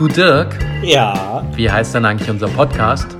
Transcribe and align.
Du 0.00 0.08
Dirk, 0.08 0.58
Ja, 0.82 1.46
wie 1.58 1.70
heißt 1.70 1.94
denn 1.94 2.06
eigentlich 2.06 2.30
unser 2.30 2.48
Podcast? 2.48 3.18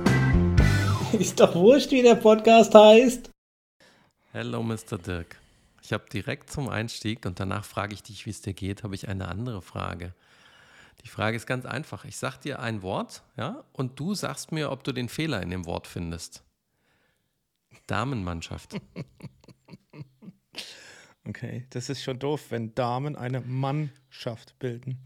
ist 1.13 1.39
doch 1.39 1.53
wurscht, 1.53 1.91
wie 1.91 2.01
der 2.01 2.15
Podcast 2.15 2.73
heißt. 2.73 3.29
Hello, 4.31 4.63
Mr. 4.63 4.97
Dirk. 4.97 5.37
Ich 5.83 5.93
habe 5.93 6.05
direkt 6.11 6.49
zum 6.49 6.69
Einstieg 6.69 7.27
und 7.27 7.39
danach 7.39 7.65
frage 7.65 7.93
ich 7.93 8.01
dich, 8.01 8.25
wie 8.25 8.31
es 8.31 8.41
dir 8.41 8.55
geht, 8.55 8.81
habe 8.81 8.95
ich 8.95 9.07
eine 9.07 9.27
andere 9.27 9.61
Frage. 9.61 10.15
Die 11.03 11.07
Frage 11.07 11.37
ist 11.37 11.45
ganz 11.45 11.67
einfach. 11.67 12.03
Ich 12.03 12.17
sage 12.17 12.37
dir 12.43 12.59
ein 12.59 12.81
Wort, 12.81 13.21
ja, 13.37 13.63
und 13.73 13.99
du 13.99 14.15
sagst 14.15 14.51
mir, 14.51 14.71
ob 14.71 14.83
du 14.83 14.91
den 14.91 15.07
Fehler 15.07 15.43
in 15.43 15.51
dem 15.51 15.67
Wort 15.67 15.85
findest. 15.85 16.43
Damenmannschaft. 17.85 18.81
Okay, 21.23 21.67
das 21.69 21.89
ist 21.91 22.01
schon 22.01 22.17
doof, 22.17 22.47
wenn 22.49 22.73
Damen 22.73 23.15
eine 23.15 23.41
Mannschaft 23.41 24.57
bilden. 24.57 24.97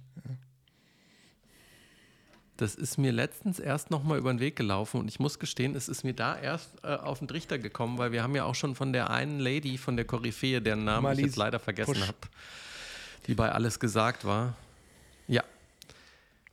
Das 2.57 2.75
ist 2.75 2.97
mir 2.97 3.11
letztens 3.11 3.59
erst 3.59 3.91
nochmal 3.91 4.17
über 4.17 4.33
den 4.33 4.39
Weg 4.39 4.55
gelaufen 4.55 5.01
und 5.01 5.09
ich 5.09 5.19
muss 5.19 5.39
gestehen, 5.39 5.75
es 5.75 5.89
ist 5.89 6.05
mir 6.05 6.13
da 6.13 6.37
erst 6.37 6.69
äh, 6.83 6.87
auf 6.87 7.19
den 7.19 7.27
Trichter 7.27 7.59
gekommen, 7.59 7.97
weil 7.97 8.13
wir 8.13 8.23
haben 8.23 8.35
ja 8.35 8.45
auch 8.45 8.55
schon 8.55 8.75
von 8.75 8.93
der 8.93 9.09
einen 9.09 9.39
Lady, 9.39 9.77
von 9.77 9.97
der 9.97 10.05
Koryphäe, 10.05 10.61
deren 10.61 10.85
Namen 10.85 10.99
ich 10.99 11.03
Marlies 11.03 11.25
jetzt 11.25 11.35
leider 11.35 11.59
vergessen 11.59 12.07
habe, 12.07 12.17
die 13.27 13.35
bei 13.35 13.51
alles 13.51 13.79
gesagt 13.79 14.23
war. 14.23 14.55
Ja. 15.27 15.43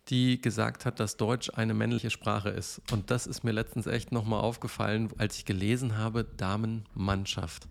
Die 0.08 0.42
gesagt 0.42 0.86
hat, 0.86 0.98
dass 0.98 1.16
Deutsch 1.16 1.50
eine 1.54 1.72
männliche 1.72 2.10
Sprache 2.10 2.48
ist. 2.48 2.82
Und 2.90 3.12
das 3.12 3.28
ist 3.28 3.44
mir 3.44 3.52
letztens 3.52 3.86
echt 3.86 4.10
nochmal 4.10 4.40
aufgefallen, 4.40 5.10
als 5.18 5.36
ich 5.36 5.44
gelesen 5.44 5.96
habe, 5.96 6.24
Damenmannschaft. 6.36 7.68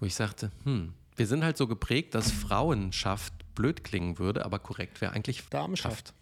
Wo 0.00 0.06
ich 0.06 0.14
sagte, 0.14 0.50
hm, 0.64 0.94
wir 1.16 1.26
sind 1.26 1.44
halt 1.44 1.58
so 1.58 1.66
geprägt, 1.66 2.14
dass 2.14 2.32
Frauenschaft 2.32 3.34
blöd 3.54 3.84
klingen 3.84 4.18
würde, 4.18 4.46
aber 4.46 4.58
korrekt 4.58 5.02
wäre 5.02 5.12
eigentlich 5.12 5.46
Damenschaft. 5.50 6.14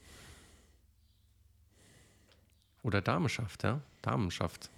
Oder 2.83 3.01
Damenschaft, 3.01 3.63
ja? 3.63 3.81
Damenschaft. 4.03 4.71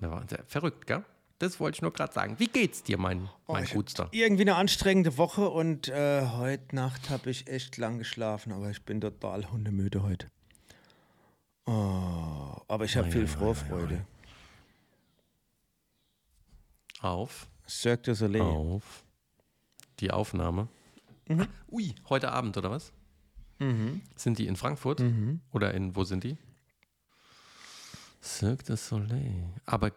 Sehr 0.00 0.44
verrückt, 0.46 0.86
gell? 0.86 1.04
Das 1.38 1.58
wollte 1.58 1.76
ich 1.76 1.82
nur 1.82 1.92
gerade 1.92 2.12
sagen. 2.12 2.38
Wie 2.38 2.48
geht's 2.48 2.82
dir, 2.82 2.98
mein, 2.98 3.28
mein 3.48 3.64
ich 3.64 3.72
Gutster? 3.72 4.08
Irgendwie 4.12 4.42
eine 4.42 4.56
anstrengende 4.56 5.16
Woche 5.16 5.48
und 5.48 5.88
äh, 5.88 6.26
heute 6.26 6.76
Nacht 6.76 7.08
habe 7.08 7.30
ich 7.30 7.46
echt 7.46 7.78
lang 7.78 7.98
geschlafen, 7.98 8.52
aber 8.52 8.70
ich 8.70 8.84
bin 8.84 9.00
total 9.00 9.50
hundemüde 9.50 10.02
heute. 10.02 10.30
Oh, 11.66 12.60
aber 12.68 12.84
ich 12.84 12.96
habe 12.96 13.10
viel 13.10 13.26
Vorfreude. 13.26 14.04
Auf, 17.00 17.48
Cirque 17.66 18.02
du 18.02 18.14
Soleil. 18.14 18.42
auf. 18.42 19.04
Die 20.00 20.10
Aufnahme. 20.10 20.68
Mhm. 21.28 21.46
Ui, 21.70 21.94
heute 22.08 22.32
Abend, 22.32 22.56
oder 22.58 22.70
was? 22.70 22.92
Sind 24.16 24.38
die 24.38 24.46
in 24.46 24.56
Frankfurt? 24.56 25.00
Mhm. 25.00 25.40
Oder 25.52 25.72
in, 25.74 25.94
wo 25.94 26.04
sind 26.04 26.24
die? 26.24 26.36
Cirque 28.22 28.64
du 28.64 28.76
Soleil. 28.76 29.44
Aber 29.66 29.90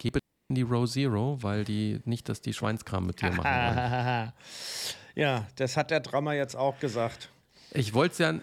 in 0.49 0.55
die 0.55 0.61
Row 0.61 0.89
Zero, 0.89 1.37
weil 1.41 1.63
die 1.63 2.01
nicht, 2.05 2.29
dass 2.29 2.41
die 2.41 2.53
Schweinskram 2.53 3.07
mit 3.07 3.21
dir 3.21 3.31
machen 3.31 3.45
wollen. 3.45 4.33
ja, 5.15 5.47
das 5.55 5.77
hat 5.77 5.91
der 5.91 5.99
Drama 5.99 6.33
jetzt 6.33 6.55
auch 6.55 6.79
gesagt. 6.79 7.29
Ich 7.71 7.93
wollte 7.93 8.11
es 8.11 8.17
ja, 8.19 8.33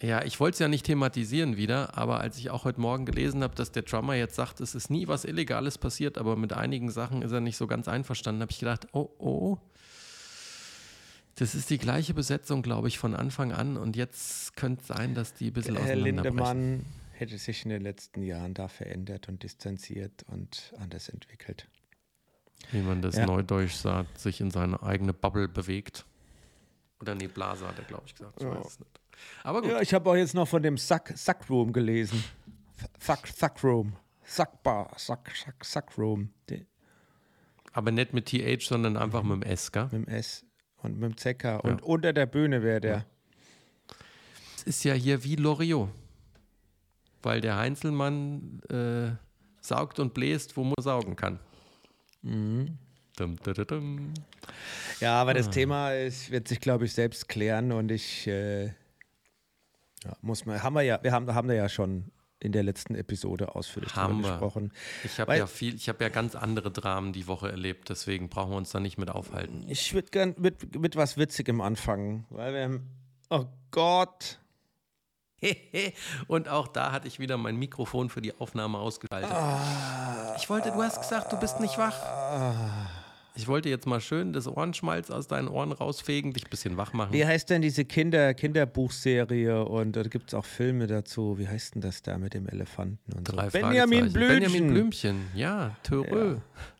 ja, 0.00 0.24
ich 0.24 0.38
wollte 0.38 0.54
es 0.54 0.58
ja 0.58 0.68
nicht 0.68 0.86
thematisieren 0.86 1.56
wieder, 1.56 1.96
aber 1.96 2.20
als 2.20 2.38
ich 2.38 2.50
auch 2.50 2.64
heute 2.64 2.80
Morgen 2.80 3.04
gelesen 3.04 3.42
habe, 3.42 3.54
dass 3.54 3.72
der 3.72 3.82
Drummer 3.82 4.14
jetzt 4.14 4.34
sagt, 4.34 4.60
es 4.60 4.74
ist 4.74 4.90
nie 4.90 5.08
was 5.08 5.24
Illegales 5.24 5.78
passiert, 5.78 6.18
aber 6.18 6.36
mit 6.36 6.52
einigen 6.52 6.90
Sachen 6.90 7.22
ist 7.22 7.32
er 7.32 7.40
nicht 7.40 7.56
so 7.56 7.66
ganz 7.66 7.88
einverstanden, 7.88 8.42
habe 8.42 8.52
ich 8.52 8.58
gedacht, 8.58 8.86
oh, 8.92 9.10
oh, 9.18 9.58
das 11.36 11.54
ist 11.54 11.70
die 11.70 11.78
gleiche 11.78 12.14
Besetzung, 12.14 12.62
glaube 12.62 12.88
ich, 12.88 12.98
von 12.98 13.14
Anfang 13.14 13.52
an 13.52 13.76
und 13.76 13.96
jetzt 13.96 14.56
könnte 14.56 14.82
es 14.82 14.88
sein, 14.88 15.14
dass 15.14 15.34
die 15.34 15.48
ein 15.48 15.52
bisschen 15.52 15.76
Herr. 15.76 15.96
Lindemann 15.96 16.84
hätte 17.22 17.38
sich 17.38 17.64
in 17.64 17.70
den 17.70 17.82
letzten 17.82 18.22
Jahren 18.22 18.52
da 18.52 18.68
verändert 18.68 19.28
und 19.28 19.42
distanziert 19.42 20.24
und 20.26 20.74
anders 20.78 21.08
entwickelt. 21.08 21.68
Wie 22.70 22.80
man 22.80 23.00
das 23.00 23.16
Ja. 23.16 23.26
Neudeutsch 23.26 23.74
sagt, 23.74 24.18
sich 24.18 24.40
in 24.40 24.50
seine 24.50 24.82
eigene 24.82 25.12
Bubble 25.12 25.48
bewegt. 25.48 26.04
Oder 27.00 27.14
nee, 27.14 27.28
Blase 27.28 27.66
hat 27.66 27.78
er, 27.78 27.84
glaube 27.84 28.04
ich, 28.06 28.14
gesagt. 28.14 28.40
Ich 28.40 28.46
weiß 28.46 28.66
es 28.66 28.80
nicht. 28.80 29.00
Aber 29.42 29.62
gut. 29.62 29.70
Ja, 29.70 29.80
ich 29.80 29.94
habe 29.94 30.10
auch 30.10 30.16
jetzt 30.16 30.34
noch 30.34 30.48
von 30.48 30.62
dem 30.62 30.76
Sack, 30.76 31.12
Sackroom 31.16 31.72
gelesen. 31.72 32.22
Sack, 32.98 33.26
Sackroom. 33.26 33.96
Sackbar, 34.24 34.92
Sack, 34.96 35.32
Sack, 35.34 35.64
Sackroom. 35.64 36.30
Aber 37.72 37.90
nicht 37.90 38.12
mit 38.12 38.26
TH, 38.26 38.66
sondern 38.66 38.96
einfach 38.96 39.22
mit 39.22 39.42
dem 39.42 39.42
S, 39.42 39.72
gell? 39.72 39.84
Mit 39.92 40.06
dem 40.06 40.08
S 40.08 40.44
und 40.82 40.98
mit 40.98 41.10
dem 41.10 41.16
ZK. 41.16 41.62
Und 41.62 41.82
unter 41.82 42.12
der 42.12 42.26
Bühne 42.26 42.62
wäre 42.62 42.80
der. 42.80 43.06
Es 44.56 44.62
ist 44.64 44.84
ja 44.84 44.94
hier 44.94 45.24
wie 45.24 45.36
Loriot. 45.36 45.90
Weil 47.22 47.40
der 47.40 47.56
Heinzelmann 47.56 48.60
äh, 48.68 49.12
saugt 49.60 49.98
und 50.00 50.12
bläst, 50.14 50.56
wo 50.56 50.64
man 50.64 50.74
saugen 50.80 51.16
kann. 51.16 51.38
Mhm. 52.22 52.78
Dum, 53.16 53.36
dum, 53.36 53.66
dum. 53.66 54.14
Ja, 55.00 55.20
aber 55.20 55.32
Ah. 55.32 55.34
das 55.34 55.50
Thema 55.50 55.92
ist, 55.92 56.30
wird 56.30 56.48
sich, 56.48 56.60
glaube 56.60 56.86
ich, 56.86 56.94
selbst 56.94 57.28
klären 57.28 57.70
und 57.72 57.90
ich 57.90 58.26
äh, 58.26 58.66
ja, 60.04 60.16
muss 60.22 60.46
man, 60.46 60.62
haben 60.62 60.74
wir 60.74 60.82
ja, 60.82 60.98
wir 61.02 61.12
haben, 61.12 61.32
haben 61.34 61.46
da 61.48 61.54
ja 61.54 61.68
schon 61.68 62.10
in 62.40 62.50
der 62.50 62.64
letzten 62.64 62.96
Episode 62.96 63.54
ausführlich 63.54 63.94
Haben 63.94 64.14
drüber 64.16 64.30
gesprochen. 64.30 64.72
Ich 65.04 65.20
habe 65.20 65.36
ja 65.36 65.46
viel, 65.46 65.76
ich 65.76 65.88
habe 65.88 66.02
ja 66.02 66.10
ganz 66.10 66.34
andere 66.34 66.72
Dramen 66.72 67.12
die 67.12 67.28
Woche 67.28 67.48
erlebt, 67.50 67.88
deswegen 67.88 68.28
brauchen 68.28 68.50
wir 68.50 68.56
uns 68.56 68.70
da 68.72 68.80
nicht 68.80 68.98
mit 68.98 69.10
aufhalten. 69.10 69.64
Ich 69.68 69.94
würde 69.94 70.08
gern 70.10 70.34
mit, 70.38 70.76
mit 70.76 70.96
was 70.96 71.16
Witzigem 71.16 71.60
anfangen, 71.60 72.26
weil 72.30 72.52
wir 72.54 72.62
haben, 72.64 72.88
oh 73.30 73.44
Gott, 73.70 74.40
und 76.28 76.48
auch 76.48 76.68
da 76.68 76.92
hatte 76.92 77.08
ich 77.08 77.18
wieder 77.18 77.36
mein 77.36 77.56
Mikrofon 77.56 78.08
für 78.08 78.20
die 78.22 78.34
Aufnahme 78.38 78.78
ausgeschaltet. 78.78 79.30
Ich 80.38 80.48
wollte, 80.48 80.70
du 80.70 80.82
hast 80.82 81.00
gesagt, 81.00 81.32
du 81.32 81.36
bist 81.38 81.60
nicht 81.60 81.78
wach. 81.78 81.96
Ich 83.34 83.48
wollte 83.48 83.70
jetzt 83.70 83.86
mal 83.86 84.00
schön 84.00 84.34
das 84.34 84.46
Ohrenschmalz 84.46 85.10
aus 85.10 85.26
deinen 85.26 85.48
Ohren 85.48 85.72
rausfegen, 85.72 86.34
dich 86.34 86.44
ein 86.44 86.50
bisschen 86.50 86.76
wach 86.76 86.92
machen. 86.92 87.14
Wie 87.14 87.24
heißt 87.24 87.48
denn 87.48 87.62
diese 87.62 87.84
Kinder, 87.86 88.34
Kinderbuchserie 88.34 89.64
und 89.64 89.96
da 89.96 90.02
gibt 90.02 90.28
es 90.28 90.34
auch 90.34 90.44
Filme 90.44 90.86
dazu. 90.86 91.38
Wie 91.38 91.48
heißt 91.48 91.74
denn 91.74 91.80
das 91.82 92.02
da 92.02 92.18
mit 92.18 92.34
dem 92.34 92.46
Elefanten 92.46 93.12
und 93.14 93.24
Drei 93.24 93.48
so? 93.48 93.58
Benjamin. 93.58 94.12
Blümchen. 94.12 94.40
Benjamin 94.40 94.66
Blümchen, 94.72 95.26
ja, 95.34 95.74
Törö. 95.82 96.36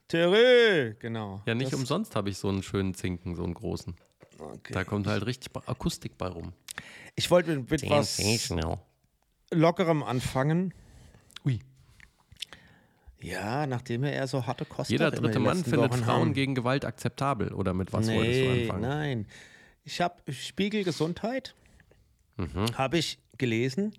Terö, 0.09 0.93
genau. 0.99 1.41
Ja, 1.47 1.55
nicht 1.55 1.73
Das- 1.73 1.81
umsonst 1.81 2.15
habe 2.17 2.29
ich 2.29 2.37
so 2.37 2.49
einen 2.51 2.63
schönen 2.63 2.93
Zinken, 2.93 3.35
so 3.35 3.45
einen 3.45 3.55
großen. 3.55 3.95
Okay. 4.39 4.75
Da 4.75 4.85
kommt 4.85 5.07
halt 5.07 5.25
richtig 5.25 5.51
Akustik 5.67 6.19
bei 6.19 6.27
rum. 6.29 6.53
Ich 7.15 7.31
wollte 7.31 7.57
mit, 7.57 7.71
mit 7.71 7.91
was 7.91 8.19
Lockerem 9.51 10.03
anfangen. 10.03 10.73
Ui. 11.45 11.61
Ja, 13.21 13.67
nachdem 13.67 14.03
er 14.05 14.13
eher 14.13 14.27
so 14.27 14.47
harte 14.47 14.65
Kost 14.65 14.91
Jeder 14.91 15.11
dritte 15.11 15.39
Mann 15.39 15.63
findet 15.63 15.93
Wochen 15.93 16.03
Frauen 16.05 16.21
haben. 16.21 16.33
gegen 16.35 16.55
Gewalt 16.55 16.85
akzeptabel. 16.85 17.53
Oder 17.53 17.73
mit 17.75 17.93
was 17.93 18.07
wolltest 18.09 18.41
du 18.41 18.45
Nee, 18.45 18.63
anfangen? 18.63 18.81
nein. 18.83 19.27
Ich 19.85 20.01
habe 20.01 20.33
Spiegel 20.33 20.85
Gesundheit, 20.85 21.55
Mhm. 22.37 22.77
habe 22.77 22.99
ich 22.99 23.19
gelesen 23.39 23.93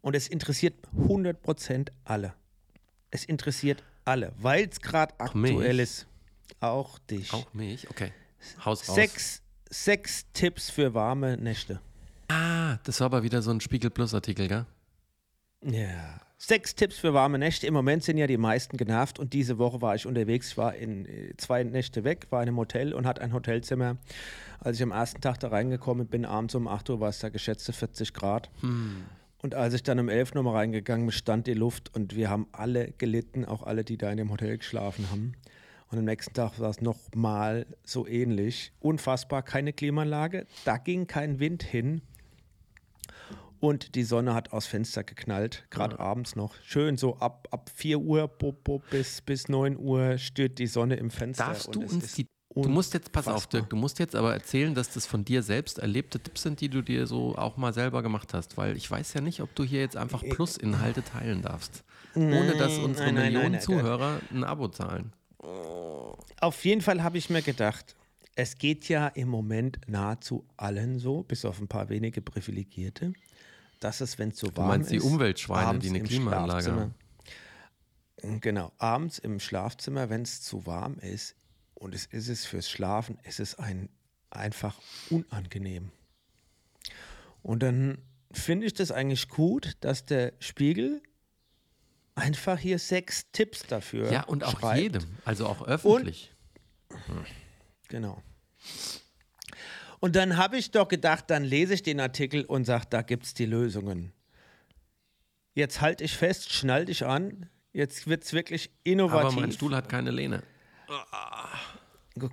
und 0.00 0.14
es 0.14 0.28
interessiert 0.28 0.74
100% 0.96 1.92
alle. 2.04 2.34
Es 3.10 3.24
interessiert 3.24 3.82
alle, 4.04 4.32
weil 4.38 4.68
es 4.68 4.80
gerade 4.80 5.14
mich? 5.34 5.52
aktuell 5.52 5.80
ist. 5.80 6.06
Auch 6.60 6.98
dich. 7.00 7.32
Auch 7.32 7.52
mich? 7.52 7.88
Okay. 7.90 8.12
Haus. 8.64 8.86
Sechs, 8.86 9.42
sechs 9.70 10.24
Tipps 10.32 10.70
für 10.70 10.94
warme 10.94 11.36
Nächte. 11.36 11.80
Ah, 12.28 12.78
das 12.84 13.00
war 13.00 13.06
aber 13.06 13.22
wieder 13.22 13.42
so 13.42 13.50
ein 13.50 13.60
Spiegel 13.60 13.90
Plus 13.90 14.14
Artikel, 14.14 14.48
gell? 14.48 14.66
Ja. 15.62 16.20
Sechs 16.36 16.74
Tipps 16.74 16.98
für 16.98 17.14
warme 17.14 17.38
Nächte. 17.38 17.66
Im 17.66 17.72
Moment 17.72 18.02
sind 18.04 18.18
ja 18.18 18.26
die 18.26 18.36
meisten 18.36 18.76
genervt 18.76 19.18
und 19.18 19.32
diese 19.32 19.56
Woche 19.58 19.80
war 19.80 19.94
ich 19.94 20.06
unterwegs. 20.06 20.48
Ich 20.48 20.58
war 20.58 20.74
in 20.74 21.06
äh, 21.06 21.34
zwei 21.38 21.62
Nächte 21.64 22.04
weg, 22.04 22.26
war 22.30 22.42
in 22.42 22.48
einem 22.48 22.58
Hotel 22.58 22.92
und 22.92 23.06
hatte 23.06 23.22
ein 23.22 23.32
Hotelzimmer. 23.32 23.96
Als 24.60 24.76
ich 24.76 24.82
am 24.82 24.90
ersten 24.90 25.22
Tag 25.22 25.38
da 25.40 25.48
reingekommen 25.48 26.06
bin, 26.06 26.24
abends 26.26 26.54
um 26.54 26.68
8 26.68 26.90
Uhr, 26.90 27.00
war 27.00 27.08
es 27.08 27.20
da 27.20 27.30
geschätzte 27.30 27.72
40 27.72 28.12
Grad. 28.12 28.50
Und 29.38 29.54
als 29.54 29.74
ich 29.74 29.82
dann 29.82 29.98
um 29.98 30.08
11 30.08 30.34
Uhr 30.34 30.42
mal 30.42 30.52
reingegangen 30.52 31.06
bin, 31.06 31.12
stand 31.12 31.46
die 31.46 31.54
Luft 31.54 31.94
und 31.94 32.14
wir 32.14 32.28
haben 32.28 32.46
alle 32.52 32.92
gelitten, 32.98 33.44
auch 33.44 33.62
alle, 33.62 33.84
die 33.84 33.96
da 33.96 34.10
in 34.10 34.18
dem 34.18 34.30
Hotel 34.30 34.58
geschlafen 34.58 35.10
haben. 35.10 35.34
Und 35.90 35.98
am 35.98 36.04
nächsten 36.04 36.34
Tag 36.34 36.58
war 36.58 36.70
es 36.70 36.80
nochmal 36.80 37.66
so 37.84 38.06
ähnlich. 38.06 38.72
Unfassbar, 38.80 39.42
keine 39.42 39.72
Klimaanlage, 39.72 40.46
da 40.64 40.76
ging 40.78 41.06
kein 41.06 41.38
Wind 41.38 41.62
hin. 41.62 42.02
Und 43.64 43.94
die 43.94 44.02
Sonne 44.02 44.34
hat 44.34 44.52
aus 44.52 44.66
Fenster 44.66 45.04
geknallt, 45.04 45.64
gerade 45.70 45.98
abends 45.98 46.36
noch. 46.36 46.54
Schön 46.64 46.98
so 46.98 47.16
ab, 47.16 47.48
ab 47.50 47.70
4 47.74 47.98
Uhr 47.98 48.28
bo, 48.28 48.52
bo, 48.52 48.82
bis, 48.90 49.22
bis 49.22 49.48
9 49.48 49.78
Uhr 49.78 50.18
stört 50.18 50.58
die 50.58 50.66
Sonne 50.66 50.96
im 50.96 51.10
Fenster. 51.10 51.46
Darfst 51.46 51.74
du 51.74 51.80
uns 51.80 52.12
die. 52.12 52.26
Du 52.54 52.68
musst 52.68 52.92
jetzt, 52.92 53.10
pass 53.10 53.26
auf. 53.26 53.46
Dirk, 53.46 53.70
du 53.70 53.76
musst 53.76 53.98
jetzt 53.98 54.14
aber 54.14 54.34
erzählen, 54.34 54.74
dass 54.74 54.90
das 54.90 55.06
von 55.06 55.24
dir 55.24 55.42
selbst 55.42 55.78
erlebte 55.78 56.20
Tipps 56.20 56.42
sind, 56.42 56.60
die 56.60 56.68
du 56.68 56.82
dir 56.82 57.06
so 57.06 57.36
auch 57.36 57.56
mal 57.56 57.72
selber 57.72 58.02
gemacht 58.02 58.34
hast. 58.34 58.58
Weil 58.58 58.76
ich 58.76 58.88
weiß 58.88 59.14
ja 59.14 59.22
nicht, 59.22 59.40
ob 59.40 59.54
du 59.54 59.64
hier 59.64 59.80
jetzt 59.80 59.96
einfach 59.96 60.22
Plusinhalte 60.22 61.02
teilen 61.02 61.40
darfst. 61.40 61.84
ohne 62.14 62.54
dass 62.58 62.76
unsere 62.76 63.06
nein, 63.06 63.14
nein, 63.14 63.32
Millionen 63.32 63.52
nein, 63.52 63.60
Zuhörer 63.62 64.20
ein 64.30 64.44
Abo 64.44 64.68
zahlen. 64.68 65.14
Auf 65.38 66.64
jeden 66.66 66.82
Fall 66.82 67.02
habe 67.02 67.16
ich 67.16 67.30
mir 67.30 67.40
gedacht, 67.40 67.96
es 68.36 68.58
geht 68.58 68.88
ja 68.88 69.08
im 69.08 69.28
Moment 69.28 69.78
nahezu 69.86 70.44
allen 70.56 70.98
so, 70.98 71.22
bis 71.22 71.44
auf 71.44 71.60
ein 71.60 71.68
paar 71.68 71.88
wenige 71.88 72.20
Privilegierte. 72.20 73.14
Dass 73.84 74.00
es, 74.00 74.18
wenn 74.18 74.30
es 74.30 74.38
so 74.38 74.48
Du 74.48 74.56
warm 74.56 74.68
meinst 74.68 74.90
die 74.90 74.96
ist, 74.96 75.04
Umweltschweine, 75.04 75.78
die 75.78 75.90
eine 75.90 75.98
im 75.98 76.04
Klimaanlage 76.04 76.72
haben. 76.72 76.94
Genau, 78.40 78.72
abends 78.78 79.18
im 79.18 79.38
Schlafzimmer, 79.38 80.08
wenn 80.08 80.22
es 80.22 80.40
zu 80.42 80.64
warm 80.66 80.98
ist 81.00 81.36
und 81.74 81.94
es 81.94 82.06
ist 82.06 82.28
es 82.28 82.46
fürs 82.46 82.70
Schlafen, 82.70 83.18
ist 83.24 83.40
es 83.40 83.58
ein, 83.58 83.90
einfach 84.30 84.80
unangenehm. 85.10 85.90
Und 87.42 87.62
dann 87.62 87.98
finde 88.32 88.66
ich 88.66 88.72
das 88.72 88.90
eigentlich 88.90 89.28
gut, 89.28 89.76
dass 89.80 90.06
der 90.06 90.32
Spiegel 90.38 91.02
einfach 92.14 92.58
hier 92.58 92.78
sechs 92.78 93.30
Tipps 93.32 93.66
dafür 93.66 94.10
Ja, 94.10 94.22
und 94.24 94.44
auch 94.44 94.58
schreibt. 94.60 94.80
jedem, 94.80 95.04
also 95.26 95.46
auch 95.46 95.66
öffentlich. 95.66 96.32
Genau. 97.88 98.22
Und 100.04 100.16
dann 100.16 100.36
habe 100.36 100.58
ich 100.58 100.70
doch 100.70 100.88
gedacht, 100.88 101.30
dann 101.30 101.44
lese 101.44 101.72
ich 101.72 101.82
den 101.82 101.98
Artikel 101.98 102.44
und 102.44 102.66
sage, 102.66 102.84
da 102.90 103.00
gibt 103.00 103.24
es 103.24 103.32
die 103.32 103.46
Lösungen. 103.46 104.12
Jetzt 105.54 105.80
halte 105.80 106.04
ich 106.04 106.14
fest, 106.14 106.52
schnall 106.52 106.84
dich 106.84 107.06
an. 107.06 107.48
Jetzt 107.72 108.06
wird 108.06 108.22
es 108.22 108.34
wirklich 108.34 108.70
innovativ. 108.82 109.28
Aber 109.28 109.40
mein 109.40 109.52
Stuhl 109.52 109.74
hat 109.74 109.88
keine 109.88 110.10
Lehne. 110.10 110.42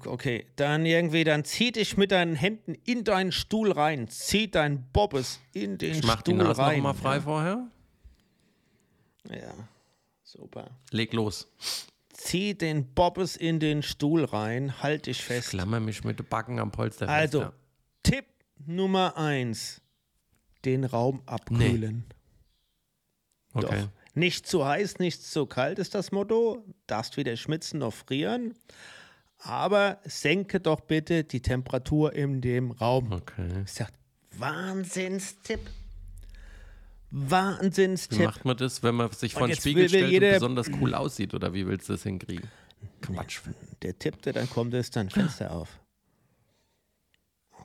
Okay, 0.05 0.47
dann 0.57 0.85
irgendwie, 0.85 1.23
dann 1.23 1.45
zieh 1.45 1.71
dich 1.71 1.95
mit 1.95 2.11
deinen 2.11 2.35
Händen 2.35 2.75
in 2.83 3.05
deinen 3.05 3.31
Stuhl 3.31 3.71
rein. 3.71 4.09
Zieh 4.09 4.51
dein 4.51 4.91
Bobbes 4.91 5.39
in 5.53 5.77
den 5.77 5.91
Ich 5.93 6.03
mach 6.03 6.23
die 6.23 6.31
Stuhl 6.31 6.43
Nase 6.43 6.59
noch 6.61 6.67
rein. 6.67 6.81
mal 6.81 6.93
frei 6.93 7.21
vorher. 7.21 7.69
Ja. 9.29 9.35
ja, 9.37 9.53
super. 10.23 10.71
Leg 10.91 11.13
los. 11.13 11.47
Zieh 12.11 12.53
den 12.53 12.93
Bobbes 12.93 13.37
in 13.37 13.61
den 13.61 13.81
Stuhl 13.81 14.25
rein. 14.25 14.83
Halt 14.83 15.05
dich 15.05 15.23
fest. 15.23 15.51
Klammer 15.51 15.79
mich 15.79 16.03
mit 16.03 16.19
den 16.19 16.25
Backen 16.27 16.59
am 16.59 16.69
Polster 16.71 17.05
fest, 17.05 17.17
Also, 17.17 17.41
ja. 17.43 17.53
Tipp 18.03 18.25
Nummer 18.65 19.17
eins: 19.17 19.81
den 20.65 20.83
Raum 20.83 21.21
abkühlen. 21.25 22.05
Okay. 23.53 23.81
Doch. 23.81 23.89
Nicht 24.13 24.45
zu 24.45 24.65
heiß, 24.65 24.99
nicht 24.99 25.23
zu 25.23 25.45
kalt 25.45 25.79
ist 25.79 25.95
das 25.95 26.11
Motto. 26.11 26.65
Darfst 26.87 27.15
weder 27.17 27.35
schwitzen 27.37 27.79
noch 27.79 27.93
frieren. 27.93 28.53
Aber 29.37 29.99
senke 30.03 30.59
doch 30.59 30.81
bitte 30.81 31.23
die 31.23 31.41
Temperatur 31.41 32.13
in 32.13 32.41
dem 32.41 32.71
Raum. 32.71 33.11
Okay. 33.11 33.63
Ich 33.65 33.71
sag, 33.71 33.91
Wahnsinnstipp. 34.37 35.59
Wie 37.09 37.31
Wahnsinnstipp. 37.31 38.19
macht 38.23 38.45
man 38.45 38.55
das, 38.57 38.83
wenn 38.83 38.95
man 38.95 39.11
sich 39.11 39.33
vor 39.33 39.47
den 39.47 39.55
Spiegel 39.55 39.91
will- 39.91 40.01
will 40.01 40.07
stellt 40.07 40.23
und 40.23 40.55
besonders 40.55 40.69
cool 40.79 40.93
aussieht? 40.93 41.33
Oder 41.33 41.53
wie 41.53 41.65
willst 41.67 41.89
du 41.89 41.93
das 41.93 42.03
hinkriegen? 42.03 42.49
Quatsch. 43.01 43.41
Der 43.81 43.97
Tipp, 43.97 44.21
der 44.21 44.33
dann 44.33 44.49
kommt, 44.49 44.73
ist 44.73 44.95
dann 44.95 45.09
Fenster 45.09 45.51
auf. 45.51 45.80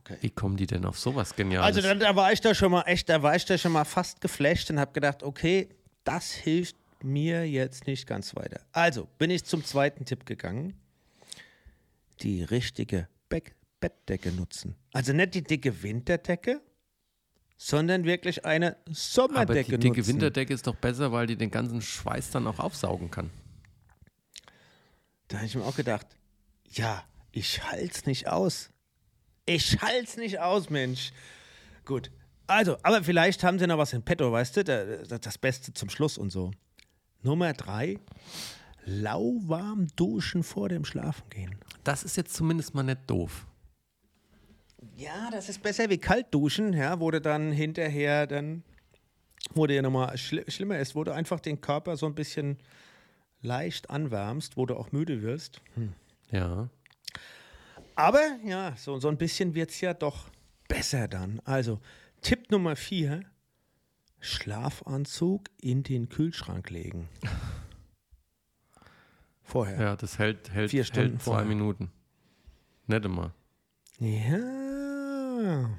Okay. 0.06 0.18
Wie 0.20 0.30
kommen 0.30 0.56
die 0.56 0.66
denn 0.68 0.84
auf 0.84 0.98
sowas 0.98 1.34
Geniales? 1.34 1.66
Also 1.66 1.80
da, 1.80 1.94
da 1.94 2.14
war 2.14 2.32
ich 2.32 2.40
da 2.40 2.54
schon 2.54 2.70
mal 2.70 2.82
echt, 2.82 3.08
da 3.08 3.22
war 3.24 3.34
ich 3.34 3.44
da 3.44 3.58
schon 3.58 3.72
mal 3.72 3.84
fast 3.84 4.20
geflasht 4.20 4.70
und 4.70 4.78
habe 4.78 4.92
gedacht, 4.92 5.24
okay, 5.24 5.68
das 6.04 6.30
hilft 6.30 6.76
mir 7.02 7.48
jetzt 7.48 7.88
nicht 7.88 8.06
ganz 8.06 8.36
weiter. 8.36 8.60
Also 8.70 9.08
bin 9.18 9.30
ich 9.30 9.44
zum 9.44 9.64
zweiten 9.64 10.04
Tipp 10.04 10.24
gegangen. 10.24 10.74
Die 12.20 12.44
richtige 12.44 13.08
Beck 13.28 13.56
Bettdecke 13.80 14.30
nutzen. 14.30 14.76
Also 14.92 15.12
nicht 15.12 15.34
die 15.34 15.42
dicke 15.42 15.82
Winterdecke, 15.82 16.62
sondern 17.56 18.04
wirklich 18.04 18.44
eine 18.44 18.76
Aber 18.76 18.94
Sommerdecke 18.94 19.72
die 19.72 19.78
dicke 19.78 19.98
nutzen. 19.98 20.08
Winterdecke 20.08 20.54
ist 20.54 20.66
doch 20.68 20.76
besser, 20.76 21.10
weil 21.10 21.26
die 21.26 21.36
den 21.36 21.50
ganzen 21.50 21.82
Schweiß 21.82 22.30
dann 22.30 22.46
auch 22.46 22.60
aufsaugen 22.60 23.10
kann. 23.10 23.30
Da 25.28 25.38
habe 25.38 25.46
ich 25.46 25.56
mir 25.56 25.64
auch 25.64 25.76
gedacht, 25.76 26.06
ja, 26.70 27.04
ich 27.32 27.64
halt's 27.64 28.06
nicht 28.06 28.28
aus. 28.28 28.70
Ich 29.46 29.80
halt's 29.80 30.16
nicht 30.16 30.40
aus, 30.40 30.70
Mensch. 30.70 31.12
Gut. 31.84 32.10
Also, 32.48 32.76
aber 32.82 33.02
vielleicht 33.02 33.42
haben 33.44 33.58
sie 33.58 33.66
noch 33.66 33.78
was 33.78 33.92
in 33.92 34.02
petto, 34.02 34.30
weißt 34.30 34.56
du? 34.56 34.64
Da- 34.64 34.84
da- 35.04 35.18
Das 35.18 35.38
Beste 35.38 35.72
zum 35.72 35.88
Schluss 35.88 36.18
und 36.18 36.30
so. 36.30 36.50
Nummer 37.22 37.52
drei, 37.52 37.98
lauwarm 38.84 39.88
duschen 39.96 40.42
vor 40.42 40.68
dem 40.68 40.84
Schlafengehen. 40.84 41.56
Das 41.84 42.04
ist 42.04 42.16
jetzt 42.16 42.34
zumindest 42.34 42.74
mal 42.74 42.82
nicht 42.82 43.00
doof. 43.08 43.46
Ja, 44.96 45.28
das 45.32 45.48
ist 45.48 45.62
besser 45.62 45.90
wie 45.90 45.98
kalt 45.98 46.26
duschen, 46.32 46.72
ja, 46.72 47.00
wo 47.00 47.10
du 47.10 47.20
dann 47.20 47.50
hinterher 47.52 48.26
dann, 48.26 48.62
wo 49.54 49.66
dir 49.66 49.82
nochmal 49.82 50.16
schli 50.16 50.44
schlimmer 50.48 50.78
ist, 50.78 50.94
wo 50.94 51.02
du 51.04 51.12
einfach 51.12 51.40
den 51.40 51.60
Körper 51.60 51.96
so 51.96 52.06
ein 52.06 52.14
bisschen 52.14 52.58
leicht 53.42 53.90
anwärmst, 53.90 54.56
wo 54.56 54.66
du 54.66 54.76
auch 54.76 54.92
müde 54.92 55.22
wirst. 55.22 55.60
Ja. 56.30 56.68
Aber 57.96 58.20
ja, 58.44 58.74
so, 58.76 58.98
so 59.00 59.08
ein 59.08 59.16
bisschen 59.16 59.54
wird 59.54 59.70
es 59.70 59.80
ja 59.80 59.94
doch 59.94 60.28
besser 60.68 61.08
dann. 61.08 61.40
Also 61.44 61.80
Tipp 62.20 62.50
Nummer 62.50 62.76
vier: 62.76 63.22
Schlafanzug 64.20 65.48
in 65.60 65.82
den 65.82 66.08
Kühlschrank 66.08 66.70
legen. 66.70 67.08
Vorher. 69.42 69.80
Ja, 69.80 69.96
das 69.96 70.18
hält, 70.18 70.50
hält, 70.50 70.70
Vier 70.70 70.84
Stunden 70.84 71.10
hält 71.12 71.22
zwei 71.22 71.30
vorher. 71.32 71.46
Minuten. 71.46 71.90
Nicht 72.86 73.04
immer. 73.04 73.32
Ja. 73.98 75.78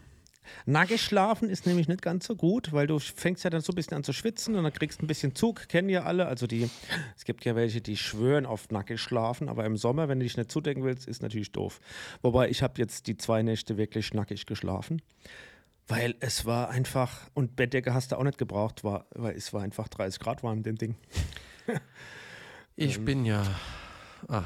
Nackig 0.66 1.02
schlafen 1.02 1.50
ist 1.50 1.66
nämlich 1.66 1.88
nicht 1.88 2.02
ganz 2.02 2.26
so 2.26 2.36
gut, 2.36 2.74
weil 2.74 2.88
du 2.88 3.00
fängst 3.00 3.44
ja 3.44 3.50
dann 3.50 3.62
so 3.62 3.72
ein 3.72 3.76
bisschen 3.76 3.96
an 3.98 4.04
zu 4.04 4.14
schwitzen 4.14 4.56
und 4.56 4.64
dann 4.64 4.74
kriegst 4.74 5.02
ein 5.02 5.08
bisschen 5.08 5.36
Zug, 5.36 5.68
kennen 5.68 5.90
ja 5.90 6.04
alle. 6.04 6.28
Also 6.28 6.48
die, 6.48 6.70
es 7.16 7.26
gibt 7.26 7.46
ja 7.46 7.56
welche, 7.56 7.82
die 7.82 7.98
schwören 7.98 8.46
auf 8.46 8.70
nackig 8.70 9.00
schlafen, 9.00 9.50
aber 9.50 9.66
im 9.66 9.78
Sommer, 9.78 10.08
wenn 10.10 10.20
du 10.20 10.24
dich 10.26 10.38
nicht 10.38 10.52
zudecken 10.52 10.84
willst, 10.84 11.08
ist 11.08 11.22
natürlich 11.22 11.52
doof. 11.52 11.80
Wobei 12.22 12.50
ich 12.50 12.64
habe 12.64 12.74
jetzt 12.78 13.08
die 13.08 13.18
zwei 13.18 13.44
Nächte 13.44 13.78
wirklich 13.78 14.14
nackig 14.14 14.46
geschlafen, 14.46 15.02
weil 15.88 16.16
es 16.20 16.46
war 16.46 16.70
einfach, 16.70 17.30
und 17.34 17.56
Bettdecke 17.56 17.94
hast 17.94 18.12
du 18.12 18.18
auch 18.18 18.24
nicht 18.24 18.38
gebraucht, 18.38 18.84
war, 18.84 19.06
weil 19.16 19.36
es 19.36 19.54
war 19.54 19.62
einfach 19.62 19.88
30 19.88 20.20
Grad 20.20 20.44
warm, 20.44 20.64
dem 20.64 20.78
Ding. 20.78 20.96
Ich 22.80 23.04
bin 23.04 23.26
ja. 23.26 23.44
Ach, 24.28 24.46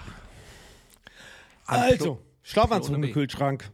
Also, 1.66 2.22
Schlafanzug 2.44 2.96
im. 2.96 3.12
Kühlschrank. 3.12 3.70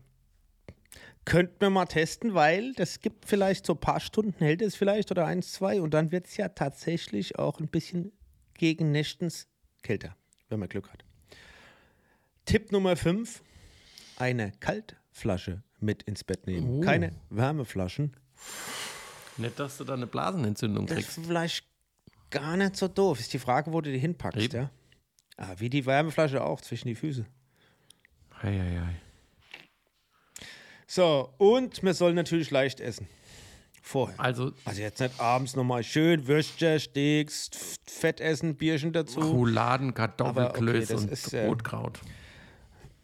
Könnten 1.27 1.59
wir 1.59 1.69
mal 1.69 1.85
testen, 1.87 2.33
weil 2.35 2.71
das 2.73 3.01
gibt 3.01 3.25
vielleicht 3.25 3.65
so 3.65 3.73
ein 3.73 3.79
paar 3.81 3.99
Stunden, 3.99 4.37
hält 4.39 4.61
es 4.61 4.77
vielleicht 4.77 5.11
oder 5.11 5.25
eins, 5.25 5.51
zwei 5.51 5.81
und 5.81 5.93
dann 5.93 6.13
wird 6.13 6.25
es 6.27 6.37
ja 6.37 6.47
tatsächlich 6.47 7.37
auch 7.37 7.59
ein 7.59 7.67
bisschen 7.67 8.13
gegen 8.53 8.93
nächtens 8.93 9.45
kälter, 9.83 10.15
wenn 10.47 10.59
man 10.59 10.69
Glück 10.69 10.89
hat. 10.89 11.03
Tipp 12.45 12.71
Nummer 12.71 12.95
5, 12.95 13.43
eine 14.15 14.53
Kaltflasche 14.61 15.63
mit 15.81 16.03
ins 16.03 16.23
Bett 16.23 16.47
nehmen. 16.47 16.79
Oh. 16.79 16.79
Keine 16.81 17.11
Wärmeflaschen. 17.29 18.15
nicht, 19.35 19.59
dass 19.59 19.77
du 19.77 19.83
da 19.83 19.95
eine 19.95 20.07
Blasenentzündung 20.07 20.85
Das 20.87 20.95
kriegst. 20.95 21.17
ist 21.17 21.25
vielleicht 21.27 21.65
gar 22.29 22.55
nicht 22.55 22.77
so 22.77 22.87
doof. 22.87 23.19
Ist 23.19 23.33
die 23.33 23.39
Frage, 23.39 23.73
wo 23.73 23.81
du 23.81 23.91
die 23.91 23.99
hinpackst, 23.99 24.39
Eben. 24.39 24.55
ja? 24.55 24.71
Ah, 25.35 25.55
wie 25.57 25.69
die 25.69 25.85
Wärmeflasche 25.85 26.41
auch, 26.41 26.61
zwischen 26.61 26.87
die 26.87 26.95
Füße. 26.95 27.25
Hei, 28.41 28.57
hei, 28.57 28.79
hei. 28.79 28.95
So, 30.87 31.33
und 31.37 31.83
wir 31.83 31.93
sollen 31.93 32.15
natürlich 32.15 32.49
leicht 32.49 32.79
essen. 32.79 33.07
Vorher. 33.81 34.19
Also, 34.19 34.51
Also 34.65 34.81
jetzt 34.81 34.99
nicht 34.99 35.19
abends 35.19 35.55
nochmal 35.55 35.83
schön 35.83 36.27
Würstchen, 36.27 36.79
Steaks, 36.79 37.49
Fett 37.85 38.19
essen, 38.19 38.55
Bierchen 38.55 38.91
dazu. 38.93 39.19
Rouladen, 39.19 39.89
Aber 39.89 39.95
Kartoffelklöß 40.07 40.91
okay, 40.91 41.01
und 41.01 41.11
ist, 41.11 41.33
äh, 41.33 41.45
Rotkraut. 41.45 41.99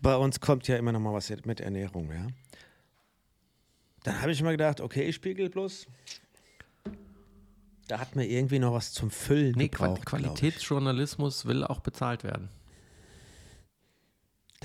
Bei 0.02 0.16
uns 0.18 0.40
kommt 0.42 0.68
ja 0.68 0.76
immer 0.78 0.92
noch 0.92 1.00
mal 1.00 1.14
was 1.14 1.30
mit 1.46 1.62
Ernährung, 1.62 2.12
ja. 2.12 2.28
Dann 4.04 4.22
habe 4.22 4.32
ich 4.32 4.42
mir 4.42 4.52
gedacht, 4.52 4.82
okay, 4.82 5.12
Spiegel 5.14 5.50
plus. 5.50 5.88
Da 7.88 8.00
hat 8.00 8.16
mir 8.16 8.26
irgendwie 8.26 8.60
noch 8.60 8.74
was 8.74 8.92
zum 8.92 9.12
Füllen 9.12 9.54
Nee, 9.56 9.68
gebraucht. 9.70 10.06
Qualitätsjournalismus 10.06 11.46
will 11.46 11.64
auch 11.64 11.80
bezahlt 11.80 12.24
werden. 12.24 12.50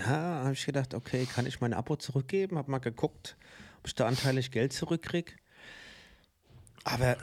Da 0.04 0.44
habe 0.44 0.52
ich 0.52 0.64
gedacht, 0.64 0.94
okay, 0.94 1.26
kann 1.26 1.46
ich 1.46 1.60
mein 1.60 1.74
Abo 1.74 1.96
zurückgeben? 1.96 2.56
Habe 2.56 2.70
mal 2.70 2.78
geguckt, 2.78 3.36
ob 3.80 3.86
ich 3.88 3.94
da 3.94 4.06
anteilig 4.06 4.50
Geld 4.50 4.72
zurückkriege. 4.72 5.32
Aber 6.84 7.16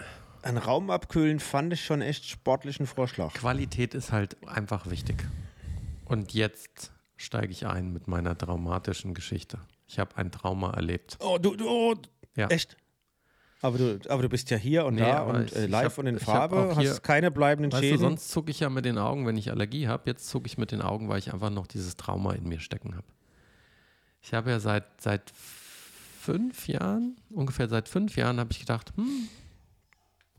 ein 0.44 0.58
Raum 0.58 0.90
abkühlen 0.90 1.40
fand 1.40 1.74
ich 1.74 1.84
schon 1.86 2.02
echt 2.02 2.26
sportlichen 2.26 2.86
Vorschlag. 2.86 3.34
Qualität 3.34 3.94
ist 3.94 4.12
halt 4.12 4.38
einfach 4.48 4.90
wichtig. 4.90 5.24
Und 6.06 6.34
jetzt 6.34 6.92
steige 7.16 7.52
ich 7.52 7.66
ein 7.66 7.94
mit 7.94 8.08
meiner 8.08 8.38
traumatischen 8.38 9.14
Geschichte. 9.14 9.60
Ich 9.88 9.98
habe 9.98 10.18
ein 10.18 10.32
Trauma 10.32 10.72
erlebt. 10.72 11.18
Oh, 11.20 11.38
du, 11.40 11.56
du 11.56 11.68
oh, 11.68 11.96
Ja. 12.36 12.48
echt? 12.48 12.78
Aber 13.66 13.78
du, 13.80 14.00
aber 14.10 14.22
du 14.22 14.30
bist 14.30 14.50
ja 14.52 14.58
hier 14.58 14.86
und 14.86 14.94
Nee, 14.96 15.02
da 15.02 15.24
und 15.24 15.52
äh, 15.54 15.66
live 15.66 15.86
hab- 15.94 15.98
und 15.98 16.06
in 16.06 16.20
Farbe, 16.20 16.76
hier- 16.78 16.92
hast 16.92 17.02
keine 17.02 17.32
bleibenden 17.32 17.72
Weißt 17.72 17.82
du, 17.82 17.88
Schäden. 17.88 18.00
sonst 18.00 18.30
zucke 18.30 18.52
ich 18.52 18.60
ja 18.60 18.70
mit 18.70 18.86
den 18.86 19.00
Augen, 19.00 19.26
wenn 19.26 19.38
ich 19.38 19.50
Allergie 19.50 19.88
habe. 19.88 20.04
Jetzt 20.06 20.30
zucke 20.30 20.46
ich 20.46 20.60
mit 20.60 20.72
den 20.72 20.82
Augen, 20.84 21.10
weil 21.10 21.18
ich 21.18 21.34
einfach 21.34 21.50
noch 21.50 21.66
dieses 21.66 21.98
Trauma 21.98 22.34
in 22.34 22.48
mir 22.48 22.60
stecken 22.60 22.94
habe. 22.96 23.08
Ich 24.22 24.34
habe 24.36 24.52
ja 24.52 24.60
seit, 24.60 24.86
seit 25.02 25.32
fünf 26.20 26.68
Jahren, 26.68 27.16
ungefähr 27.32 27.68
seit 27.68 27.90
fünf 27.90 28.16
Jahren, 28.18 28.40
habe 28.40 28.52
ich 28.52 28.60
gedacht, 28.60 28.94
hm, 28.96 29.30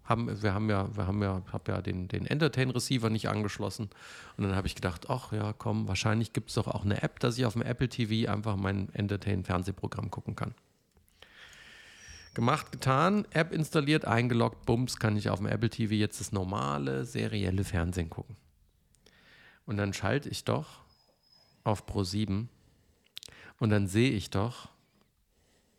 haben, 0.04 0.40
wir 0.42 0.54
haben 0.54 0.70
ja, 0.70 0.88
wir 0.96 1.06
haben 1.08 1.20
ja, 1.20 1.42
habe 1.52 1.72
ja 1.72 1.82
den, 1.82 2.06
den 2.06 2.26
Entertain-Receiver 2.26 3.10
nicht 3.10 3.28
angeschlossen. 3.28 3.90
Und 4.36 4.44
dann 4.44 4.54
habe 4.54 4.68
ich 4.68 4.76
gedacht, 4.76 5.06
ach 5.10 5.32
ja, 5.32 5.52
komm, 5.52 5.88
wahrscheinlich 5.88 6.32
gibt 6.32 6.50
es 6.50 6.54
doch 6.54 6.68
auch 6.68 6.84
eine 6.84 7.02
App, 7.02 7.18
dass 7.18 7.38
ich 7.38 7.44
auf 7.44 7.54
dem 7.54 7.62
Apple 7.62 7.88
TV 7.88 8.30
einfach 8.30 8.54
mein 8.54 8.88
Entertain-Fernsehprogramm 8.94 10.12
gucken 10.12 10.36
kann. 10.36 10.54
Gemacht, 12.36 12.70
getan, 12.70 13.26
App 13.30 13.50
installiert, 13.50 14.04
eingeloggt, 14.04 14.66
bums, 14.66 14.98
kann 14.98 15.16
ich 15.16 15.30
auf 15.30 15.38
dem 15.38 15.46
Apple 15.46 15.70
TV 15.70 15.94
jetzt 15.94 16.20
das 16.20 16.32
normale, 16.32 17.06
serielle 17.06 17.64
Fernsehen 17.64 18.10
gucken. 18.10 18.36
Und 19.64 19.78
dann 19.78 19.94
schalte 19.94 20.28
ich 20.28 20.44
doch 20.44 20.82
auf 21.64 21.86
Pro 21.86 22.04
7 22.04 22.50
und 23.58 23.70
dann 23.70 23.86
sehe 23.86 24.10
ich 24.10 24.28
doch, 24.28 24.68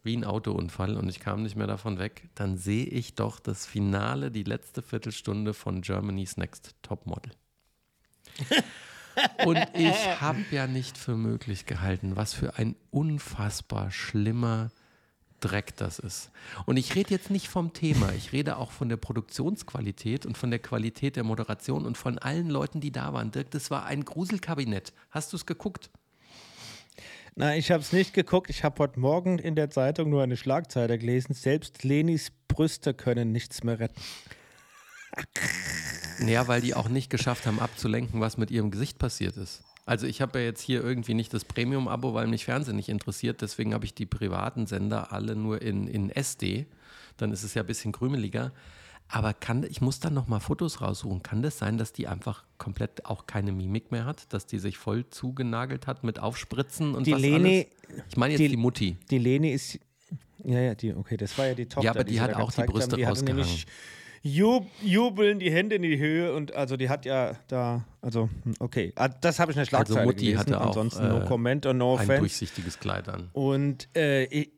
wie 0.01 0.17
ein 0.17 0.23
Autounfall 0.23 0.97
und 0.97 1.07
ich 1.09 1.19
kam 1.19 1.43
nicht 1.43 1.55
mehr 1.55 1.67
davon 1.67 1.99
weg, 1.99 2.27
dann 2.33 2.57
sehe 2.57 2.85
ich 2.85 3.13
doch 3.13 3.39
das 3.39 3.67
Finale, 3.67 4.31
die 4.31 4.41
letzte 4.41 4.81
Viertelstunde 4.81 5.53
von 5.53 5.81
Germany's 5.81 6.37
Next 6.37 6.73
Topmodel. 6.81 7.33
und 9.45 9.59
ich 9.75 10.21
habe 10.21 10.43
ja 10.49 10.65
nicht 10.65 10.97
für 10.97 11.17
möglich 11.17 11.67
gehalten, 11.67 12.15
was 12.15 12.33
für 12.33 12.55
ein 12.55 12.75
unfassbar 12.89 13.91
schlimmer 13.91 14.71
Dreck 15.39 15.75
das 15.75 15.99
ist. 15.99 16.31
Und 16.65 16.77
ich 16.77 16.95
rede 16.95 17.11
jetzt 17.11 17.29
nicht 17.29 17.47
vom 17.47 17.73
Thema, 17.73 18.11
ich 18.13 18.31
rede 18.31 18.57
auch 18.57 18.71
von 18.71 18.89
der 18.89 18.97
Produktionsqualität 18.97 20.25
und 20.25 20.37
von 20.37 20.49
der 20.49 20.59
Qualität 20.59 21.15
der 21.15 21.23
Moderation 21.23 21.85
und 21.85 21.97
von 21.97 22.17
allen 22.17 22.49
Leuten, 22.49 22.81
die 22.81 22.91
da 22.91 23.13
waren. 23.13 23.31
Dirk, 23.31 23.51
das 23.51 23.69
war 23.69 23.85
ein 23.85 24.03
Gruselkabinett. 24.03 24.93
Hast 25.11 25.33
du 25.33 25.37
es 25.37 25.45
geguckt? 25.45 25.89
Nein, 27.35 27.59
ich 27.59 27.69
habe 27.69 27.81
es 27.81 27.93
nicht 27.93 28.15
geguckt. 28.15 28.49
Ich 28.49 28.63
habe 28.63 28.79
heute 28.79 28.99
Morgen 28.99 29.37
in 29.37 29.55
der 29.55 29.69
Zeitung 29.69 30.09
nur 30.09 30.23
eine 30.23 30.37
Schlagzeile 30.37 30.97
gelesen. 30.97 31.35
Selbst 31.35 31.83
Lenis 31.83 32.31
Brüste 32.47 32.95
können 32.95 33.31
nichts 33.31 33.63
mehr 33.63 33.79
retten. 33.79 34.01
Naja, 36.19 36.47
weil 36.47 36.61
die 36.61 36.73
auch 36.73 36.89
nicht 36.89 37.11
geschafft 37.11 37.45
haben, 37.45 37.59
abzulenken, 37.59 38.19
was 38.21 38.37
mit 38.37 38.49
ihrem 38.49 38.71
Gesicht 38.71 38.97
passiert 38.97 39.37
ist. 39.37 39.66
Also 39.87 40.05
ich 40.05 40.19
habe 40.19 40.39
ja 40.39 40.45
jetzt 40.45 40.61
hier 40.61 40.83
irgendwie 40.83 41.13
nicht 41.13 41.33
das 41.33 41.45
Premium-Abo, 41.45 42.13
weil 42.13 42.27
mich 42.27 42.43
Fernsehen 42.43 42.75
nicht 42.75 42.89
interessiert. 42.89 43.41
Deswegen 43.41 43.73
habe 43.73 43.85
ich 43.85 43.93
die 43.93 44.05
privaten 44.05 44.67
Sender 44.67 45.13
alle 45.13 45.33
nur 45.33 45.61
in, 45.61 45.87
in 45.87 46.09
SD. 46.09 46.65
Dann 47.15 47.31
ist 47.31 47.43
es 47.43 47.53
ja 47.53 47.63
ein 47.63 47.67
bisschen 47.67 47.93
krümeliger. 47.93 48.51
Aber 49.07 49.33
kann, 49.33 49.63
ich 49.63 49.79
muss 49.79 50.01
dann 50.01 50.13
nochmal 50.13 50.41
Fotos 50.41 50.81
raussuchen. 50.81 51.23
Kann 51.23 51.41
das 51.41 51.57
sein, 51.57 51.77
dass 51.77 51.93
die 51.93 52.09
einfach 52.09 52.43
komplett 52.57 53.05
auch 53.05 53.27
keine 53.27 53.53
Mimik 53.53 53.89
mehr 53.89 54.03
hat? 54.03 54.33
Dass 54.33 54.45
die 54.45 54.59
sich 54.59 54.77
voll 54.77 55.09
zugenagelt 55.09 55.87
hat 55.87 56.03
mit 56.03 56.19
Aufspritzen 56.19 56.93
und 56.93 57.07
die 57.07 57.13
was 57.13 57.21
Leni, 57.21 57.67
alles? 57.87 58.05
Ich 58.09 58.17
meine 58.17 58.33
jetzt 58.33 58.41
die, 58.41 58.49
die, 58.49 58.57
Mutti. 58.57 58.97
Die 59.09 59.19
Leni 59.19 59.53
ist, 59.53 59.79
ja, 60.43 60.59
ja, 60.59 60.75
die, 60.75 60.93
okay, 60.93 61.15
das 61.15 61.37
war 61.37 61.47
ja 61.47 61.53
die 61.53 61.65
Tochter. 61.65 61.85
Ja, 61.85 61.91
aber 61.91 62.03
die, 62.03 62.13
die 62.13 62.21
hat 62.21 62.35
auch 62.35 62.51
die 62.51 62.63
Brüste 62.63 62.91
haben. 62.91 62.97
die 62.97 63.03
rausgehangen. 63.05 63.45
Jub, 63.45 63.65
jubeln, 64.21 65.39
die 65.39 65.51
Hände 65.51 65.75
in 65.75 65.81
die 65.81 65.97
Höhe 65.97 66.33
und 66.33 66.55
also 66.55 66.77
die 66.77 66.89
hat 66.89 67.05
ja 67.05 67.35
da, 67.47 67.85
also 68.01 68.29
hm, 68.43 68.55
okay, 68.59 68.93
ah, 68.95 69.07
das 69.07 69.39
habe 69.39 69.51
ich 69.51 69.57
in 69.57 69.61
der 69.61 69.65
Schlagzeile 69.65 69.99
also 69.99 70.09
Mutti 70.09 70.25
gelesen. 70.25 70.39
Hatte 70.39 70.61
auch, 70.61 70.67
Ansonsten 70.67 71.07
no 71.07 71.19
äh, 71.19 71.25
comment 71.25 71.65
und 71.65 71.77
no 71.77 71.93
offense. 71.93 72.13
Ein 72.13 72.19
durchsichtiges 72.19 72.79
Kleid 72.79 73.09
an. 73.09 73.29
Und 73.33 73.89
äh, 73.95 74.25
ich, 74.25 74.51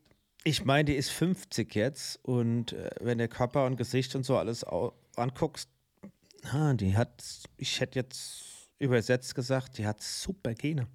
ich 0.43 0.65
meine, 0.65 0.85
die 0.85 0.95
ist 0.95 1.11
50 1.11 1.73
jetzt 1.75 2.19
und 2.23 2.73
äh, 2.73 2.89
wenn 3.01 3.17
der 3.17 3.27
Körper 3.27 3.65
und 3.65 3.75
Gesicht 3.77 4.15
und 4.15 4.25
so 4.25 4.37
alles 4.37 4.65
anguckst, 5.15 5.69
ah, 6.51 6.73
die 6.73 6.95
hat, 6.95 7.23
ich 7.57 7.79
hätte 7.79 7.99
jetzt 7.99 8.43
übersetzt 8.79 9.35
gesagt, 9.35 9.77
die 9.77 9.85
hat 9.85 10.01
super 10.01 10.53
Gene. 10.53 10.87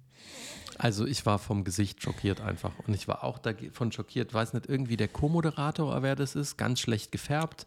Also 0.77 1.05
ich 1.05 1.25
war 1.25 1.39
vom 1.39 1.63
Gesicht 1.63 2.01
schockiert 2.03 2.41
einfach 2.41 2.73
und 2.85 2.93
ich 2.93 3.07
war 3.07 3.23
auch 3.23 3.39
davon 3.39 3.91
schockiert, 3.91 4.33
weiß 4.33 4.53
nicht, 4.53 4.67
irgendwie 4.67 4.97
der 4.97 5.07
Co-Moderator, 5.07 6.01
wer 6.01 6.15
das 6.15 6.35
ist, 6.35 6.57
ganz 6.57 6.79
schlecht 6.79 7.11
gefärbt, 7.11 7.65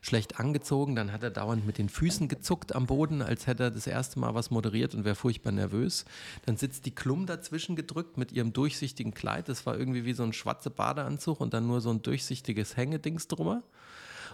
schlecht 0.00 0.38
angezogen, 0.38 0.94
dann 0.94 1.12
hat 1.12 1.22
er 1.22 1.30
dauernd 1.30 1.66
mit 1.66 1.78
den 1.78 1.88
Füßen 1.88 2.28
gezuckt 2.28 2.74
am 2.74 2.86
Boden, 2.86 3.22
als 3.22 3.46
hätte 3.46 3.64
er 3.64 3.70
das 3.70 3.86
erste 3.86 4.18
Mal 4.18 4.34
was 4.34 4.50
moderiert 4.50 4.94
und 4.94 5.04
wäre 5.04 5.14
furchtbar 5.14 5.52
nervös. 5.52 6.04
Dann 6.46 6.56
sitzt 6.56 6.86
die 6.86 6.94
Klum 6.94 7.26
dazwischen 7.26 7.76
gedrückt 7.76 8.16
mit 8.16 8.32
ihrem 8.32 8.52
durchsichtigen 8.52 9.14
Kleid, 9.14 9.48
das 9.48 9.66
war 9.66 9.78
irgendwie 9.78 10.04
wie 10.04 10.12
so 10.12 10.22
ein 10.22 10.32
schwarzer 10.32 10.70
Badeanzug 10.70 11.40
und 11.40 11.54
dann 11.54 11.66
nur 11.66 11.80
so 11.80 11.90
ein 11.90 12.02
durchsichtiges 12.02 12.76
Hängedings 12.76 13.28
drüber. 13.28 13.62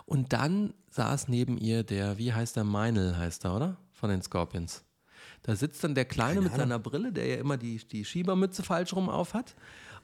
Und 0.06 0.32
dann 0.32 0.74
saß 0.90 1.28
neben 1.28 1.56
ihr 1.56 1.82
der, 1.82 2.18
wie 2.18 2.32
heißt 2.32 2.56
der, 2.56 2.64
Meinl 2.64 3.16
heißt 3.16 3.44
er, 3.44 3.56
oder? 3.56 3.76
Von 3.92 4.10
den 4.10 4.22
Scorpions. 4.22 4.84
Da 5.42 5.56
sitzt 5.56 5.84
dann 5.84 5.94
der 5.94 6.04
Kleine 6.04 6.40
mit 6.40 6.54
seiner 6.54 6.78
Brille, 6.78 7.12
der 7.12 7.26
ja 7.26 7.36
immer 7.36 7.56
die, 7.56 7.76
die 7.76 8.04
Schiebermütze 8.04 8.62
falsch 8.62 8.94
rum 8.94 9.08
auf 9.08 9.34
hat 9.34 9.54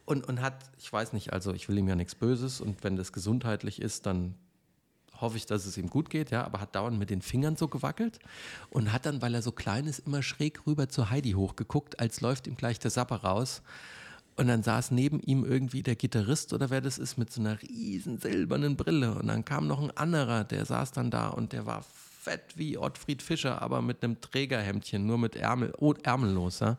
und, 0.05 0.27
und 0.29 0.41
hat, 0.41 0.71
ich 0.79 0.93
weiß 0.93 1.13
nicht, 1.13 1.33
also 1.33 1.53
ich 1.53 1.69
will 1.69 1.79
ihm 1.79 1.89
ja 1.89 1.97
nichts 1.97 2.15
Böses 2.15 2.61
und 2.61 2.83
wenn 2.85 2.97
das 2.97 3.13
gesundheitlich 3.13 3.81
ist, 3.81 4.07
dann 4.07 4.35
hoffe 5.21 5.37
ich, 5.37 5.47
dass 5.47 5.67
es 5.67 5.77
ihm 5.77 5.89
gut 5.89 6.11
geht, 6.11 6.31
ja, 6.31 6.45
aber 6.45 6.61
hat 6.61 6.75
dauernd 6.75 6.99
mit 6.99 7.11
den 7.11 7.23
Fingern 7.23 7.57
so 7.57 7.69
gewackelt 7.69 8.19
und 8.71 8.93
hat 8.93 9.07
dann, 9.07 9.23
weil 9.23 9.35
er 9.35 9.43
so 9.43 9.53
klein 9.53 9.87
ist, 9.87 10.01
immer 10.07 10.23
schräg 10.23 10.67
rüber 10.67 10.89
zu 10.89 11.11
Heidi 11.11 11.33
hochgeguckt, 11.33 12.01
als 12.01 12.21
läuft 12.21 12.47
ihm 12.47 12.57
gleich 12.57 12.79
der 12.79 12.91
Sapper 12.91 13.17
raus. 13.17 13.63
Und 14.37 14.49
dann 14.49 14.63
saß 14.63 14.93
neben 14.93 15.21
ihm 15.21 15.45
irgendwie 15.45 15.83
der 15.83 15.97
Gitarrist 15.97 16.55
oder 16.55 16.71
wer 16.71 16.81
das 16.81 16.99
ist 16.99 17.19
mit 17.19 17.31
so 17.31 17.41
einer 17.43 17.61
riesen 17.61 18.19
silbernen 18.19 18.77
Brille. 18.77 19.15
Und 19.15 19.27
dann 19.27 19.45
kam 19.45 19.67
noch 19.67 19.83
ein 19.83 19.95
anderer, 19.97 20.45
der 20.45 20.65
saß 20.65 20.93
dann 20.93 21.11
da 21.11 21.29
und 21.29 21.53
der 21.53 21.67
war 21.67 21.83
fett 21.83 22.57
wie 22.57 22.79
Ottfried 22.79 23.23
Fischer, 23.23 23.61
aber 23.61 23.83
mit 23.83 24.03
einem 24.03 24.21
Trägerhemdchen, 24.21 25.05
nur 25.05 25.19
mit 25.19 25.37
Ärmel, 25.37 25.75
oh, 25.79 25.95
ärmellos. 26.03 26.61
Ja? 26.61 26.79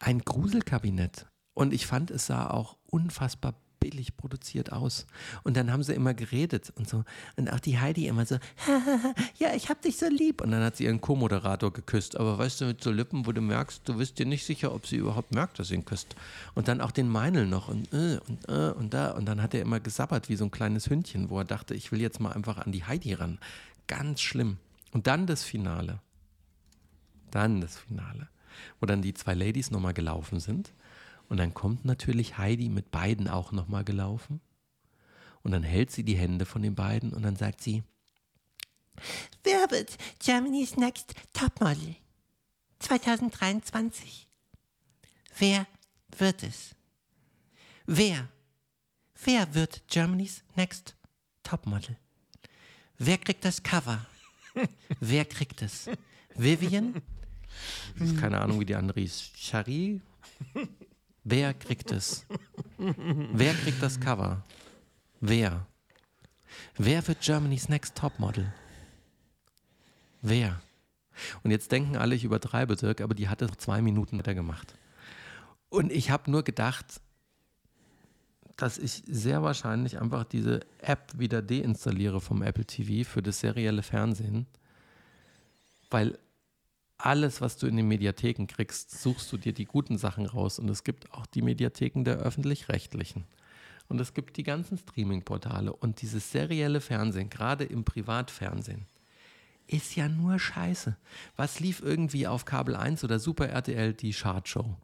Ein 0.00 0.20
Gruselkabinett. 0.20 1.26
Und 1.54 1.72
ich 1.72 1.86
fand, 1.86 2.10
es 2.10 2.26
sah 2.26 2.48
auch 2.48 2.76
unfassbar 2.86 3.54
billig 3.82 4.16
produziert 4.16 4.72
aus. 4.72 5.06
Und 5.42 5.56
dann 5.56 5.72
haben 5.72 5.82
sie 5.82 5.92
immer 5.92 6.14
geredet 6.14 6.72
und 6.76 6.88
so. 6.88 7.04
Und 7.36 7.52
auch 7.52 7.58
die 7.58 7.80
Heidi 7.80 8.06
immer 8.06 8.24
so, 8.24 8.36
ja, 9.38 9.54
ich 9.54 9.68
hab 9.68 9.82
dich 9.82 9.96
so 9.96 10.06
lieb. 10.06 10.40
Und 10.40 10.52
dann 10.52 10.62
hat 10.62 10.76
sie 10.76 10.84
ihren 10.84 11.00
Co-Moderator 11.00 11.72
geküsst. 11.72 12.16
Aber 12.16 12.38
weißt 12.38 12.60
du, 12.60 12.66
mit 12.66 12.82
so 12.82 12.92
Lippen, 12.92 13.26
wo 13.26 13.32
du 13.32 13.40
merkst, 13.40 13.82
du 13.88 13.96
bist 13.96 14.20
dir 14.20 14.26
nicht 14.26 14.46
sicher, 14.46 14.72
ob 14.72 14.86
sie 14.86 14.96
überhaupt 14.96 15.34
merkt, 15.34 15.58
dass 15.58 15.68
sie 15.68 15.74
ihn 15.74 15.84
küsst. 15.84 16.14
Und 16.54 16.68
dann 16.68 16.80
auch 16.80 16.92
den 16.92 17.08
Meinl 17.08 17.46
noch 17.46 17.68
und 17.68 17.92
äh, 17.92 18.18
und 18.28 18.48
äh, 18.48 18.70
und 18.70 18.94
da. 18.94 19.10
Und 19.10 19.26
dann 19.26 19.42
hat 19.42 19.52
er 19.52 19.62
immer 19.62 19.80
gesabbert 19.80 20.28
wie 20.28 20.36
so 20.36 20.44
ein 20.44 20.52
kleines 20.52 20.88
Hündchen, 20.88 21.28
wo 21.28 21.38
er 21.38 21.44
dachte, 21.44 21.74
ich 21.74 21.90
will 21.90 22.00
jetzt 22.00 22.20
mal 22.20 22.32
einfach 22.32 22.58
an 22.58 22.70
die 22.70 22.84
Heidi 22.84 23.14
ran. 23.14 23.38
Ganz 23.88 24.20
schlimm. 24.20 24.58
Und 24.92 25.08
dann 25.08 25.26
das 25.26 25.42
Finale. 25.42 25.98
Dann 27.32 27.60
das 27.60 27.78
Finale. 27.78 28.28
Wo 28.78 28.86
dann 28.86 29.02
die 29.02 29.14
zwei 29.14 29.34
Ladies 29.34 29.72
nochmal 29.72 29.94
gelaufen 29.94 30.38
sind. 30.38 30.72
Und 31.32 31.38
dann 31.38 31.54
kommt 31.54 31.86
natürlich 31.86 32.36
Heidi 32.36 32.68
mit 32.68 32.90
beiden 32.90 33.26
auch 33.26 33.52
nochmal 33.52 33.84
gelaufen. 33.84 34.42
Und 35.42 35.52
dann 35.52 35.62
hält 35.62 35.90
sie 35.90 36.04
die 36.04 36.14
Hände 36.14 36.44
von 36.44 36.60
den 36.60 36.74
beiden 36.74 37.14
und 37.14 37.22
dann 37.22 37.36
sagt 37.36 37.62
sie, 37.62 37.84
Wer 39.42 39.70
wird 39.70 39.96
Germany's 40.18 40.76
Next 40.76 41.14
Topmodel 41.32 41.96
2023? 42.80 44.28
Wer 45.38 45.66
wird 46.18 46.42
es? 46.42 46.74
Wer? 47.86 48.28
Wer 49.24 49.54
wird 49.54 49.84
Germany's 49.88 50.44
Next 50.54 50.96
Topmodel? 51.44 51.96
Wer 52.98 53.16
kriegt 53.16 53.42
das 53.46 53.62
Cover? 53.62 54.04
Wer 55.00 55.24
kriegt 55.24 55.62
es? 55.62 55.88
Vivian? 56.34 57.00
Keine 58.20 58.38
Ahnung, 58.38 58.60
wie 58.60 58.66
die 58.66 58.74
andere 58.74 59.00
ist. 59.00 59.34
Shari? 59.38 60.02
Wer 61.24 61.54
kriegt 61.54 61.92
es? 61.92 62.26
Wer 62.78 63.54
kriegt 63.54 63.82
das 63.82 64.00
Cover? 64.00 64.44
Wer? 65.20 65.66
Wer 66.76 67.06
wird 67.06 67.20
Germany's 67.20 67.68
Next 67.68 67.94
Topmodel? 67.96 68.52
Wer? 70.20 70.60
Und 71.42 71.50
jetzt 71.50 71.70
denken 71.70 71.96
alle, 71.96 72.14
ich 72.14 72.24
übertreibe 72.24 72.76
Dirk, 72.76 73.00
aber 73.00 73.14
die 73.14 73.28
hatte 73.28 73.48
zwei 73.56 73.82
Minuten 73.82 74.18
weitergemacht. 74.18 74.74
Und 75.68 75.92
ich 75.92 76.10
habe 76.10 76.30
nur 76.30 76.42
gedacht, 76.42 77.00
dass 78.56 78.78
ich 78.78 79.02
sehr 79.06 79.42
wahrscheinlich 79.42 80.00
einfach 80.00 80.24
diese 80.24 80.60
App 80.78 81.12
wieder 81.16 81.42
deinstalliere 81.42 82.20
vom 82.20 82.42
Apple 82.42 82.64
TV 82.64 83.08
für 83.08 83.22
das 83.22 83.40
serielle 83.40 83.82
Fernsehen, 83.82 84.46
weil 85.90 86.18
alles, 87.04 87.40
was 87.40 87.56
du 87.58 87.66
in 87.66 87.76
den 87.76 87.88
Mediatheken 87.88 88.46
kriegst, 88.46 89.02
suchst 89.02 89.32
du 89.32 89.36
dir 89.36 89.52
die 89.52 89.64
guten 89.64 89.98
Sachen 89.98 90.26
raus. 90.26 90.58
Und 90.58 90.68
es 90.68 90.84
gibt 90.84 91.12
auch 91.12 91.26
die 91.26 91.42
Mediatheken 91.42 92.04
der 92.04 92.18
öffentlich-rechtlichen. 92.18 93.24
Und 93.88 94.00
es 94.00 94.14
gibt 94.14 94.36
die 94.36 94.44
ganzen 94.44 94.78
Streaming-Portale. 94.78 95.72
Und 95.72 96.00
dieses 96.00 96.30
serielle 96.30 96.80
Fernsehen, 96.80 97.28
gerade 97.28 97.64
im 97.64 97.84
Privatfernsehen, 97.84 98.86
ist 99.66 99.96
ja 99.96 100.08
nur 100.08 100.38
Scheiße. 100.38 100.96
Was 101.36 101.60
lief 101.60 101.80
irgendwie 101.80 102.26
auf 102.26 102.44
Kabel 102.44 102.76
1 102.76 103.04
oder 103.04 103.18
Super 103.18 103.48
RTL 103.48 103.94
die 103.94 104.12
Chartshow? 104.12 104.76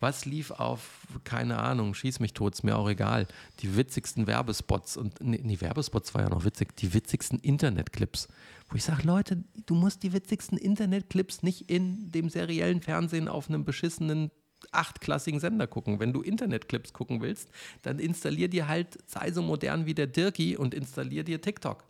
Was 0.00 0.24
lief 0.24 0.52
auf, 0.52 1.06
keine 1.24 1.58
Ahnung, 1.58 1.94
schieß 1.94 2.20
mich 2.20 2.32
tot, 2.32 2.54
ist 2.54 2.62
mir 2.62 2.76
auch 2.76 2.88
egal. 2.88 3.26
Die 3.60 3.76
witzigsten 3.76 4.26
Werbespots 4.26 4.96
und 4.96 5.20
nee, 5.20 5.38
die 5.38 5.60
Werbespots 5.60 6.14
war 6.14 6.22
ja 6.22 6.28
noch 6.28 6.44
witzig, 6.44 6.76
die 6.76 6.94
witzigsten 6.94 7.40
Internetclips. 7.40 8.28
Wo 8.74 8.76
ich 8.76 8.82
sage, 8.82 9.04
Leute, 9.04 9.44
du 9.66 9.76
musst 9.76 10.02
die 10.02 10.12
witzigsten 10.12 10.58
Internetclips 10.58 11.44
nicht 11.44 11.70
in 11.70 12.10
dem 12.10 12.28
seriellen 12.28 12.80
Fernsehen 12.80 13.28
auf 13.28 13.48
einem 13.48 13.64
beschissenen 13.64 14.32
achtklassigen 14.72 15.38
Sender 15.38 15.68
gucken. 15.68 16.00
Wenn 16.00 16.12
du 16.12 16.22
Internetclips 16.22 16.92
gucken 16.92 17.20
willst, 17.20 17.48
dann 17.82 18.00
installier 18.00 18.48
dir 18.48 18.66
halt, 18.66 18.98
sei 19.08 19.30
so 19.30 19.42
modern 19.42 19.86
wie 19.86 19.94
der 19.94 20.08
Dirki 20.08 20.56
und 20.56 20.74
installier 20.74 21.22
dir 21.22 21.40
TikTok. 21.40 21.84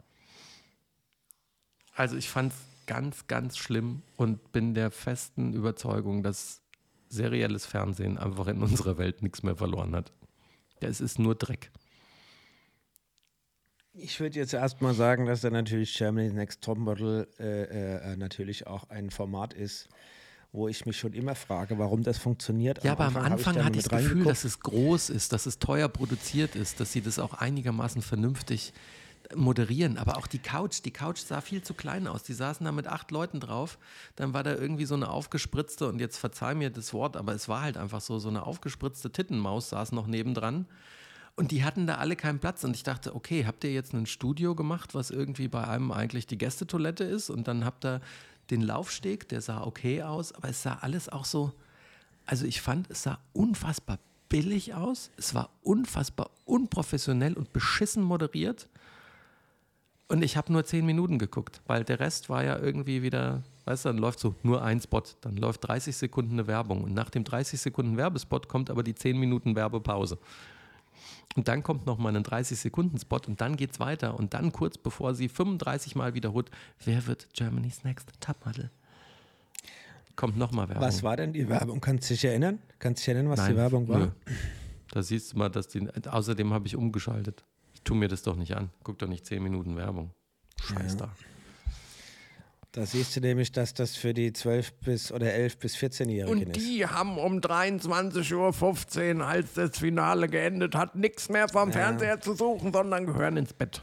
Also 1.94 2.18
ich 2.18 2.28
fand 2.28 2.52
es 2.52 2.58
ganz, 2.84 3.28
ganz 3.28 3.56
schlimm 3.56 4.02
und 4.18 4.52
bin 4.52 4.74
der 4.74 4.90
festen 4.90 5.54
Überzeugung, 5.54 6.22
dass 6.22 6.60
serielles 7.08 7.64
Fernsehen 7.64 8.18
einfach 8.18 8.46
in 8.46 8.60
unserer 8.60 8.98
Welt 8.98 9.22
nichts 9.22 9.42
mehr 9.42 9.56
verloren 9.56 9.96
hat. 9.96 10.12
Es 10.80 11.00
ist 11.00 11.18
nur 11.18 11.34
Dreck. 11.34 11.70
Ich 13.96 14.18
würde 14.18 14.38
jetzt 14.38 14.52
erstmal 14.52 14.92
sagen, 14.92 15.26
dass 15.26 15.42
da 15.42 15.50
natürlich 15.50 15.94
Germany's 15.96 16.32
Next 16.32 16.62
Topmodel 16.62 17.28
äh, 17.38 18.12
äh, 18.12 18.16
natürlich 18.16 18.66
auch 18.66 18.90
ein 18.90 19.10
Format 19.10 19.54
ist, 19.54 19.88
wo 20.52 20.66
ich 20.66 20.84
mich 20.84 20.98
schon 20.98 21.12
immer 21.12 21.36
frage, 21.36 21.78
warum 21.78 22.02
das 22.02 22.18
funktioniert. 22.18 22.82
Ja, 22.82 22.92
aber 22.92 23.06
am 23.06 23.14
hab 23.14 23.24
Anfang 23.24 23.54
da 23.54 23.64
hatte 23.64 23.78
ich 23.78 23.84
das 23.84 24.02
Gefühl, 24.02 24.24
dass 24.24 24.44
es 24.44 24.58
groß 24.60 25.10
ist, 25.10 25.32
dass 25.32 25.46
es 25.46 25.60
teuer 25.60 25.88
produziert 25.88 26.56
ist, 26.56 26.80
dass 26.80 26.92
sie 26.92 27.02
das 27.02 27.20
auch 27.20 27.34
einigermaßen 27.34 28.02
vernünftig 28.02 28.72
moderieren. 29.34 29.96
Aber 29.96 30.16
auch 30.16 30.26
die 30.26 30.38
Couch, 30.38 30.80
die 30.84 30.90
Couch 30.90 31.18
sah 31.18 31.40
viel 31.40 31.62
zu 31.62 31.74
klein 31.74 32.08
aus. 32.08 32.24
Die 32.24 32.34
saßen 32.34 32.64
da 32.64 32.72
mit 32.72 32.88
acht 32.88 33.12
Leuten 33.12 33.38
drauf. 33.38 33.78
Dann 34.16 34.34
war 34.34 34.42
da 34.42 34.54
irgendwie 34.54 34.86
so 34.86 34.94
eine 34.94 35.08
aufgespritzte, 35.08 35.88
und 35.88 36.00
jetzt 36.00 36.18
verzeih 36.18 36.54
mir 36.54 36.70
das 36.70 36.92
Wort, 36.92 37.16
aber 37.16 37.32
es 37.32 37.48
war 37.48 37.62
halt 37.62 37.76
einfach 37.76 38.00
so, 38.00 38.18
so 38.18 38.28
eine 38.28 38.44
aufgespritzte 38.44 39.10
Tittenmaus 39.10 39.70
saß 39.70 39.92
noch 39.92 40.06
nebendran. 40.08 40.66
Und 41.36 41.50
die 41.50 41.64
hatten 41.64 41.86
da 41.86 41.96
alle 41.96 42.16
keinen 42.16 42.38
Platz. 42.38 42.62
Und 42.64 42.76
ich 42.76 42.82
dachte, 42.84 43.14
okay, 43.14 43.44
habt 43.46 43.64
ihr 43.64 43.72
jetzt 43.72 43.92
ein 43.92 44.06
Studio 44.06 44.54
gemacht, 44.54 44.94
was 44.94 45.10
irgendwie 45.10 45.48
bei 45.48 45.66
einem 45.66 45.90
eigentlich 45.90 46.26
die 46.26 46.38
Gästetoilette 46.38 47.04
ist? 47.04 47.30
Und 47.30 47.48
dann 47.48 47.64
habt 47.64 47.84
ihr 47.84 48.00
den 48.50 48.60
Laufsteg, 48.60 49.28
der 49.28 49.40
sah 49.40 49.62
okay 49.62 50.02
aus, 50.02 50.32
aber 50.32 50.48
es 50.48 50.62
sah 50.62 50.74
alles 50.74 51.08
auch 51.08 51.24
so, 51.24 51.52
also 52.26 52.46
ich 52.46 52.60
fand, 52.60 52.90
es 52.90 53.02
sah 53.02 53.18
unfassbar 53.32 53.98
billig 54.28 54.74
aus. 54.74 55.10
Es 55.16 55.34
war 55.34 55.50
unfassbar 55.62 56.30
unprofessionell 56.44 57.34
und 57.34 57.52
beschissen 57.52 58.02
moderiert. 58.02 58.68
Und 60.08 60.22
ich 60.22 60.36
habe 60.36 60.52
nur 60.52 60.64
zehn 60.64 60.84
Minuten 60.84 61.18
geguckt, 61.18 61.62
weil 61.66 61.84
der 61.84 62.00
Rest 62.00 62.28
war 62.28 62.44
ja 62.44 62.58
irgendwie 62.58 63.02
wieder, 63.02 63.42
weißt 63.64 63.84
du, 63.84 63.88
dann 63.90 63.98
läuft 63.98 64.20
so 64.20 64.34
nur 64.42 64.62
ein 64.62 64.80
Spot, 64.80 65.02
dann 65.22 65.36
läuft 65.36 65.66
30 65.66 65.96
Sekunden 65.96 66.32
eine 66.34 66.46
Werbung 66.46 66.84
und 66.84 66.92
nach 66.92 67.10
dem 67.10 67.24
30 67.24 67.60
Sekunden 67.60 67.96
Werbespot 67.96 68.48
kommt 68.48 68.70
aber 68.70 68.82
die 68.82 68.94
10 68.94 69.18
Minuten 69.18 69.56
Werbepause. 69.56 70.18
Und 71.36 71.48
dann 71.48 71.62
kommt 71.62 71.86
nochmal 71.86 72.14
ein 72.16 72.22
30-Sekunden-Spot 72.22 73.20
und 73.26 73.40
dann 73.40 73.56
geht's 73.56 73.80
weiter. 73.80 74.18
Und 74.18 74.34
dann 74.34 74.52
kurz 74.52 74.78
bevor 74.78 75.14
sie 75.14 75.28
35 75.28 75.96
Mal 75.96 76.14
wiederholt, 76.14 76.50
wer 76.84 77.06
wird 77.06 77.28
Germany's 77.32 77.82
Next 77.84 78.12
Topmodel? 78.20 78.70
Kommt 80.16 80.36
nochmal 80.38 80.68
Werbung. 80.68 80.84
Was 80.84 81.02
war 81.02 81.16
denn 81.16 81.32
die 81.32 81.48
Werbung? 81.48 81.80
Kannst 81.80 82.08
du 82.08 82.14
dich 82.14 82.24
erinnern? 82.24 82.60
Kannst 82.78 83.02
du 83.02 83.10
dich 83.10 83.14
erinnern, 83.14 83.32
was 83.32 83.40
Nein, 83.40 83.50
die 83.50 83.56
Werbung 83.56 83.88
war? 83.88 83.98
nö. 83.98 84.08
Da 84.92 85.02
siehst 85.02 85.32
du 85.32 85.38
mal, 85.38 85.48
dass 85.48 85.66
die. 85.66 85.88
Außerdem 86.08 86.52
habe 86.52 86.68
ich 86.68 86.76
umgeschaltet. 86.76 87.42
Ich 87.74 87.82
tue 87.82 87.96
mir 87.96 88.06
das 88.06 88.22
doch 88.22 88.36
nicht 88.36 88.54
an. 88.56 88.70
Guck 88.84 88.98
doch 88.98 89.08
nicht 89.08 89.26
10 89.26 89.42
Minuten 89.42 89.76
Werbung. 89.76 90.12
Scheiß 90.62 90.96
da. 90.98 91.10
Da 92.74 92.84
siehst 92.84 93.14
du 93.14 93.20
nämlich, 93.20 93.52
dass 93.52 93.72
das 93.72 93.94
für 93.94 94.12
die 94.12 94.32
12 94.32 94.72
bis 94.80 95.12
oder 95.12 95.32
11 95.32 95.58
bis 95.58 95.76
14-Jährigen 95.76 96.28
Und 96.48 96.56
ist. 96.56 96.66
die 96.66 96.84
haben 96.84 97.18
um 97.18 97.38
23.15 97.38 99.14
Uhr, 99.14 99.24
als 99.24 99.52
das 99.52 99.78
Finale 99.78 100.28
geendet 100.28 100.74
hat, 100.74 100.96
nichts 100.96 101.28
mehr 101.28 101.48
vom 101.48 101.70
Fernseher 101.72 102.20
zu 102.20 102.34
suchen, 102.34 102.72
sondern 102.72 103.06
gehören 103.06 103.36
ins 103.36 103.52
Bett. 103.52 103.82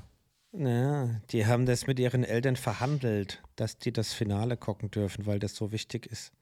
Ja, 0.52 1.22
die 1.30 1.46
haben 1.46 1.66
das 1.66 1.88
mit 1.88 2.00
ihren 2.00 2.26
Eltern 2.26 2.58
verhandelt, 2.58 3.42
dass 3.56 3.78
die 3.78 3.94
das 3.94 4.12
Finale 4.12 4.58
gucken 4.58 4.92
dürfen, 4.92 5.26
weil 5.26 5.40
das 5.40 5.56
so 5.56 5.72
wichtig 5.72 6.08
ist. 6.08 6.34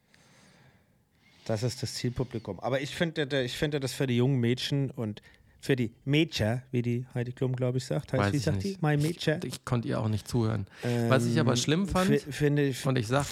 Das 1.46 1.62
ist 1.62 1.84
das 1.84 1.94
Zielpublikum. 1.94 2.60
Aber 2.62 2.82
ich 2.82 2.96
finde, 2.96 3.44
ich 3.44 3.60
finde 3.60 3.80
das 3.80 3.94
für 3.94 4.08
die 4.08 4.18
jungen 4.18 4.40
Mädchen 4.40 4.90
und 4.90 5.22
für 5.60 5.76
die 5.76 5.92
Mädchen, 6.06 6.62
wie 6.72 6.82
die 6.82 7.06
Heidi 7.14 7.32
Klum, 7.32 7.56
glaube 7.56 7.78
ich, 7.80 7.86
sagt. 7.86 8.14
Heißt, 8.14 8.24
Weiß 8.24 8.34
wie 8.34 8.38
ich 8.38 8.44
sagt 8.44 8.58
nicht. 8.64 8.78
die? 8.78 8.82
Mein 8.82 9.02
Mädchen. 9.02 9.40
Ich 9.44 9.66
konnte 9.66 9.88
ihr 9.88 10.00
auch 10.00 10.08
nicht 10.08 10.28
zuhören. 10.28 10.68
Was 11.10 11.26
ich 11.26 11.40
aber 11.40 11.56
schlimm 11.56 11.88
fand, 11.88 12.22
Finde 12.22 12.68
ich, 12.68 12.86
und 12.86 12.98
ich 12.98 13.08
sag, 13.08 13.26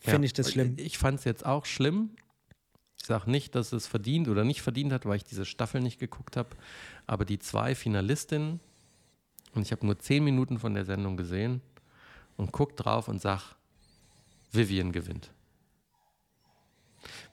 Finde 0.00 0.26
ich 0.26 0.32
das 0.32 0.52
schlimm. 0.52 0.74
Ich 0.78 0.98
fand 0.98 1.18
es 1.18 1.24
jetzt 1.24 1.44
auch 1.44 1.66
schlimm. 1.66 2.10
Ich 2.98 3.06
sage 3.06 3.30
nicht, 3.30 3.54
dass 3.54 3.72
es 3.72 3.86
verdient 3.86 4.28
oder 4.28 4.44
nicht 4.44 4.62
verdient 4.62 4.92
hat, 4.92 5.06
weil 5.06 5.16
ich 5.16 5.24
diese 5.24 5.44
Staffel 5.44 5.80
nicht 5.80 5.98
geguckt 5.98 6.36
habe. 6.36 6.50
Aber 7.06 7.24
die 7.24 7.38
zwei 7.38 7.74
Finalistinnen, 7.74 8.60
und 9.54 9.62
ich 9.62 9.72
habe 9.72 9.86
nur 9.86 9.98
zehn 9.98 10.24
Minuten 10.24 10.58
von 10.58 10.74
der 10.74 10.84
Sendung 10.84 11.16
gesehen, 11.16 11.60
und 12.36 12.52
guck 12.52 12.76
drauf 12.76 13.08
und 13.08 13.20
sag, 13.20 13.56
Vivian 14.52 14.92
gewinnt. 14.92 15.30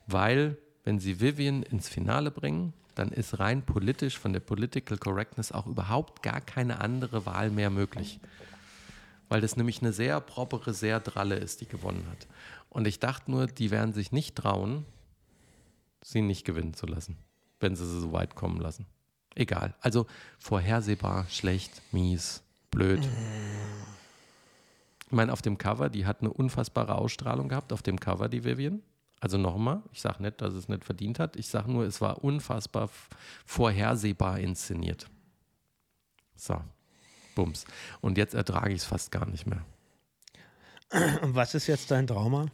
Weil, 0.07 0.57
wenn 0.83 0.99
sie 0.99 1.19
Vivian 1.19 1.63
ins 1.63 1.89
Finale 1.89 2.31
bringen, 2.31 2.73
dann 2.95 3.09
ist 3.09 3.39
rein 3.39 3.61
politisch 3.63 4.17
von 4.17 4.33
der 4.33 4.39
Political 4.39 4.97
Correctness 4.97 5.51
auch 5.51 5.67
überhaupt 5.67 6.23
gar 6.23 6.41
keine 6.41 6.81
andere 6.81 7.25
Wahl 7.25 7.51
mehr 7.51 7.69
möglich 7.69 8.19
weil 9.29 9.41
das 9.41 9.57
nämlich 9.57 9.81
eine 9.81 9.93
sehr 9.93 10.19
propere, 10.21 10.73
sehr 10.73 10.99
dralle 10.99 11.35
ist, 11.35 11.61
die 11.61 11.67
gewonnen 11.67 12.05
hat. 12.09 12.27
Und 12.69 12.87
ich 12.87 12.99
dachte 12.99 13.31
nur, 13.31 13.47
die 13.47 13.71
werden 13.71 13.93
sich 13.93 14.11
nicht 14.11 14.35
trauen, 14.35 14.85
sie 16.01 16.21
nicht 16.21 16.45
gewinnen 16.45 16.73
zu 16.73 16.85
lassen, 16.85 17.17
wenn 17.59 17.75
sie 17.75 17.85
sie 17.85 18.01
so 18.01 18.11
weit 18.11 18.35
kommen 18.35 18.59
lassen. 18.59 18.85
Egal. 19.33 19.75
Also 19.81 20.05
vorhersehbar, 20.39 21.25
schlecht, 21.29 21.81
mies, 21.91 22.43
blöd. 22.71 23.07
Ich 25.07 25.11
meine, 25.11 25.33
auf 25.33 25.41
dem 25.41 25.57
Cover, 25.57 25.89
die 25.89 26.05
hat 26.05 26.21
eine 26.21 26.31
unfassbare 26.31 26.95
Ausstrahlung 26.95 27.49
gehabt, 27.49 27.73
auf 27.73 27.81
dem 27.81 27.99
Cover, 27.99 28.29
die 28.29 28.43
Vivian. 28.43 28.81
Also 29.19 29.37
nochmal, 29.37 29.81
ich 29.91 30.01
sage 30.01 30.21
nicht, 30.21 30.41
dass 30.41 30.53
es 30.53 30.67
nicht 30.67 30.85
verdient 30.85 31.19
hat. 31.19 31.35
Ich 31.35 31.47
sage 31.47 31.71
nur, 31.71 31.85
es 31.85 32.01
war 32.01 32.23
unfassbar 32.23 32.89
vorhersehbar 33.45 34.39
inszeniert. 34.39 35.07
So, 36.35 36.61
bums. 37.33 37.65
Und 38.01 38.17
jetzt 38.17 38.33
ertrage 38.33 38.71
ich 38.71 38.81
es 38.81 38.85
fast 38.85 39.11
gar 39.11 39.25
nicht 39.25 39.47
mehr. 39.47 39.65
Und 41.21 41.33
was 41.33 41.55
ist 41.55 41.67
jetzt 41.67 41.89
dein 41.91 42.07
Trauma? 42.07 42.47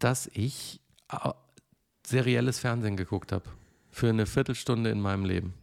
dass 0.00 0.28
ich 0.32 0.80
äh, 1.12 1.30
serielles 2.04 2.58
Fernsehen 2.58 2.96
geguckt 2.96 3.30
habe. 3.30 3.44
Für 3.92 4.08
eine 4.08 4.26
Viertelstunde 4.26 4.90
in 4.90 5.00
meinem 5.00 5.24
Leben. 5.24 5.54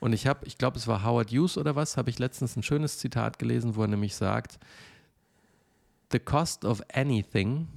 Und 0.00 0.12
ich 0.12 0.26
habe, 0.26 0.46
ich 0.46 0.58
glaube, 0.58 0.78
es 0.78 0.86
war 0.86 1.04
Howard 1.04 1.30
Hughes 1.30 1.56
oder 1.56 1.76
was, 1.76 1.96
habe 1.96 2.10
ich 2.10 2.18
letztens 2.18 2.56
ein 2.56 2.62
schönes 2.62 2.98
Zitat 2.98 3.38
gelesen, 3.38 3.76
wo 3.76 3.82
er 3.82 3.88
nämlich 3.88 4.14
sagt, 4.14 4.58
The 6.10 6.18
cost 6.18 6.64
of 6.64 6.82
anything 6.92 7.68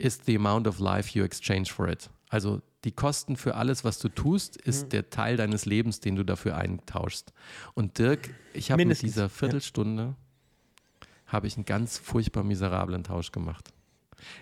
is 0.00 0.20
the 0.26 0.36
amount 0.36 0.66
of 0.66 0.78
life 0.78 1.16
you 1.16 1.24
exchange 1.24 1.72
for 1.72 1.88
it. 1.88 2.10
Also 2.28 2.62
die 2.84 2.92
Kosten 2.92 3.36
für 3.36 3.56
alles, 3.56 3.84
was 3.84 3.98
du 3.98 4.08
tust, 4.08 4.56
ist 4.56 4.92
der 4.92 5.10
Teil 5.10 5.36
deines 5.36 5.66
Lebens, 5.66 6.00
den 6.00 6.16
du 6.16 6.24
dafür 6.24 6.56
eintauschst. 6.56 7.32
Und 7.74 7.98
Dirk, 7.98 8.30
ich 8.54 8.70
habe 8.70 8.84
mit 8.84 9.02
dieser 9.02 9.22
ja. 9.22 9.28
Viertelstunde 9.28 10.14
habe 11.26 11.46
ich 11.46 11.56
einen 11.56 11.66
ganz 11.66 11.98
furchtbar 11.98 12.42
miserablen 12.42 13.04
Tausch 13.04 13.32
gemacht. 13.32 13.72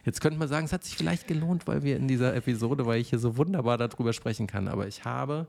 Jetzt 0.04 0.20
könnte 0.20 0.38
man 0.38 0.48
sagen, 0.48 0.66
es 0.66 0.72
hat 0.72 0.84
sich 0.84 0.96
vielleicht 0.96 1.26
gelohnt, 1.26 1.66
weil 1.66 1.82
wir 1.82 1.96
in 1.96 2.08
dieser 2.08 2.34
Episode, 2.34 2.86
weil 2.86 3.00
ich 3.00 3.10
hier 3.10 3.18
so 3.18 3.36
wunderbar 3.36 3.78
darüber 3.78 4.12
sprechen 4.12 4.46
kann, 4.46 4.68
aber 4.68 4.86
ich 4.86 5.04
habe, 5.04 5.46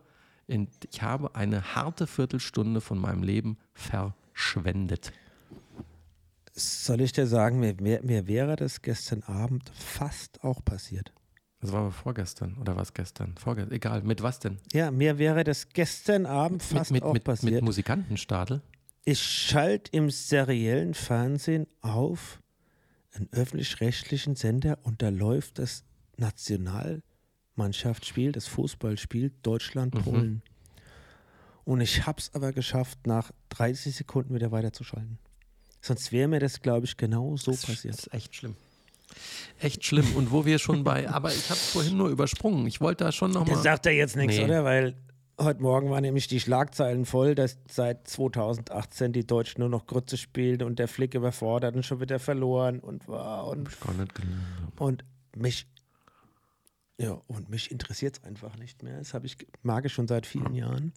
in, 0.48 0.68
ich 0.92 1.02
habe 1.02 1.36
eine 1.36 1.76
harte 1.76 2.08
Viertelstunde 2.08 2.82
von 2.82 3.00
meinem 3.00 3.24
Leben 3.24 3.58
verschwendet. 3.74 5.12
Soll 6.60 7.02
ich 7.02 7.12
dir 7.12 7.28
sagen, 7.28 7.60
mir, 7.60 7.76
mir, 7.80 8.02
mir 8.04 8.28
wäre 8.28 8.56
das 8.56 8.82
gestern 8.82 9.24
Abend 9.24 9.72
fast 9.74 10.44
auch 10.44 10.64
passiert. 10.64 11.14
Das 11.62 11.72
war 11.72 11.82
aber 11.82 11.92
vorgestern 11.92 12.58
oder 12.58 12.76
was 12.76 12.94
gestern? 12.94 13.36
Vorgestern, 13.38 13.74
egal, 13.74 14.02
mit 14.04 14.24
was 14.24 14.40
denn? 14.40 14.60
Ja, 14.72 14.92
mir 14.92 15.18
wäre 15.18 15.44
das 15.44 15.70
gestern 15.70 16.26
Abend 16.26 16.64
fast 16.64 16.92
mit, 16.92 17.04
auch 17.04 17.14
mit, 17.14 17.22
mit, 17.22 17.24
passiert. 17.26 17.54
mit 17.56 17.64
Musikantenstadel? 17.64 18.62
ich 19.10 19.24
schalte 19.24 19.92
im 19.98 20.12
seriellen 20.12 20.94
Fernsehen 20.94 21.66
auf 21.82 22.40
einen 23.14 23.28
öffentlich-rechtlichen 23.32 24.36
Sender 24.36 24.78
und 24.84 25.02
da 25.02 25.10
läuft 25.10 25.58
das 25.58 25.84
Nationalmannschaftsspiel, 26.18 28.32
das 28.32 28.46
Fußballspiel 28.48 29.32
Deutschland-Polen. 29.42 30.44
Und 31.64 31.82
ich 31.82 32.06
habe 32.06 32.20
es 32.20 32.36
aber 32.36 32.54
geschafft, 32.54 33.08
nach 33.08 33.32
30 33.50 33.96
Sekunden 33.96 34.36
wieder 34.36 34.52
weiterzuschalten. 34.52 35.18
Sonst 35.82 36.12
wäre 36.12 36.28
mir 36.28 36.40
das, 36.40 36.62
glaube 36.62 36.86
ich, 36.86 36.98
genau 36.98 37.36
so 37.38 37.52
Das 37.52 37.66
passiert. 37.66 37.96
ist 37.96 38.14
echt 38.14 38.36
schlimm. 38.36 38.56
Echt 39.60 39.84
schlimm. 39.86 40.16
Und 40.16 40.32
wo 40.32 40.46
wir 40.46 40.60
schon 40.60 40.84
bei, 40.84 41.10
aber 41.10 41.30
ich 41.34 41.46
habe 41.50 41.60
es 41.60 41.72
vorhin 41.72 41.98
nur 41.98 42.10
übersprungen. 42.10 42.68
Ich 42.68 42.80
wollte 42.82 43.04
da 43.06 43.12
schon 43.12 43.32
Das 43.34 43.42
nochmal. 43.44 43.64
sagt 43.64 43.86
er 43.86 43.94
jetzt 43.94 44.16
nichts, 44.16 44.36
Nee. 44.38 44.44
oder? 44.46 44.64
Weil 44.64 44.96
heute 45.40 45.62
Morgen 45.62 45.90
waren 45.90 46.02
nämlich 46.02 46.28
die 46.28 46.40
Schlagzeilen 46.40 47.06
voll, 47.06 47.34
dass 47.34 47.58
seit 47.70 48.08
2018 48.08 49.14
die 49.14 49.26
Deutschen 49.26 49.62
nur 49.62 49.70
noch 49.70 49.88
Grütze 49.88 50.18
spielen 50.18 50.62
und 50.64 50.80
der 50.80 50.88
Flick 50.90 51.14
überfordert 51.16 51.76
und 51.76 51.86
schon 51.86 52.02
wieder 52.02 52.20
verloren 52.20 52.80
und 52.80 53.08
war 53.08 53.48
und, 53.48 53.70
Gar 53.80 53.94
nicht 53.94 54.16
gelungen. 54.16 54.46
und 54.78 55.06
mich 55.36 55.66
ja 56.98 57.12
und 57.28 57.50
mich 57.50 57.72
interessiert 57.72 58.18
es 58.18 58.24
einfach 58.26 58.58
nicht 58.58 58.84
mehr. 58.84 58.98
Das 59.00 59.14
habe 59.14 59.26
ich 59.28 59.38
mag 59.64 59.86
ich 59.86 59.94
schon 59.94 60.08
seit 60.10 60.26
vielen 60.26 60.54
Jahren, 60.54 60.92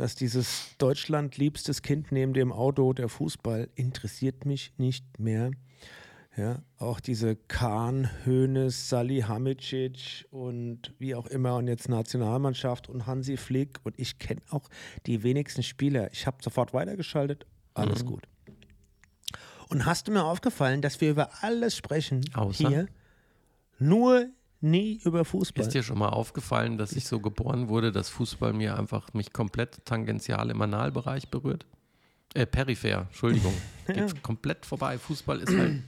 dass 0.00 0.14
dieses 0.14 0.76
Deutschland 0.78 1.36
liebstes 1.36 1.82
Kind 1.82 2.10
neben 2.10 2.32
dem 2.32 2.52
Auto 2.52 2.94
der 2.94 3.10
Fußball 3.10 3.68
interessiert 3.74 4.46
mich 4.46 4.72
nicht 4.78 5.18
mehr. 5.18 5.50
Ja, 6.38 6.62
auch 6.78 7.00
diese 7.00 7.36
Kahn, 7.36 8.08
Hoeneß, 8.24 8.88
Salihamidzic 8.88 10.26
und 10.30 10.94
wie 10.98 11.14
auch 11.14 11.26
immer 11.26 11.56
und 11.56 11.68
jetzt 11.68 11.90
Nationalmannschaft 11.90 12.88
und 12.88 13.06
Hansi 13.06 13.36
Flick 13.36 13.78
und 13.82 13.94
ich 13.98 14.18
kenne 14.18 14.40
auch 14.48 14.70
die 15.04 15.22
wenigsten 15.22 15.62
Spieler. 15.62 16.10
Ich 16.12 16.26
habe 16.26 16.38
sofort 16.40 16.72
weitergeschaltet, 16.72 17.44
alles 17.74 18.06
gut. 18.06 18.26
Und 19.68 19.84
hast 19.84 20.08
du 20.08 20.12
mir 20.12 20.24
aufgefallen, 20.24 20.80
dass 20.80 21.02
wir 21.02 21.10
über 21.10 21.28
alles 21.42 21.76
sprechen 21.76 22.24
Außer? 22.32 22.68
hier, 22.68 22.86
nur 23.78 24.30
nie 24.60 25.00
über 25.04 25.24
Fußball? 25.24 25.64
Ist 25.64 25.74
dir 25.74 25.82
schon 25.82 25.98
mal 25.98 26.08
aufgefallen, 26.08 26.78
dass 26.78 26.92
ich 26.92 27.06
so 27.06 27.20
geboren 27.20 27.68
wurde, 27.68 27.92
dass 27.92 28.08
Fußball 28.08 28.52
mir 28.52 28.78
einfach 28.78 29.12
mich 29.14 29.32
komplett 29.32 29.84
tangential 29.84 30.50
im 30.50 30.60
Analbereich 30.60 31.28
berührt? 31.28 31.66
Äh, 32.34 32.46
peripher, 32.46 33.06
Entschuldigung. 33.08 33.54
Geht 33.86 34.22
komplett 34.22 34.64
vorbei. 34.66 34.98
Fußball 34.98 35.40
ist 35.40 35.56
halt 35.56 35.82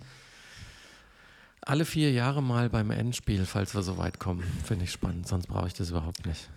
alle 1.64 1.84
vier 1.84 2.10
Jahre 2.10 2.42
mal 2.42 2.68
beim 2.68 2.90
Endspiel, 2.90 3.46
falls 3.46 3.74
wir 3.74 3.82
so 3.82 3.96
weit 3.96 4.18
kommen. 4.18 4.42
Finde 4.64 4.84
ich 4.84 4.90
spannend, 4.90 5.28
sonst 5.28 5.46
brauche 5.46 5.68
ich 5.68 5.74
das 5.74 5.90
überhaupt 5.90 6.26
nicht. 6.26 6.50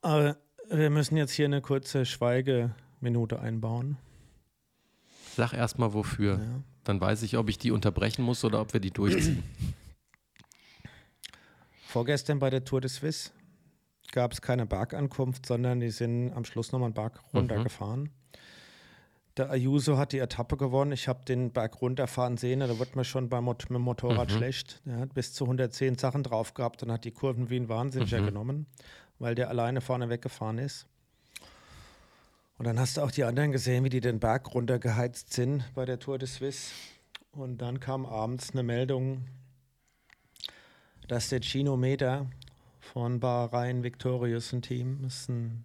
Aber 0.00 0.36
wir 0.70 0.90
müssen 0.90 1.16
jetzt 1.16 1.32
hier 1.32 1.44
eine 1.44 1.60
kurze 1.60 2.06
Schweigeminute 2.06 3.40
einbauen. 3.40 3.98
Sag 5.36 5.52
erstmal 5.52 5.92
wofür. 5.92 6.38
Ja. 6.38 6.62
Dann 6.84 7.00
weiß 7.00 7.22
ich, 7.22 7.36
ob 7.36 7.48
ich 7.48 7.58
die 7.58 7.70
unterbrechen 7.70 8.22
muss 8.22 8.44
oder 8.44 8.60
ob 8.60 8.72
wir 8.72 8.80
die 8.80 8.90
durchziehen. 8.90 9.42
Vorgestern 11.90 12.38
bei 12.38 12.50
der 12.50 12.64
Tour 12.64 12.80
de 12.80 12.88
Suisse 12.88 13.30
gab 14.12 14.30
es 14.30 14.40
keine 14.40 14.64
Bergankunft, 14.64 15.44
sondern 15.44 15.80
die 15.80 15.90
sind 15.90 16.32
am 16.32 16.44
Schluss 16.44 16.70
nochmal 16.70 16.86
einen 16.86 16.94
Berg 16.94 17.20
runtergefahren. 17.34 18.10
Der 19.36 19.50
Ayuso 19.50 19.98
hat 19.98 20.12
die 20.12 20.20
Etappe 20.20 20.56
gewonnen. 20.56 20.92
Ich 20.92 21.08
habe 21.08 21.24
den 21.24 21.50
Berg 21.50 21.82
runterfahren 21.82 22.36
sehen, 22.36 22.60
da 22.60 22.78
wird 22.78 22.94
mir 22.94 23.04
schon 23.04 23.28
beim 23.28 23.42
Mot 23.42 23.70
mit 23.70 23.76
dem 23.76 23.82
Motorrad 23.82 24.30
schlecht. 24.30 24.80
Er 24.86 24.98
hat 24.98 25.14
bis 25.14 25.32
zu 25.32 25.42
110 25.46 25.98
Sachen 25.98 26.22
drauf 26.22 26.54
gehabt 26.54 26.80
und 26.84 26.92
hat 26.92 27.04
die 27.04 27.10
Kurven 27.10 27.50
wie 27.50 27.56
ein 27.56 27.68
Wahnsinniger 27.68 28.22
genommen, 28.22 28.66
weil 29.18 29.34
der 29.34 29.48
alleine 29.48 29.80
vorne 29.80 30.08
weggefahren 30.08 30.58
ist. 30.58 30.86
Und 32.56 32.66
dann 32.66 32.78
hast 32.78 32.98
du 32.98 33.00
auch 33.00 33.10
die 33.10 33.24
anderen 33.24 33.50
gesehen, 33.50 33.82
wie 33.82 33.88
die 33.88 34.00
den 34.00 34.20
Berg 34.20 34.54
runtergeheizt 34.54 35.32
sind 35.32 35.64
bei 35.74 35.86
der 35.86 35.98
Tour 35.98 36.18
de 36.18 36.28
Suisse. 36.28 36.72
Und 37.32 37.58
dann 37.58 37.80
kam 37.80 38.06
abends 38.06 38.52
eine 38.52 38.62
Meldung, 38.62 39.24
dass 41.10 41.28
der 41.28 41.40
Gino 41.40 41.76
Meter 41.76 42.30
von 42.78 43.18
Bahrain 43.18 43.82
Victorious 43.82 44.52
ein 44.52 44.62
Team 44.62 45.02
ist 45.04 45.28
ein 45.28 45.64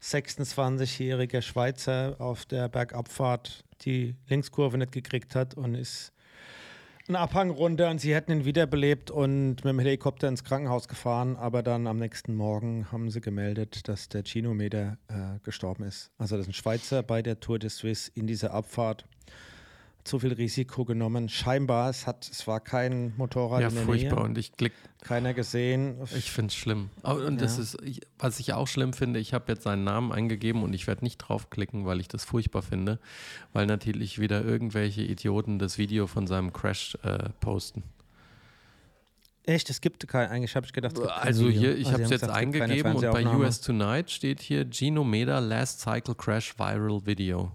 26-jähriger 0.00 1.42
Schweizer 1.42 2.14
auf 2.20 2.46
der 2.46 2.68
Bergabfahrt 2.68 3.64
die 3.80 4.14
Linkskurve 4.28 4.78
nicht 4.78 4.92
gekriegt 4.92 5.34
hat 5.34 5.54
und 5.54 5.74
ist 5.74 6.12
einen 7.08 7.16
Abhang 7.16 7.50
runter 7.50 7.90
und 7.90 8.00
sie 8.00 8.14
hätten 8.14 8.30
ihn 8.30 8.44
wiederbelebt 8.44 9.10
und 9.10 9.56
mit 9.56 9.64
dem 9.64 9.80
Helikopter 9.80 10.28
ins 10.28 10.44
Krankenhaus 10.44 10.86
gefahren, 10.86 11.34
aber 11.34 11.64
dann 11.64 11.88
am 11.88 11.98
nächsten 11.98 12.36
Morgen 12.36 12.92
haben 12.92 13.10
sie 13.10 13.20
gemeldet, 13.20 13.88
dass 13.88 14.08
der 14.08 14.22
Gino 14.22 14.54
Meter 14.54 14.98
äh, 15.08 15.40
gestorben 15.42 15.82
ist. 15.82 16.12
Also 16.16 16.36
das 16.36 16.46
ist 16.46 16.50
ein 16.50 16.54
Schweizer 16.54 17.02
bei 17.02 17.22
der 17.22 17.40
Tour 17.40 17.58
de 17.58 17.70
Suisse 17.70 18.12
in 18.14 18.28
dieser 18.28 18.54
Abfahrt 18.54 19.04
zu 20.06 20.18
viel 20.18 20.32
Risiko 20.32 20.84
genommen. 20.84 21.28
Scheinbar, 21.28 21.90
es, 21.90 22.06
hat, 22.06 22.28
es 22.30 22.46
war 22.46 22.60
kein 22.60 23.12
Motorrad 23.16 23.60
ja, 23.62 23.68
in 23.68 23.74
der 23.74 23.84
furchtbar. 23.84 24.16
Nähe. 24.20 24.24
Und 24.24 24.38
ich 24.38 24.52
klick, 24.52 24.72
Keiner 25.02 25.34
gesehen. 25.34 25.96
ich 26.16 26.30
finde 26.30 26.48
es 26.50 26.54
schlimm. 26.56 26.90
Und 27.02 27.40
das 27.40 27.56
Ja. 27.56 27.62
ist, 27.62 27.76
was 28.18 28.40
ich 28.40 28.52
auch 28.54 28.66
schlimm 28.68 28.92
finde, 28.92 29.20
ich 29.20 29.34
habe 29.34 29.52
jetzt 29.52 29.64
seinen 29.64 29.84
Namen 29.84 30.12
eingegeben 30.12 30.62
und 30.62 30.72
ich 30.72 30.86
werde 30.86 31.04
nicht 31.04 31.18
draufklicken, 31.18 31.84
weil 31.86 32.00
ich 32.00 32.08
das 32.08 32.24
furchtbar 32.24 32.62
finde, 32.62 32.98
weil 33.52 33.66
natürlich 33.66 34.18
wieder 34.18 34.44
irgendwelche 34.44 35.02
Idioten 35.02 35.58
das 35.58 35.78
Video 35.78 36.06
von 36.06 36.26
seinem 36.26 36.52
Crash 36.52 36.96
äh, 37.02 37.28
posten. 37.40 37.82
Echt, 39.44 39.70
es 39.70 39.80
gibt 39.80 40.06
kein, 40.08 40.28
eigentlich 40.28 40.56
habe 40.56 40.66
ich 40.66 40.72
gedacht, 40.72 40.98
Also 40.98 41.48
hier, 41.48 41.76
ich 41.78 41.86
Ah, 41.88 41.92
habe 41.92 42.02
es 42.02 42.10
jetzt 42.10 42.22
gesagt, 42.22 42.36
eingegeben 42.36 42.96
und 42.96 43.00
bei. 43.12 43.24
US 43.36 43.60
Tonight 43.60 44.10
steht 44.10 44.40
hier 44.40 44.68
Gino 44.68 45.04
Meda 45.04 45.38
Last 45.38 45.80
Cycle 45.82 46.16
Crash 46.16 46.58
Viral 46.58 47.06
Video. 47.06 47.52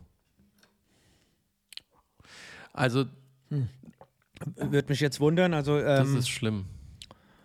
Also 2.73 3.05
Würde 4.55 4.89
mich 4.89 4.99
jetzt 4.99 5.19
wundern, 5.19 5.53
also 5.53 5.79
das 5.79 6.07
ähm, 6.07 6.17
ist 6.17 6.29
schlimm. 6.29 6.65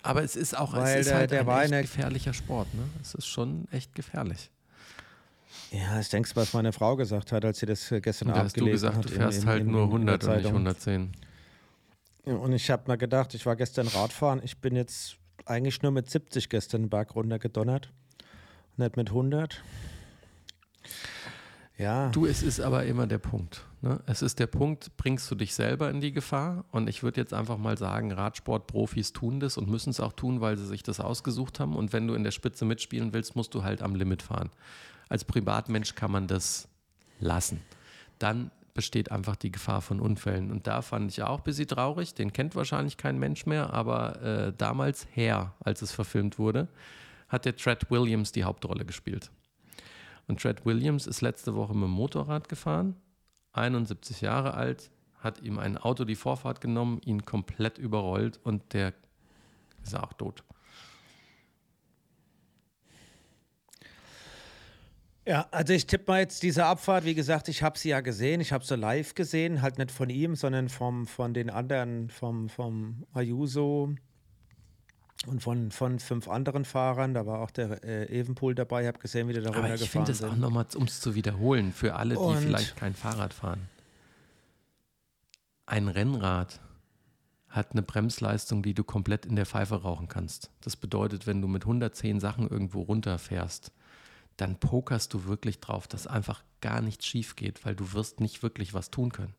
Aber 0.02 0.22
es 0.22 0.36
ist 0.36 0.56
auch 0.56 0.72
weil 0.72 0.94
es 0.94 1.00
ist 1.00 1.10
der- 1.10 1.16
halt 1.18 1.30
der 1.32 1.40
ein 1.40 1.46
war 1.46 1.62
echt 1.64 1.72
in 1.72 1.82
gefährlicher 1.82 2.32
Sport. 2.32 2.72
Ne? 2.74 2.82
Es 3.02 3.14
ist 3.14 3.26
schon 3.26 3.66
echt 3.72 3.94
gefährlich. 3.94 4.50
ja, 5.72 5.98
ich 6.00 6.08
denke, 6.08 6.30
was 6.34 6.52
meine 6.54 6.72
Frau 6.72 6.94
gesagt 6.96 7.32
hat, 7.32 7.44
als 7.44 7.58
sie 7.58 7.66
das 7.66 7.88
gestern 8.02 8.28
da 8.28 8.34
Abend 8.34 8.44
hast 8.46 8.56
du 8.56 8.60
gelesen 8.60 8.72
gesagt, 8.88 8.96
hat. 8.96 9.04
du 9.04 9.08
fährst 9.10 9.42
im- 9.42 9.48
halt 9.48 9.60
im- 9.62 9.72
nur 9.72 9.82
in 9.82 10.06
der 10.06 10.14
100 10.20 10.24
und 10.24 10.30
nicht 10.30 10.42
Zeitung. 10.44 10.52
110. 10.52 11.12
Und 12.24 12.52
ich 12.52 12.70
habe 12.70 12.90
mir 12.90 12.96
gedacht, 12.98 13.34
ich 13.34 13.44
war 13.46 13.56
gestern 13.56 13.88
Radfahren, 13.88 14.40
ich 14.42 14.56
bin 14.58 14.74
jetzt 14.76 15.16
eigentlich 15.44 15.82
nur 15.82 15.90
mit 15.92 16.08
70 16.10 16.48
gestern 16.48 16.82
den 16.84 16.88
Berg 16.90 17.14
runter 17.14 17.38
gedonnert, 17.38 17.92
nicht 18.76 18.96
mit 18.96 19.10
100. 19.10 19.62
Ja, 21.78 22.08
Du, 22.10 22.24
es 22.26 22.42
ist 22.42 22.60
aber 22.60 22.84
immer 22.86 23.06
der 23.06 23.18
Punkt. 23.18 23.65
Ne? 23.82 24.00
Es 24.06 24.22
ist 24.22 24.38
der 24.38 24.46
Punkt, 24.46 24.96
bringst 24.96 25.30
du 25.30 25.34
dich 25.34 25.54
selber 25.54 25.90
in 25.90 26.00
die 26.00 26.12
Gefahr? 26.12 26.64
Und 26.70 26.88
ich 26.88 27.02
würde 27.02 27.20
jetzt 27.20 27.34
einfach 27.34 27.58
mal 27.58 27.76
sagen, 27.76 28.12
Radsportprofis 28.12 29.12
tun 29.12 29.40
das 29.40 29.58
und 29.58 29.68
müssen 29.68 29.90
es 29.90 30.00
auch 30.00 30.12
tun, 30.12 30.40
weil 30.40 30.56
sie 30.56 30.66
sich 30.66 30.82
das 30.82 31.00
ausgesucht 31.00 31.60
haben. 31.60 31.76
Und 31.76 31.92
wenn 31.92 32.06
du 32.06 32.14
in 32.14 32.24
der 32.24 32.30
Spitze 32.30 32.64
mitspielen 32.64 33.12
willst, 33.12 33.36
musst 33.36 33.54
du 33.54 33.62
halt 33.62 33.82
am 33.82 33.94
Limit 33.94 34.22
fahren. 34.22 34.50
Als 35.08 35.24
Privatmensch 35.24 35.94
kann 35.94 36.10
man 36.10 36.26
das 36.26 36.68
lassen. 37.20 37.60
Dann 38.18 38.50
besteht 38.76 39.10
einfach 39.10 39.36
die 39.36 39.50
Gefahr 39.50 39.80
von 39.80 40.00
Unfällen. 40.00 40.50
Und 40.50 40.66
da 40.66 40.82
fand 40.82 41.10
ich 41.10 41.22
auch 41.22 41.38
ein 41.38 41.44
bisschen 41.44 41.66
traurig, 41.66 42.14
den 42.14 42.32
kennt 42.32 42.54
wahrscheinlich 42.54 42.96
kein 42.96 43.18
Mensch 43.18 43.46
mehr, 43.46 43.72
aber 43.72 44.22
äh, 44.22 44.52
damals 44.56 45.06
her, 45.10 45.54
als 45.60 45.82
es 45.82 45.92
verfilmt 45.92 46.38
wurde, 46.38 46.68
hat 47.28 47.44
der 47.44 47.56
Tread 47.56 47.90
Williams 47.90 48.32
die 48.32 48.44
Hauptrolle 48.44 48.84
gespielt. 48.84 49.30
Und 50.28 50.40
Tread 50.40 50.64
Williams 50.66 51.06
ist 51.06 51.22
letzte 51.22 51.54
Woche 51.54 51.74
mit 51.74 51.84
dem 51.84 51.90
Motorrad 51.90 52.48
gefahren, 52.48 52.96
71 53.56 54.20
Jahre 54.20 54.54
alt, 54.54 54.90
hat 55.18 55.42
ihm 55.42 55.58
ein 55.58 55.76
Auto 55.76 56.04
die 56.04 56.14
Vorfahrt 56.14 56.60
genommen, 56.60 57.00
ihn 57.04 57.24
komplett 57.24 57.78
überrollt 57.78 58.38
und 58.44 58.72
der 58.72 58.94
ist 59.82 59.96
auch 59.96 60.12
tot. 60.12 60.44
Ja, 65.28 65.48
also 65.50 65.72
ich 65.72 65.88
tippe 65.88 66.04
mal 66.06 66.20
jetzt 66.20 66.44
diese 66.44 66.64
Abfahrt, 66.66 67.04
wie 67.04 67.14
gesagt, 67.16 67.48
ich 67.48 67.64
habe 67.64 67.76
sie 67.76 67.88
ja 67.88 68.00
gesehen, 68.00 68.40
ich 68.40 68.52
habe 68.52 68.64
sie 68.64 68.76
live 68.76 69.14
gesehen, 69.16 69.60
halt 69.60 69.76
nicht 69.76 69.90
von 69.90 70.08
ihm, 70.08 70.36
sondern 70.36 70.68
vom, 70.68 71.08
von 71.08 71.34
den 71.34 71.50
anderen, 71.50 72.10
vom, 72.10 72.48
vom 72.48 73.04
Ayuso 73.12 73.96
und 75.26 75.42
von, 75.42 75.70
von 75.70 75.98
fünf 75.98 76.28
anderen 76.28 76.64
Fahrern, 76.64 77.14
da 77.14 77.26
war 77.26 77.40
auch 77.40 77.50
der 77.50 77.82
äh, 77.84 78.06
Evenpool 78.20 78.54
dabei, 78.54 78.82
ich 78.82 78.88
habe 78.88 78.98
gesehen, 78.98 79.28
wie 79.28 79.32
die 79.32 79.40
da 79.40 79.48
Aber 79.48 79.58
ich 79.58 79.62
runtergefahren 79.64 80.06
finde 80.06 80.12
es 80.12 80.22
auch 80.22 80.36
nochmal, 80.36 80.66
um 80.74 80.84
es 80.84 81.00
zu 81.00 81.14
wiederholen, 81.14 81.72
für 81.72 81.94
alle, 81.96 82.14
die 82.14 82.20
Und- 82.20 82.38
vielleicht 82.38 82.76
kein 82.76 82.94
Fahrrad 82.94 83.32
fahren. 83.32 83.68
Ein 85.64 85.88
Rennrad 85.88 86.60
hat 87.48 87.72
eine 87.72 87.82
Bremsleistung, 87.82 88.62
die 88.62 88.74
du 88.74 88.84
komplett 88.84 89.26
in 89.26 89.34
der 89.34 89.46
Pfeife 89.46 89.82
rauchen 89.82 90.08
kannst. 90.08 90.50
Das 90.60 90.76
bedeutet, 90.76 91.26
wenn 91.26 91.40
du 91.40 91.48
mit 91.48 91.64
110 91.64 92.20
Sachen 92.20 92.48
irgendwo 92.48 92.82
runterfährst, 92.82 93.72
dann 94.36 94.60
pokerst 94.60 95.14
du 95.14 95.24
wirklich 95.24 95.60
drauf, 95.60 95.88
dass 95.88 96.06
einfach 96.06 96.44
gar 96.60 96.82
nichts 96.82 97.06
schief 97.06 97.34
geht, 97.34 97.64
weil 97.64 97.74
du 97.74 97.94
wirst 97.94 98.20
nicht 98.20 98.42
wirklich 98.42 98.74
was 98.74 98.90
tun 98.90 99.10
können. 99.10 99.34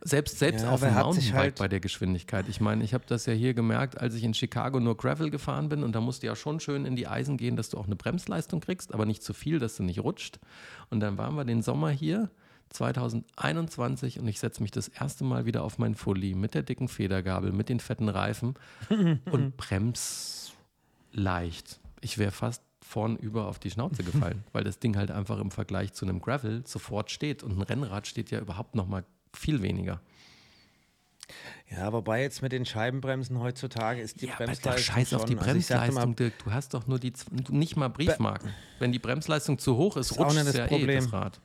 Selbst, 0.00 0.38
selbst 0.38 0.62
Ja, 0.62 0.70
auf 0.70 0.80
dem 0.80 0.94
Mountainbike 0.94 1.34
halt- 1.34 1.58
bei 1.58 1.66
der 1.68 1.80
Geschwindigkeit. 1.80 2.48
Ich 2.48 2.60
meine, 2.60 2.84
ich 2.84 2.94
habe 2.94 3.04
das 3.06 3.26
ja 3.26 3.32
hier 3.32 3.52
gemerkt, 3.54 4.00
als 4.00 4.14
ich 4.14 4.22
in 4.24 4.32
Chicago 4.34 4.78
nur 4.80 4.96
Gravel 4.96 5.30
gefahren 5.30 5.68
bin 5.68 5.82
und 5.82 5.92
da 5.94 6.00
musst 6.00 6.22
du 6.22 6.28
ja 6.28 6.36
schon 6.36 6.60
schön 6.60 6.84
in 6.86 6.94
die 6.96 7.08
Eisen 7.08 7.36
gehen, 7.36 7.56
dass 7.56 7.68
du 7.70 7.78
auch 7.78 7.86
eine 7.86 7.96
Bremsleistung 7.96 8.60
kriegst, 8.60 8.94
aber 8.94 9.06
nicht 9.06 9.22
zu 9.22 9.34
viel, 9.34 9.58
dass 9.58 9.76
du 9.76 9.82
nicht 9.82 10.00
rutscht. 10.00 10.38
Und 10.90 11.00
dann 11.00 11.18
waren 11.18 11.34
wir 11.34 11.44
den 11.44 11.62
Sommer 11.62 11.90
hier, 11.90 12.30
2021, 12.70 14.18
und 14.20 14.28
ich 14.28 14.38
setze 14.40 14.62
mich 14.62 14.70
das 14.70 14.88
erste 14.88 15.24
Mal 15.24 15.46
wieder 15.46 15.62
auf 15.64 15.78
mein 15.78 15.94
Fully 15.94 16.34
mit 16.34 16.54
der 16.54 16.62
dicken 16.62 16.88
Federgabel, 16.88 17.52
mit 17.52 17.68
den 17.68 17.80
fetten 17.80 18.08
Reifen 18.08 18.54
und 19.30 19.56
brems 19.56 20.52
leicht. 21.12 21.80
Ich 22.00 22.18
wäre 22.18 22.30
fast 22.30 22.62
vorn 22.82 23.16
über 23.16 23.46
auf 23.48 23.58
die 23.58 23.70
Schnauze 23.70 24.02
gefallen, 24.04 24.44
weil 24.52 24.64
das 24.64 24.78
Ding 24.78 24.96
halt 24.96 25.10
einfach 25.10 25.38
im 25.40 25.50
Vergleich 25.50 25.92
zu 25.92 26.06
einem 26.06 26.20
Gravel 26.20 26.62
sofort 26.66 27.10
steht 27.10 27.42
und 27.42 27.58
ein 27.58 27.62
Rennrad 27.62 28.06
steht 28.06 28.30
ja 28.30 28.38
überhaupt 28.40 28.74
noch 28.74 28.86
mal 28.86 29.04
viel 29.34 29.62
weniger. 29.62 30.00
Ja, 31.70 31.92
wobei 31.92 32.22
jetzt 32.22 32.40
mit 32.40 32.52
den 32.52 32.64
Scheibenbremsen 32.64 33.38
heutzutage 33.40 34.00
ist 34.00 34.22
die 34.22 34.26
ja, 34.26 34.34
aber 34.34 34.46
Bremsleistung 34.46 34.72
da 34.72 34.78
scheiß 34.78 35.14
auf 35.14 35.24
die 35.26 35.36
also 35.36 35.44
Bremsleistung, 35.44 35.94
mal, 35.94 36.14
Dirk. 36.14 36.38
Du 36.42 36.50
hast 36.52 36.72
doch 36.72 36.86
nur 36.86 36.98
die, 36.98 37.12
nicht 37.50 37.76
mal 37.76 37.88
Briefmarken. 37.88 38.54
Wenn 38.78 38.92
die 38.92 38.98
Bremsleistung 38.98 39.58
zu 39.58 39.76
hoch 39.76 39.96
ist, 39.98 40.12
Ist 40.12 40.18
rutscht 40.18 40.36
das 40.38 40.54
ja 40.54 40.64
eh 40.64 40.68
Problem. 40.68 41.04
das 41.04 41.12
Rad. 41.12 41.40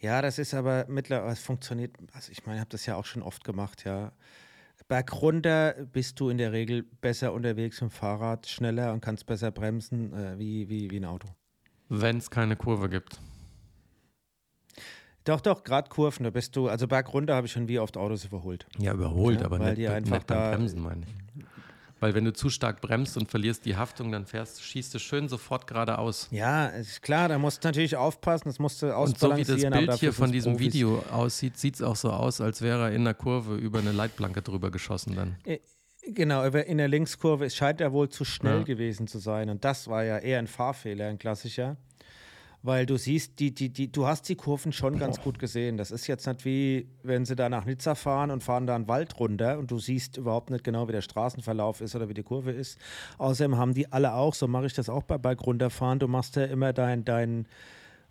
Ja, 0.00 0.20
das 0.20 0.40
ist 0.40 0.52
aber 0.52 0.86
mittlerweile, 0.88 1.32
es 1.32 1.38
funktioniert, 1.38 1.96
also 2.12 2.32
ich 2.32 2.44
meine, 2.44 2.56
ich 2.58 2.60
habe 2.60 2.70
das 2.70 2.84
ja 2.86 2.96
auch 2.96 3.04
schon 3.04 3.22
oft 3.22 3.44
gemacht, 3.44 3.84
ja. 3.84 4.10
Bergrunter 4.88 5.74
bist 5.92 6.18
du 6.18 6.28
in 6.28 6.38
der 6.38 6.50
Regel 6.50 6.82
besser 6.82 7.32
unterwegs 7.32 7.78
dem 7.78 7.90
Fahrrad, 7.90 8.48
schneller 8.48 8.92
und 8.92 9.00
kannst 9.00 9.26
besser 9.26 9.52
bremsen 9.52 10.12
äh, 10.12 10.38
wie, 10.38 10.68
wie, 10.68 10.90
wie 10.90 10.96
ein 10.96 11.04
Auto. 11.04 11.28
Wenn 11.88 12.18
es 12.18 12.30
keine 12.30 12.56
Kurve 12.56 12.88
gibt. 12.88 13.20
Doch, 15.24 15.40
doch, 15.40 15.62
gerade 15.64 15.88
Kurven, 15.88 16.24
da 16.24 16.30
bist 16.30 16.56
du, 16.56 16.68
also 16.68 16.88
bergrunter 16.88 17.34
habe 17.36 17.46
ich 17.46 17.52
schon 17.52 17.68
wie 17.68 17.78
oft 17.78 17.96
Autos 17.96 18.24
überholt. 18.24 18.66
Ja, 18.78 18.92
überholt, 18.92 19.40
Ja, 19.40 19.46
aber 19.46 19.58
weil 19.60 19.68
nicht, 19.70 19.78
die 19.78 19.88
einfach 19.88 20.16
nicht 20.16 20.26
beim 20.26 20.38
da- 20.38 20.50
Bremsen, 20.56 20.80
meine 20.82 21.02
ich. 21.02 21.44
Weil 22.00 22.14
wenn 22.16 22.24
du 22.24 22.32
zu 22.32 22.50
stark 22.50 22.80
bremst 22.80 23.16
und 23.16 23.30
verlierst 23.30 23.64
die 23.64 23.76
Haftung, 23.76 24.10
dann 24.10 24.26
fährst, 24.26 24.60
schießt 24.64 24.92
du 24.92 24.98
schön 24.98 25.28
sofort 25.28 25.68
geradeaus. 25.68 26.26
Ja, 26.32 26.66
ist 26.66 27.00
klar, 27.00 27.28
da 27.28 27.38
musst 27.38 27.62
du 27.62 27.68
natürlich 27.68 27.94
aufpassen, 27.94 28.48
das 28.48 28.58
musst 28.58 28.82
du 28.82 28.86
Und 28.86 29.16
so 29.16 29.28
wie 29.36 29.44
das 29.44 29.50
ausbalancieren. 29.50 29.72
Bild 29.86 30.00
hier 30.00 30.12
von 30.12 30.32
diesem 30.32 30.54
Profis. 30.54 30.74
Video 30.74 31.04
aussieht, 31.12 31.56
sieht 31.58 31.76
es 31.76 31.82
auch 31.82 31.94
so 31.94 32.10
aus, 32.10 32.40
als 32.40 32.60
wäre 32.60 32.86
er 32.88 32.90
in 32.90 33.04
der 33.04 33.14
Kurve 33.14 33.54
über 33.54 33.78
eine 33.78 33.92
Leitplanke 33.92 34.42
drüber 34.42 34.72
geschossen 34.72 35.14
dann. 35.14 35.36
Genau, 36.04 36.42
aber 36.42 36.66
in 36.66 36.78
der 36.78 36.88
Linkskurve 36.88 37.44
es 37.44 37.54
scheint 37.54 37.80
er 37.80 37.92
wohl 37.92 38.08
zu 38.08 38.24
schnell 38.24 38.58
Ja. 38.58 38.64
gewesen 38.64 39.06
zu 39.06 39.18
sein. 39.20 39.48
Und 39.48 39.64
das 39.64 39.86
war 39.86 40.02
ja 40.02 40.18
eher 40.18 40.40
ein 40.40 40.48
Fahrfehler, 40.48 41.06
ein 41.06 41.18
klassischer. 41.20 41.76
Weil 42.62 42.86
du 42.86 42.96
siehst, 42.96 43.40
die, 43.40 43.52
die, 43.52 43.70
die, 43.70 43.90
du 43.90 44.06
hast 44.06 44.28
die 44.28 44.36
Kurven 44.36 44.72
schon 44.72 44.98
ganz 44.98 45.20
gut 45.20 45.38
gesehen. 45.38 45.76
Das 45.76 45.90
ist 45.90 46.06
jetzt 46.06 46.26
nicht 46.26 46.44
wie, 46.44 46.88
wenn 47.02 47.24
sie 47.24 47.34
da 47.34 47.48
nach 47.48 47.64
Nizza 47.64 47.94
fahren 47.94 48.30
und 48.30 48.42
fahren 48.42 48.66
da 48.66 48.76
einen 48.76 48.86
Wald 48.86 49.18
runter 49.18 49.58
und 49.58 49.70
du 49.70 49.78
siehst 49.78 50.16
überhaupt 50.16 50.50
nicht 50.50 50.62
genau, 50.62 50.86
wie 50.88 50.92
der 50.92 51.02
Straßenverlauf 51.02 51.80
ist 51.80 51.96
oder 51.96 52.08
wie 52.08 52.14
die 52.14 52.22
Kurve 52.22 52.52
ist. 52.52 52.78
Außerdem 53.18 53.56
haben 53.56 53.74
die 53.74 53.92
alle 53.92 54.14
auch, 54.14 54.34
so 54.34 54.46
mache 54.46 54.66
ich 54.66 54.74
das 54.74 54.88
auch 54.88 55.02
bei 55.02 55.18
Bike 55.18 55.44
runterfahren, 55.44 55.98
du 55.98 56.06
machst 56.06 56.36
ja 56.36 56.44
immer 56.44 56.72
dein, 56.72 57.04
dein 57.04 57.46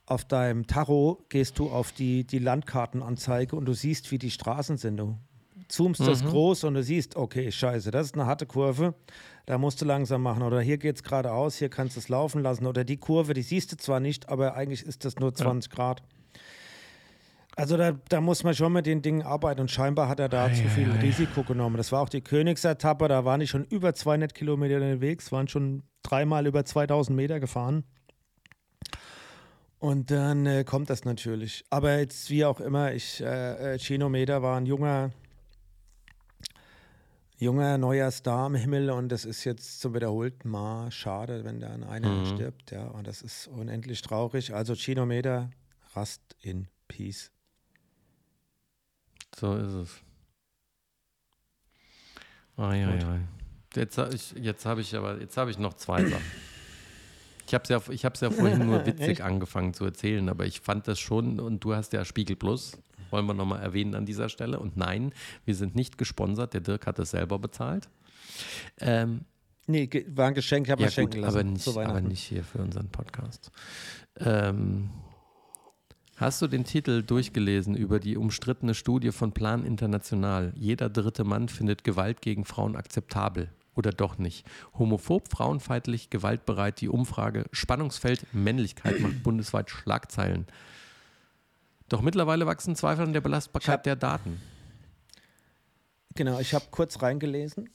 auf 0.05 0.25
deinem 0.25 0.67
Tacho 0.67 1.23
gehst 1.29 1.57
du 1.57 1.69
auf 1.69 1.93
die, 1.93 2.25
die 2.25 2.39
Landkartenanzeige 2.39 3.55
und 3.55 3.65
du 3.65 3.73
siehst, 3.73 4.11
wie 4.11 4.17
die 4.17 4.31
Straßen 4.31 4.75
sind. 4.77 4.97
Du 4.97 5.17
zoomst 5.69 6.01
das 6.01 6.25
groß 6.25 6.65
und 6.65 6.73
du 6.73 6.83
siehst, 6.83 7.15
okay, 7.15 7.49
scheiße, 7.49 7.91
das 7.91 8.07
ist 8.07 8.15
eine 8.15 8.25
harte 8.25 8.45
Kurve, 8.45 8.93
da 9.45 9.57
musst 9.57 9.81
du 9.81 9.85
langsam 9.85 10.21
machen. 10.21 10.43
Oder 10.43 10.61
hier 10.61 10.77
geht 10.77 10.97
es 10.97 11.03
geradeaus, 11.03 11.57
hier 11.57 11.69
kannst 11.69 11.95
du 11.95 11.99
es 11.99 12.09
laufen 12.09 12.41
lassen. 12.41 12.65
Oder 12.65 12.83
die 12.83 12.97
Kurve, 12.97 13.33
die 13.33 13.41
siehst 13.41 13.71
du 13.71 13.77
zwar 13.77 13.99
nicht, 13.99 14.29
aber 14.29 14.55
eigentlich 14.55 14.83
ist 14.83 15.05
das 15.05 15.15
nur 15.17 15.33
20 15.33 15.71
Grad. 15.71 16.03
Also 17.55 17.75
da, 17.75 17.91
da 18.07 18.21
muss 18.21 18.43
man 18.43 18.55
schon 18.55 18.71
mit 18.71 18.85
den 18.85 19.01
Dingen 19.01 19.23
arbeiten 19.23 19.59
und 19.59 19.69
scheinbar 19.69 20.07
hat 20.07 20.19
er 20.19 20.29
da 20.29 20.51
zu 20.53 20.63
viel 20.69 20.89
Risiko 20.89 21.43
genommen. 21.43 21.75
Das 21.75 21.91
war 21.91 22.01
auch 22.01 22.09
die 22.09 22.21
Königsetappe, 22.21 23.07
da 23.09 23.25
waren 23.25 23.41
die 23.41 23.47
schon 23.47 23.65
über 23.65 23.93
200 23.93 24.33
Kilometer 24.33 24.77
unterwegs, 24.77 25.31
waren 25.33 25.49
schon 25.49 25.83
dreimal 26.01 26.47
über 26.47 26.63
2000 26.63 27.15
Meter 27.15 27.39
gefahren. 27.41 27.83
Und 29.79 30.11
dann 30.11 30.45
äh, 30.45 30.63
kommt 30.63 30.89
das 30.89 31.05
natürlich. 31.05 31.65
Aber 31.69 31.97
jetzt 31.97 32.29
wie 32.29 32.45
auch 32.45 32.59
immer, 32.61 32.93
ich, 32.93 33.19
äh, 33.21 33.73
äh, 33.73 33.79
Chinometer 33.79 34.41
war 34.43 34.57
ein 34.57 34.67
junger, 34.67 35.09
junger 37.41 37.79
neuer 37.79 38.11
Star 38.11 38.45
im 38.47 38.55
Himmel 38.55 38.91
und 38.91 39.09
das 39.09 39.25
ist 39.25 39.43
jetzt 39.45 39.81
zum 39.81 39.95
wiederholten 39.95 40.47
Mal 40.47 40.91
schade, 40.91 41.43
wenn 41.43 41.59
dann 41.59 41.83
einer 41.83 42.25
stirbt. 42.27 42.69
Ja, 42.71 42.85
und 42.85 43.07
das 43.07 43.23
ist 43.23 43.47
unendlich 43.47 44.03
traurig. 44.03 44.53
Also 44.53 44.75
Chinometer, 44.75 45.49
Rast 45.95 46.21
in 46.39 46.67
Peace. 46.87 47.31
So 49.35 49.55
ist 49.55 49.73
es. 49.73 50.01
Ai, 52.57 52.85
ai, 52.85 53.05
ai. 53.05 53.21
Jetzt, 53.75 53.97
ich, 53.97 54.33
jetzt 54.33 54.65
habe 54.67 54.81
ich 54.81 54.95
aber, 54.95 55.19
jetzt 55.19 55.35
habe 55.35 55.49
ich 55.49 55.57
noch 55.57 55.73
zwei 55.73 56.05
Sachen. 56.05 56.31
Ich 57.47 57.55
habe 57.55 57.63
es 57.63 57.69
ja, 57.69 57.81
ich 57.89 58.03
ja 58.03 58.29
vorhin 58.29 58.67
nur 58.67 58.85
witzig 58.85 59.23
angefangen 59.23 59.73
zu 59.73 59.85
erzählen, 59.85 60.29
aber 60.29 60.45
ich 60.45 60.61
fand 60.61 60.87
das 60.87 60.99
schon, 60.99 61.39
und 61.39 61.63
du 61.63 61.73
hast 61.73 61.91
ja 61.91 62.05
Spiegel 62.05 62.35
Plus, 62.35 62.77
wollen 63.11 63.25
wir 63.25 63.33
nochmal 63.33 63.61
erwähnen 63.61 63.95
an 63.95 64.05
dieser 64.05 64.29
Stelle. 64.29 64.59
Und 64.59 64.77
nein, 64.77 65.13
wir 65.45 65.55
sind 65.55 65.75
nicht 65.75 65.97
gesponsert, 65.97 66.53
der 66.53 66.61
Dirk 66.61 66.87
hat 66.87 66.99
es 66.99 67.11
selber 67.11 67.39
bezahlt. 67.39 67.89
Ähm, 68.79 69.21
Nee, 69.67 69.89
war 70.07 70.27
ein 70.27 70.33
Geschenk, 70.33 70.67
ich 70.67 70.71
habe 70.71 70.81
ja, 70.81 70.87
mir 70.87 70.91
schenken 70.91 71.19
lassen. 71.19 71.37
aber 71.37 71.43
nicht, 71.43 71.67
aber 71.67 72.01
nicht 72.01 72.23
hier 72.23 72.43
für 72.43 72.57
unseren 72.59 72.89
Podcast. 72.89 73.51
Ähm, 74.17 74.89
hast 76.17 76.41
du 76.41 76.47
den 76.47 76.65
Titel 76.65 77.03
durchgelesen 77.03 77.75
über 77.75 77.99
die 77.99 78.17
umstrittene 78.17 78.73
Studie 78.73 79.11
von 79.11 79.33
Plan 79.33 79.63
International? 79.63 80.51
Jeder 80.55 80.89
dritte 80.89 81.23
Mann 81.23 81.47
findet 81.47 81.83
Gewalt 81.83 82.21
gegen 82.21 82.43
Frauen 82.43 82.75
akzeptabel. 82.75 83.49
Oder 83.73 83.91
doch 83.91 84.17
nicht? 84.17 84.45
Homophob, 84.77 85.29
frauenfeindlich, 85.29 86.09
gewaltbereit, 86.09 86.81
die 86.81 86.89
Umfrage 86.89 87.45
Spannungsfeld 87.53 88.25
Männlichkeit 88.33 88.99
macht 88.99 89.23
bundesweit 89.23 89.69
Schlagzeilen. 89.69 90.47
Doch 91.91 92.01
mittlerweile 92.01 92.45
wachsen 92.45 92.77
Zweifel 92.77 93.03
an 93.03 93.11
der 93.11 93.19
Belastbarkeit 93.19 93.73
hab- 93.79 93.83
der 93.83 93.97
Daten. 93.97 94.41
Genau, 96.15 96.39
ich 96.39 96.53
habe 96.53 96.65
kurz 96.71 97.01
reingelesen. 97.01 97.69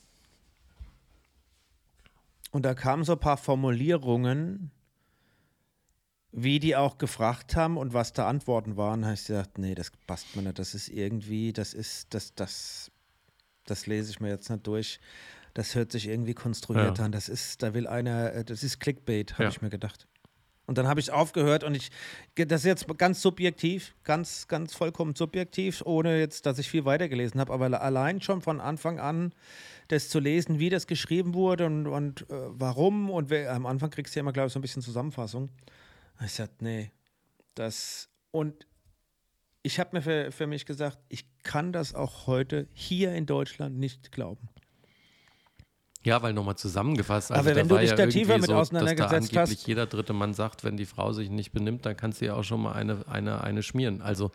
Und 2.51 2.63
da 2.63 2.73
kamen 2.73 3.05
so 3.05 3.13
ein 3.13 3.19
paar 3.21 3.37
Formulierungen, 3.37 4.71
wie 6.33 6.61
die 6.61 6.77
auch 6.77 6.97
gefragt 6.97 7.57
haben 7.57 7.77
und 7.77 7.93
was 7.93 8.15
da 8.15 8.27
Antworten 8.27 8.79
waren. 8.79 9.03
Da 9.03 9.09
habe 9.09 9.15
ich 9.17 9.27
gesagt, 9.27 9.59
nee, 9.59 9.75
das 9.75 9.91
passt 10.07 10.35
mir 10.35 10.41
nicht. 10.43 10.59
Das 10.59 10.75
ist 10.75 10.89
irgendwie, 10.89 11.53
das 11.53 11.75
ist, 11.75 12.15
das, 12.15 12.35
das, 12.35 12.91
das 13.67 13.87
lese 13.87 14.11
ich 14.13 14.21
mir 14.21 14.29
jetzt 14.31 14.49
nicht 14.49 14.67
durch. 14.67 14.99
Das 15.53 15.75
hört 15.75 15.93
sich 15.93 16.09
irgendwie 16.09 16.33
konstruiert 16.35 16.97
Ja. 16.99 17.05
an. 17.05 17.13
Das 17.13 17.29
ist, 17.29 17.63
da 17.63 17.75
will 17.75 17.87
einer, 17.87 18.33
äh, 18.33 18.45
das 18.47 18.63
ist 18.63 18.79
Clickbait, 18.81 19.35
habe 19.35 19.45
Ja. 19.45 19.49
ich 19.51 19.61
mir 19.61 19.69
gedacht. 19.71 20.07
Und 20.67 20.79
dann 20.79 20.89
habe 20.89 20.99
ich 20.99 21.13
aufgehört 21.13 21.63
und 21.63 21.77
ich, 21.77 21.91
das 22.35 22.63
ist 22.63 22.67
jetzt 22.67 22.99
ganz 22.99 23.23
subjektiv, 23.23 23.95
ganz, 24.03 24.49
ganz 24.49 24.75
vollkommen 24.75 25.15
subjektiv, 25.15 25.83
ohne 25.85 26.19
jetzt, 26.19 26.45
dass 26.45 26.59
ich 26.59 26.69
viel 26.69 26.85
weitergelesen 26.85 27.41
habe, 27.41 27.53
aber 27.53 27.81
allein 27.81 28.21
schon 28.21 28.43
von 28.43 28.61
Anfang 28.61 28.99
an 28.99 29.33
das 29.89 30.09
zu 30.09 30.19
lesen, 30.19 30.59
wie 30.59 30.69
das 30.69 30.89
geschrieben 30.89 31.35
wurde 31.35 31.67
und, 31.67 31.87
und 31.87 32.23
äh, 32.23 32.35
warum 32.49 33.11
und 33.11 33.31
wer, 33.31 33.53
am 33.53 33.67
Anfang 33.67 33.91
kriegst 33.91 34.15
du 34.15 34.19
ja 34.19 34.23
immer, 34.23 34.33
glaube 34.33 34.49
ich, 34.49 34.53
so 34.53 34.59
ein 34.59 34.63
bisschen 34.63 34.83
Zusammenfassung. 34.83 35.51
Ich 36.25 36.33
sagte, 36.33 36.65
nee, 36.65 36.91
das 37.55 38.09
und 38.33 38.67
ich 39.63 39.79
habe 39.79 39.97
mir 39.97 40.03
für, 40.03 40.33
für 40.33 40.47
mich 40.47 40.67
gesagt, 40.67 40.99
ich 41.09 41.27
kann 41.43 41.73
das 41.73 41.95
auch 41.95 42.27
heute 42.27 42.69
hier 42.73 43.15
in 43.15 43.27
Deutschland 43.27 43.79
nicht 43.79 44.13
glauben. 44.13 44.49
Ja, 46.07 46.23
weil 46.23 46.33
nochmal 46.33 46.57
zusammengefasst. 46.57 47.33
Also 47.33 47.41
Aber 47.41 47.51
da 47.51 47.57
wenn 47.57 47.69
du 47.69 47.75
war 47.75 47.81
dich 47.83 47.91
ja 47.91 47.97
da 47.97 48.03
irgendwie 48.05 48.19
tiefer 48.21 48.39
mit 48.39 48.47
so, 48.47 48.53
dass 48.53 48.61
auseinandergesetzt 48.69 49.13
da 49.13 49.17
angeblich 49.41 49.59
hast- 49.59 49.67
jeder 49.67 49.87
dritte 49.87 50.13
Mann 50.13 50.35
sagt, 50.35 50.63
wenn 50.65 50.77
die 50.77 50.87
Frau 50.87 51.13
sich 51.13 51.31
nicht 51.31 51.53
benimmt, 51.53 51.85
dann 51.85 51.97
kannst 51.97 52.21
du 52.21 52.27
ja 52.27 52.35
auch 52.35 52.45
schon 52.45 52.63
mal 52.63 52.73
eine, 52.73 53.05
eine, 53.09 53.43
eine 53.43 53.63
schmieren. 53.63 54.01
Also, 54.03 54.31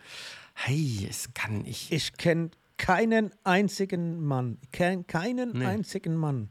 hey, 0.54 1.06
es 1.08 1.32
kann 1.34 1.64
ich. 1.64 1.90
Ich 1.90 2.12
kenne 2.18 2.50
keinen 2.76 3.30
einzigen 3.44 4.20
Mann, 4.24 4.58
kenn, 4.70 5.06
keinen 5.06 5.52
Nee. 5.58 5.64
einzigen 5.66 6.14
Mann 6.16 6.48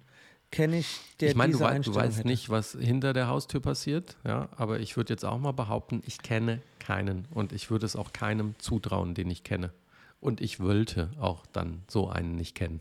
kenne 0.50 0.80
ich, 0.80 1.00
der 1.20 1.30
ich 1.30 1.36
meine, 1.36 1.54
du, 1.54 1.60
wei 1.62 1.80
du 1.80 1.94
weißt 1.96 2.18
hätte. 2.20 2.28
nicht, 2.28 2.50
was 2.50 2.74
hinter 2.80 3.14
der 3.14 3.28
Haustür 3.28 3.62
passiert, 3.62 4.18
ja, 4.26 4.50
aber 4.58 4.80
ich 4.82 4.98
würde 4.98 5.14
jetzt 5.14 5.24
auch 5.24 5.38
mal 5.40 5.54
behaupten, 5.54 6.02
ich 6.06 6.18
kenne 6.24 6.62
keinen 6.80 7.26
und 7.32 7.54
ich 7.54 7.70
würde 7.72 7.86
es 7.86 7.96
auch 7.96 8.12
keinem 8.12 8.56
zutrauen, 8.60 9.14
den 9.14 9.30
ich 9.30 9.44
kenne. 9.46 9.72
Und 10.20 10.42
ich 10.42 10.60
wollte 10.60 11.10
auch 11.20 11.46
dann 11.54 11.84
so 11.88 12.10
einen 12.10 12.36
nicht 12.36 12.54
kennen. 12.56 12.80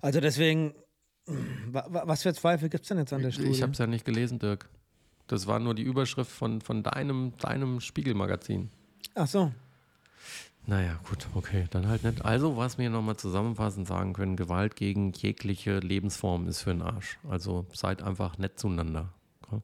Also 0.00 0.20
deswegen, 0.20 0.74
wa- 1.26 1.86
wa- 1.88 2.02
was 2.06 2.22
für 2.22 2.32
Zweifel 2.34 2.68
gibt 2.68 2.82
es 2.84 2.88
denn 2.88 2.98
jetzt 2.98 3.12
an 3.12 3.22
der 3.22 3.32
Studie? 3.32 3.50
Ich 3.50 3.62
habe 3.62 3.72
es 3.72 3.78
ja 3.78 3.86
nicht 3.86 4.04
gelesen, 4.04 4.38
Dirk. 4.38 4.68
Das 5.26 5.46
war 5.46 5.58
nur 5.58 5.74
die 5.74 5.82
Überschrift 5.82 6.30
von, 6.30 6.60
von 6.60 6.82
deinem, 6.82 7.36
deinem 7.38 7.80
Spiegelmagazin. 7.80 8.70
Ach 9.14 9.26
so. 9.26 9.52
Naja, 10.68 10.98
gut, 11.08 11.26
okay, 11.34 11.66
dann 11.70 11.86
halt 11.88 12.02
nicht. 12.02 12.24
Also, 12.24 12.56
was 12.56 12.76
wir 12.78 12.90
nochmal 12.90 13.16
zusammenfassend 13.16 13.86
sagen 13.86 14.12
können, 14.12 14.34
Gewalt 14.36 14.74
gegen 14.74 15.12
jegliche 15.12 15.78
Lebensform 15.78 16.48
ist 16.48 16.62
für 16.62 16.70
den 16.70 16.82
Arsch. 16.82 17.18
Also 17.28 17.66
seid 17.72 18.02
einfach 18.02 18.38
nett 18.38 18.58
zueinander. 18.58 19.12
Okay? 19.42 19.60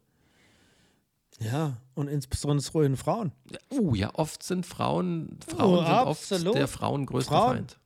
Ja, 1.41 1.77
und 1.95 2.07
insbesondere 2.09 2.83
den 2.83 2.97
Frauen. 2.97 3.33
Uh, 3.73 3.95
ja, 3.97 4.11
oft 4.15 4.45
sind 4.45 4.65
Frauen, 4.65 5.39
Frauen 5.47 5.79
Oh, 5.85 6.15
sind 6.15 6.47
oft 6.47 6.55
der 6.57 6.69
Frauen 6.69 7.07
größter 7.07 7.31
Frauen. 7.37 7.57
Feind. 7.57 7.79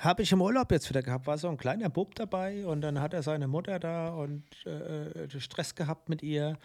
Habe 0.00 0.22
ich 0.22 0.32
im 0.32 0.42
Urlaub 0.42 0.70
jetzt 0.70 0.88
wieder 0.88 1.02
gehabt, 1.02 1.26
war 1.26 1.38
so 1.38 1.48
ein 1.48 1.56
kleiner 1.56 1.88
Bub 1.88 2.14
dabei 2.14 2.66
und 2.66 2.80
dann 2.80 3.00
hat 3.00 3.14
er 3.14 3.22
seine 3.22 3.48
Mutter 3.48 3.78
da 3.78 4.08
und 4.08 4.44
äh, 4.66 5.28
Stress 5.40 5.74
gehabt 5.74 6.08
mit 6.08 6.22
ihr. 6.22 6.58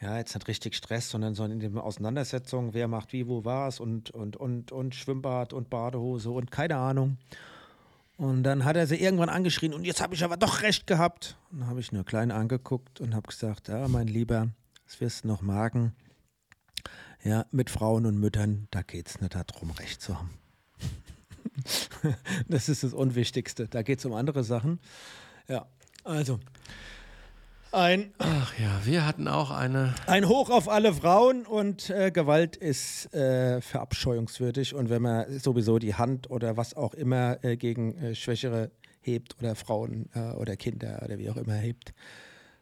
Ja, 0.00 0.16
jetzt 0.16 0.34
nicht 0.34 0.46
richtig 0.46 0.76
Stress, 0.76 1.10
sondern 1.10 1.34
so 1.34 1.44
in 1.44 1.58
den 1.58 1.76
Auseinandersetzungen, 1.76 2.72
wer 2.72 2.86
macht 2.86 3.12
wie, 3.12 3.26
wo 3.26 3.44
was 3.44 3.80
und, 3.80 4.10
und, 4.10 4.36
und, 4.36 4.70
und 4.70 4.94
Schwimmbad 4.94 5.52
und 5.52 5.70
Badehose 5.70 6.30
und 6.30 6.50
keine 6.50 6.76
Ahnung. 6.76 7.18
Und 8.16 8.42
dann 8.44 8.64
hat 8.64 8.76
er 8.76 8.86
sie 8.86 8.96
irgendwann 8.96 9.28
angeschrien 9.28 9.74
und 9.74 9.84
jetzt 9.84 10.00
habe 10.00 10.14
ich 10.14 10.24
aber 10.24 10.36
doch 10.36 10.62
recht 10.62 10.86
gehabt. 10.86 11.36
Und 11.50 11.60
dann 11.60 11.68
habe 11.68 11.80
ich 11.80 11.92
nur 11.92 12.04
klein 12.04 12.30
angeguckt 12.30 13.00
und 13.00 13.14
habe 13.14 13.28
gesagt, 13.28 13.68
ja, 13.68 13.86
mein 13.88 14.08
Lieber, 14.08 14.48
das 14.86 15.00
wirst 15.00 15.24
du 15.24 15.28
noch 15.28 15.42
merken. 15.42 15.92
Ja, 17.22 17.46
mit 17.50 17.68
Frauen 17.68 18.06
und 18.06 18.18
Müttern, 18.18 18.68
da 18.70 18.82
geht 18.82 19.08
es 19.08 19.20
nicht 19.20 19.34
darum, 19.34 19.70
recht 19.72 20.00
zu 20.00 20.16
haben. 20.16 20.30
Das 22.48 22.68
ist 22.68 22.82
das 22.82 22.94
Unwichtigste. 22.94 23.68
Da 23.68 23.82
geht 23.82 23.98
es 23.98 24.04
um 24.04 24.14
andere 24.14 24.44
Sachen. 24.44 24.80
Ja, 25.48 25.66
also. 26.04 26.38
Ein, 27.70 28.14
Ach 28.16 28.58
ja, 28.58 28.80
wir 28.84 29.06
hatten 29.06 29.28
auch 29.28 29.50
eine. 29.50 29.94
ein 30.06 30.26
Hoch 30.26 30.48
auf 30.48 30.70
alle 30.70 30.94
Frauen 30.94 31.44
und 31.44 31.90
äh, 31.90 32.10
Gewalt 32.10 32.56
ist 32.56 33.12
äh, 33.14 33.60
verabscheuungswürdig. 33.60 34.74
Und 34.74 34.88
wenn 34.88 35.02
man 35.02 35.38
sowieso 35.38 35.78
die 35.78 35.94
Hand 35.94 36.30
oder 36.30 36.56
was 36.56 36.74
auch 36.74 36.94
immer 36.94 37.44
äh, 37.44 37.58
gegen 37.58 37.94
äh, 37.98 38.14
Schwächere 38.14 38.70
hebt 39.02 39.36
oder 39.38 39.54
Frauen 39.54 40.08
äh, 40.14 40.32
oder 40.32 40.56
Kinder 40.56 41.02
oder 41.04 41.18
wie 41.18 41.28
auch 41.28 41.36
immer 41.36 41.56
hebt, 41.56 41.92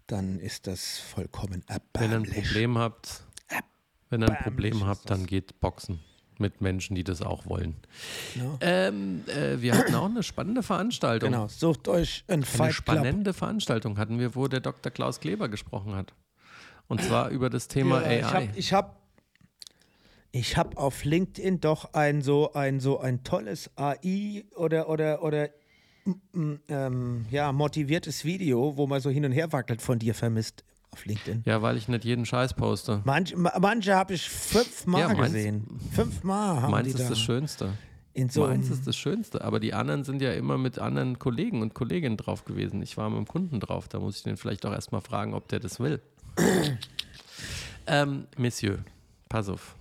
dann 0.08 0.40
ist 0.40 0.66
das 0.66 0.98
vollkommen 0.98 1.62
Wenn 1.68 1.76
ihr 1.76 1.76
ein 1.76 2.24
erbärmlich. 2.24 2.34
Problem 2.34 2.78
habt, 2.78 3.24
wenn 4.10 4.22
ihr 4.22 4.28
ein 4.28 4.34
Erbärmlich 4.34 4.70
Problem 4.72 4.86
habt, 4.86 5.08
dann 5.08 5.26
geht 5.26 5.60
boxen 5.60 6.00
mit 6.40 6.60
Menschen, 6.60 6.94
die 6.94 7.04
das 7.04 7.22
auch 7.22 7.46
wollen. 7.46 7.74
Ja. 8.34 8.58
Ähm, 8.60 9.24
äh, 9.26 9.60
wir 9.60 9.76
hatten 9.76 9.94
auch 9.94 10.06
eine 10.06 10.22
spannende 10.22 10.62
Veranstaltung. 10.62 11.30
Genau, 11.32 11.48
sucht 11.48 11.88
euch 11.88 12.24
einen 12.28 12.42
Eine 12.42 12.46
Fight 12.46 12.58
Club. 12.72 12.74
spannende 12.74 13.32
Veranstaltung 13.34 13.98
hatten 13.98 14.18
wir, 14.18 14.34
wo 14.34 14.48
der 14.48 14.60
Dr. 14.60 14.90
Klaus 14.92 15.20
Kleber 15.20 15.48
gesprochen 15.48 15.94
hat. 15.94 16.12
Und 16.88 17.02
zwar 17.02 17.30
über 17.30 17.50
das 17.50 17.68
Thema 17.68 18.02
Ja, 18.02 18.10
Ich 18.18 18.24
AI. 18.24 18.30
habe 18.32 18.48
ich 18.56 18.72
hab, 18.72 19.00
ich 20.32 20.56
hab 20.56 20.76
auf 20.76 21.04
LinkedIn 21.04 21.60
doch 21.60 21.94
ein 21.94 22.22
so 22.22 22.52
ein 22.52 22.78
so 22.80 23.00
ein 23.00 23.24
tolles 23.24 23.70
AI 23.76 24.44
oder 24.54 24.88
oder 24.88 25.22
oder 25.22 25.48
ähm, 26.68 27.26
ja, 27.30 27.50
motiviertes 27.52 28.24
Video, 28.24 28.76
wo 28.76 28.86
man 28.86 29.00
so 29.00 29.10
hin 29.10 29.24
und 29.24 29.32
her 29.32 29.52
wackelt 29.52 29.82
von 29.82 29.98
dir 29.98 30.14
vermisst 30.14 30.62
auf 30.90 31.04
LinkedIn. 31.04 31.42
Ja, 31.46 31.62
weil 31.62 31.76
ich 31.76 31.88
nicht 31.88 32.04
jeden 32.04 32.24
Scheiß 32.26 32.54
poste. 32.54 33.02
Manch, 33.04 33.36
ma- 33.36 33.52
manche 33.60 33.94
habe 33.94 34.14
ich 34.14 34.28
fünfmal 34.28 35.00
Ja, 35.02 35.08
meins- 35.08 35.32
gesehen. 35.32 35.66
Fünfmal 35.92 36.62
haben 36.62 36.70
Meins 36.70 36.86
die 36.88 36.94
ist 36.94 37.00
da 37.04 37.08
das 37.10 37.18
Schönste. 37.20 37.72
in 38.14 38.28
so 38.30 38.46
Meins 38.46 38.70
ist 38.70 38.86
das 38.86 38.96
Schönste. 38.96 39.42
Aber 39.44 39.60
die 39.60 39.74
anderen 39.74 40.04
sind 40.04 40.22
ja 40.22 40.32
immer 40.32 40.56
mit 40.58 40.78
anderen 40.78 41.18
Kollegen 41.18 41.60
und 41.62 41.74
Kolleginnen 41.74 42.16
drauf 42.16 42.44
gewesen. 42.44 42.80
Ich 42.82 42.96
war 42.96 43.10
mit 43.10 43.18
dem 43.18 43.26
Kunden 43.26 43.60
drauf. 43.60 43.88
Da 43.88 43.98
muss 43.98 44.16
ich 44.18 44.22
den 44.22 44.36
vielleicht 44.36 44.64
auch 44.64 44.72
erstmal 44.72 45.02
fragen, 45.02 45.34
ob 45.34 45.48
der 45.48 45.60
das 45.60 45.80
will. 45.80 46.00
ähm, 47.86 48.26
Monsieur, 48.36 48.78
pass 49.28 49.48
auf. 49.48 49.76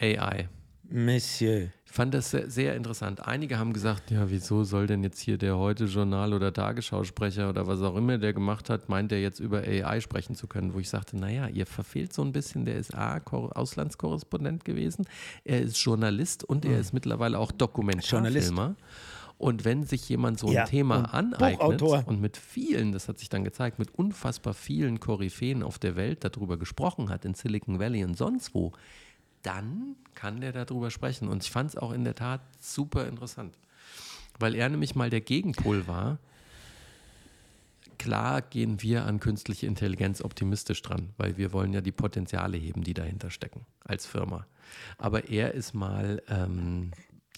AI. 0.00 0.48
Monsieur. 0.88 1.68
Ich 1.94 1.96
fand 1.96 2.12
das 2.12 2.32
sehr, 2.32 2.50
sehr 2.50 2.74
interessant. 2.74 3.24
Einige 3.24 3.56
haben 3.56 3.72
gesagt, 3.72 4.10
ja, 4.10 4.28
wieso 4.28 4.64
soll 4.64 4.88
denn 4.88 5.04
jetzt 5.04 5.20
hier 5.20 5.38
der 5.38 5.56
Heute-Journal 5.56 6.32
oder 6.34 6.52
Tagesschausprecher 6.52 7.48
oder 7.48 7.68
was 7.68 7.82
auch 7.82 7.94
immer 7.94 8.18
der 8.18 8.32
gemacht 8.32 8.68
hat, 8.68 8.88
meint 8.88 9.12
er 9.12 9.20
jetzt 9.20 9.38
über 9.38 9.58
AI 9.58 10.00
sprechen 10.00 10.34
zu 10.34 10.48
können, 10.48 10.74
wo 10.74 10.80
ich 10.80 10.88
sagte, 10.88 11.16
naja, 11.16 11.46
ihr 11.46 11.66
verfehlt 11.66 12.12
so 12.12 12.22
ein 12.22 12.32
bisschen, 12.32 12.64
der 12.64 12.74
ist 12.78 12.96
A, 12.96 13.20
Kor- 13.20 13.56
Auslandskorrespondent 13.56 14.64
gewesen, 14.64 15.04
er 15.44 15.60
ist 15.62 15.76
Journalist 15.78 16.42
und 16.42 16.64
er 16.64 16.80
ist 16.80 16.94
mittlerweile 16.94 17.38
auch 17.38 17.52
Dokumentarfilmer. 17.52 18.74
Und 19.38 19.64
wenn 19.64 19.84
sich 19.84 20.08
jemand 20.08 20.40
so 20.40 20.48
ein 20.48 20.52
Ja, 20.52 20.64
Thema 20.64 20.96
und 20.98 21.06
aneignet 21.06 21.78
Buchautor. 21.78 22.02
und 22.06 22.20
mit 22.20 22.36
vielen, 22.36 22.90
das 22.90 23.06
hat 23.08 23.20
sich 23.20 23.28
dann 23.28 23.44
gezeigt, 23.44 23.78
mit 23.78 23.94
unfassbar 23.94 24.52
vielen 24.54 24.98
Koryphäen 24.98 25.62
auf 25.62 25.78
der 25.78 25.94
Welt 25.94 26.24
darüber 26.24 26.56
gesprochen 26.56 27.08
hat, 27.08 27.24
in 27.24 27.34
Silicon 27.34 27.78
Valley 27.78 28.02
und 28.02 28.16
sonst 28.16 28.52
wo, 28.52 28.72
dann 29.44 29.96
kann 30.14 30.40
der 30.40 30.52
darüber 30.52 30.90
sprechen. 30.90 31.28
Und 31.28 31.44
ich 31.44 31.50
fand 31.50 31.70
es 31.70 31.76
auch 31.76 31.92
in 31.92 32.02
der 32.04 32.14
Tat 32.14 32.40
super 32.58 33.06
interessant, 33.06 33.56
weil 34.38 34.54
er 34.54 34.68
nämlich 34.68 34.94
mal 34.96 35.10
der 35.10 35.20
Gegenpol 35.20 35.86
war. 35.86 36.18
Klar 37.98 38.42
gehen 38.42 38.82
wir 38.82 39.04
an 39.04 39.20
künstliche 39.20 39.66
Intelligenz 39.66 40.20
optimistisch 40.20 40.82
dran, 40.82 41.10
weil 41.16 41.36
wir 41.36 41.52
wollen 41.52 41.72
ja 41.72 41.80
die 41.80 41.92
Potenziale 41.92 42.56
heben, 42.56 42.82
die 42.82 42.94
dahinter 42.94 43.30
stecken 43.30 43.64
als 43.84 44.04
Firma. 44.04 44.46
Aber 44.98 45.28
er 45.28 45.54
ist 45.54 45.74
mal, 45.74 46.22
ähm, 46.28 46.90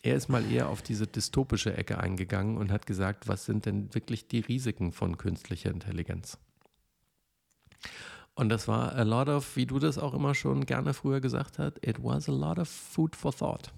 er 0.03 0.17
ist 0.17 0.29
mal 0.29 0.51
eher 0.51 0.69
auf 0.69 0.83
diese 0.83 1.07
dystopische 1.07 1.77
Ecke 1.77 1.99
eingegangen 1.99 2.57
und 2.57 2.73
hat 2.73 2.87
gesagt, 2.87 3.29
was 3.29 3.45
sind 3.45 3.67
denn 3.67 3.95
wirklich 3.95 4.29
die 4.29 4.41
Risiken 4.41 4.93
von 4.93 5.19
künstlicher 5.19 5.71
Intelligenz? 5.71 6.39
Und 8.37 8.51
das 8.51 8.69
war 8.69 8.95
a 8.95 9.03
lot 9.03 9.29
of, 9.29 9.57
wie 9.57 9.65
du 9.65 9.79
das 9.79 9.97
auch 9.97 10.13
immer 10.13 10.35
schon 10.35 10.67
gerne 10.67 10.93
früher 10.93 11.21
gesagt 11.21 11.59
hast, 11.59 11.79
it 11.85 12.05
was 12.05 12.29
a 12.29 12.33
lot 12.33 12.59
of 12.59 12.69
food 12.69 13.17
for 13.17 13.35
thought. 13.35 13.73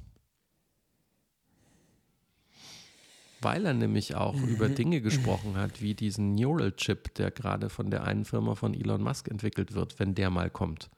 Weil 3.40 3.64
er 3.66 3.72
nämlich 3.72 4.16
auch 4.16 4.34
über 4.34 4.68
Dinge 4.68 5.00
gesprochen 5.00 5.56
hat, 5.56 5.80
wie 5.80 5.94
diesen 5.94 6.34
Neural 6.34 6.72
Chip, 6.72 7.14
der 7.14 7.30
gerade 7.30 7.70
von 7.70 7.88
der 7.88 8.02
einen 8.02 8.24
Firma 8.24 8.56
von 8.56 8.74
Elon 8.74 9.00
Musk 9.00 9.28
entwickelt 9.28 9.74
wird, 9.74 10.00
wenn 10.00 10.16
der 10.16 10.28
mal 10.28 10.50
kommt. 10.50 10.90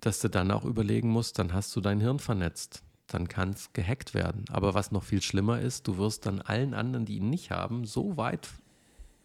Dass 0.00 0.20
du 0.20 0.30
dann 0.30 0.52
auch 0.52 0.64
überlegen 0.64 1.08
musst, 1.08 1.40
dann 1.40 1.52
hast 1.52 1.74
du 1.74 1.80
dein 1.80 1.98
Hirn 2.00 2.20
vernetzt. 2.20 2.84
Dann 3.08 3.26
kann 3.26 3.50
es 3.50 3.72
gehackt 3.72 4.14
werden. 4.14 4.44
Aber 4.48 4.74
was 4.74 4.92
noch 4.92 5.02
viel 5.02 5.22
schlimmer 5.22 5.60
ist, 5.60 5.88
du 5.88 5.98
wirst 5.98 6.24
dann 6.24 6.40
allen 6.40 6.72
anderen, 6.72 7.04
die 7.04 7.16
ihn 7.16 7.30
nicht 7.30 7.50
haben, 7.50 7.84
so 7.84 8.16
weit 8.16 8.48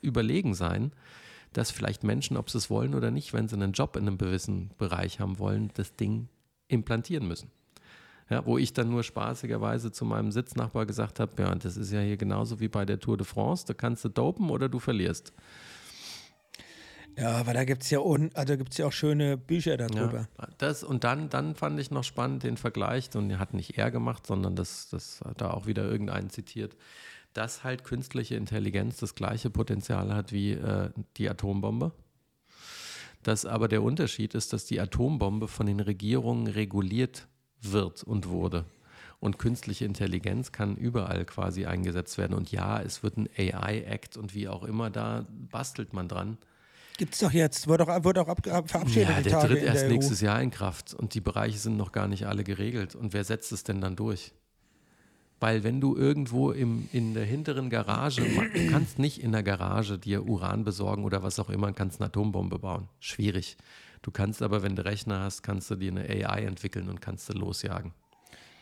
überlegen 0.01 0.55
sein, 0.55 0.93
dass 1.53 1.71
vielleicht 1.71 2.03
Menschen, 2.03 2.37
ob 2.37 2.49
sie 2.49 2.57
es 2.57 2.69
wollen 2.69 2.93
oder 2.93 3.11
nicht, 3.11 3.33
wenn 3.33 3.47
sie 3.47 3.55
einen 3.55 3.71
Job 3.71 3.95
in 3.95 4.07
einem 4.07 4.17
gewissen 4.17 4.71
Bereich 4.77 5.19
haben 5.19 5.39
wollen, 5.39 5.71
das 5.73 5.95
Ding 5.95 6.27
implantieren 6.67 7.27
müssen. 7.27 7.51
Ja, 8.29 8.45
wo 8.45 8.59
ich 8.59 8.73
dann 8.73 8.91
nur 8.91 9.01
spaßigerweise 9.03 9.91
zu 9.91 10.05
meinem 10.05 10.31
Sitznachbar 10.31 10.85
gesagt 10.85 11.19
habe, 11.19 11.41
ja, 11.41 11.55
das 11.55 11.77
ist 11.77 11.91
ja 11.91 12.01
hier 12.01 12.17
genauso 12.17 12.59
wie 12.59 12.67
bei 12.67 12.85
der 12.85 12.99
Tour 12.99 13.17
de 13.17 13.25
France, 13.25 13.65
da 13.65 13.73
kannst 13.73 14.05
du 14.05 14.09
dopen 14.09 14.51
oder 14.51 14.69
du 14.69 14.77
verlierst. 14.77 15.33
Ja, 17.17 17.31
aber 17.31 17.53
da 17.53 17.65
gibt 17.65 17.83
es 17.83 17.89
ja, 17.89 17.99
un, 17.99 18.29
also 18.35 18.55
gibt's 18.55 18.77
ja 18.77 18.85
auch 18.85 18.93
schöne 18.93 19.35
Bücher 19.35 19.77
darüber. 19.77 20.27
Ja, 20.39 20.47
das, 20.57 20.83
und 20.83 21.03
dann, 21.03 21.29
dann 21.29 21.55
fand 21.55 21.79
ich 21.79 21.91
noch 21.91 22.03
spannend 22.03 22.43
den 22.43 22.55
Vergleich, 22.55 23.09
und 23.15 23.29
er 23.31 23.39
hat 23.39 23.53
nicht 23.53 23.77
er 23.77 23.89
gemacht, 23.89 24.27
sondern 24.27 24.55
das, 24.55 24.89
das 24.89 25.21
hat 25.25 25.41
da 25.41 25.51
auch 25.51 25.65
wieder 25.65 25.83
irgendeinen 25.83 26.29
zitiert, 26.29 26.77
dass 27.39 27.63
halt 27.63 27.85
künstliche 27.85 28.35
Intelligenz 28.35 28.97
das 28.97 29.15
gleiche 29.15 29.49
Potenzial 29.49 30.13
hat 30.13 30.33
wie 30.33 30.51
äh, 30.51 30.89
die 31.15 31.29
Atombombe. 31.29 31.93
Dass 33.23 33.45
aber 33.45 33.69
der 33.69 33.81
Unterschied 33.81 34.35
ist, 34.35 34.51
dass 34.51 34.65
die 34.65 34.81
Atombombe 34.81 35.47
von 35.47 35.65
den 35.65 35.79
Regierungen 35.79 36.47
reguliert 36.47 37.29
wird 37.61 38.03
und 38.03 38.27
wurde. 38.27 38.65
Und 39.21 39.39
künstliche 39.39 39.85
Intelligenz 39.85 40.51
kann 40.51 40.75
überall 40.75 41.23
quasi 41.23 41.65
eingesetzt 41.65 42.17
werden. 42.17 42.33
Und 42.33 42.51
ja, 42.51 42.81
es 42.81 43.03
wird 43.03 43.15
ein 43.15 43.29
AI-Act 43.37 44.17
und 44.17 44.35
wie 44.35 44.49
auch 44.49 44.65
immer, 44.65 44.89
da 44.89 45.25
bastelt 45.49 45.93
man 45.93 46.09
dran. 46.09 46.37
Gibt 46.97 47.13
es 47.13 47.21
doch 47.21 47.31
jetzt, 47.31 47.69
wird 47.69 47.79
auch, 47.79 48.03
wird 48.03 48.17
auch 48.17 48.27
ab, 48.27 48.45
ab, 48.47 48.69
verabschiedet 48.69 49.07
Ja, 49.07 49.21
der 49.21 49.31
Tage 49.31 49.53
tritt 49.53 49.63
erst 49.63 49.85
E 49.85 49.87
nächstes 49.87 50.19
Jahr 50.19 50.41
in 50.41 50.51
Kraft 50.51 50.93
und 50.93 51.13
die 51.13 51.21
Bereiche 51.21 51.57
sind 51.57 51.77
noch 51.77 51.93
gar 51.93 52.09
nicht 52.09 52.27
alle 52.27 52.43
geregelt. 52.43 52.95
Und 52.95 53.13
wer 53.13 53.23
setzt 53.23 53.53
es 53.53 53.63
denn 53.63 53.79
dann 53.79 53.95
durch? 53.95 54.33
Weil 55.39 55.63
wenn 55.63 55.79
du 55.79 55.95
irgendwo 55.95 56.51
im, 56.51 56.89
in 56.91 57.13
der 57.13 57.25
hinteren 57.25 57.69
Garage, 57.69 58.21
du 58.21 58.67
kannst 58.71 58.99
nicht 58.99 59.23
in 59.23 59.31
der 59.31 59.43
Garage 59.43 59.97
dir 59.97 60.25
Uran 60.25 60.63
besorgen 60.63 61.05
oder 61.05 61.23
was 61.23 61.39
auch 61.39 61.49
immer, 61.49 61.71
kannst 61.71 62.01
eine 62.01 62.07
Atombombe 62.07 62.59
bauen. 62.59 62.89
Schwierig. 62.99 63.55
Du 64.01 64.11
kannst 64.11 64.41
aber, 64.41 64.63
wenn 64.63 64.75
du 64.75 64.83
Rechner 64.83 65.21
hast, 65.21 65.41
kannst 65.43 65.69
du 65.71 65.75
dir 65.75 65.91
eine 65.91 66.01
AI 66.01 66.43
entwickeln 66.43 66.89
und 66.89 67.01
kannst 67.01 67.29
du 67.29 67.33
losjagen. 67.33 67.93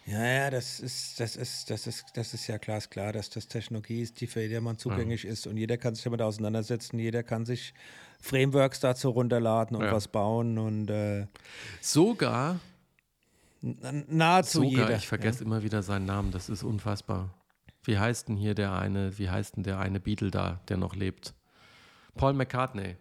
Ja, 0.06 0.26
ja, 0.26 0.50
das 0.50 0.80
ist, 0.80 1.20
das 1.20 1.36
ist, 1.36 1.70
das 1.70 1.86
ist, 1.86 2.06
das 2.14 2.34
ist 2.34 2.48
ja 2.48 2.58
glasklar, 2.58 3.12
dass 3.12 3.30
das 3.30 3.50
Technologie 3.50 4.02
ist, 4.02 4.22
die 4.22 4.28
für 4.28 4.42
jedermann 4.42 4.78
zugänglich 4.78 5.26
ist 5.26 5.48
und 5.48 5.58
jeder 5.58 5.76
kann 5.76 5.96
sich 5.96 6.06
damit 6.06 6.22
auseinandersetzen, 6.22 6.98
jeder 6.98 7.24
kann 7.24 7.46
sich 7.46 7.74
Frameworks 8.22 8.80
dazu 8.80 9.10
runterladen 9.10 9.76
und 9.76 9.84
Ja. 9.84 9.92
was 9.92 10.08
bauen 10.08 10.58
und 10.60 10.90
äh, 10.90 11.28
Sogar, 11.82 12.62
nahezu 13.62 14.64
sogar, 14.64 14.88
jeder. 14.88 14.96
ich 14.96 15.08
vergesse 15.08 15.44
immer 15.44 15.64
wieder 15.64 15.84
seinen 15.84 16.06
Namen, 16.06 16.32
das 16.32 16.50
ist 16.50 16.64
unfassbar. 16.64 17.34
Wie 17.84 17.98
heißt 17.98 18.28
denn 18.28 18.36
hier 18.36 18.54
der 18.54 18.74
eine, 18.74 19.18
wie 19.18 19.30
heißt 19.30 19.56
denn 19.56 19.64
der 19.64 19.80
eine 19.80 20.00
Beatle 20.00 20.32
da, 20.32 20.62
der 20.68 20.78
noch 20.78 20.96
lebt? 20.96 21.34
Paul 22.16 22.34
McCartney. 22.34 22.98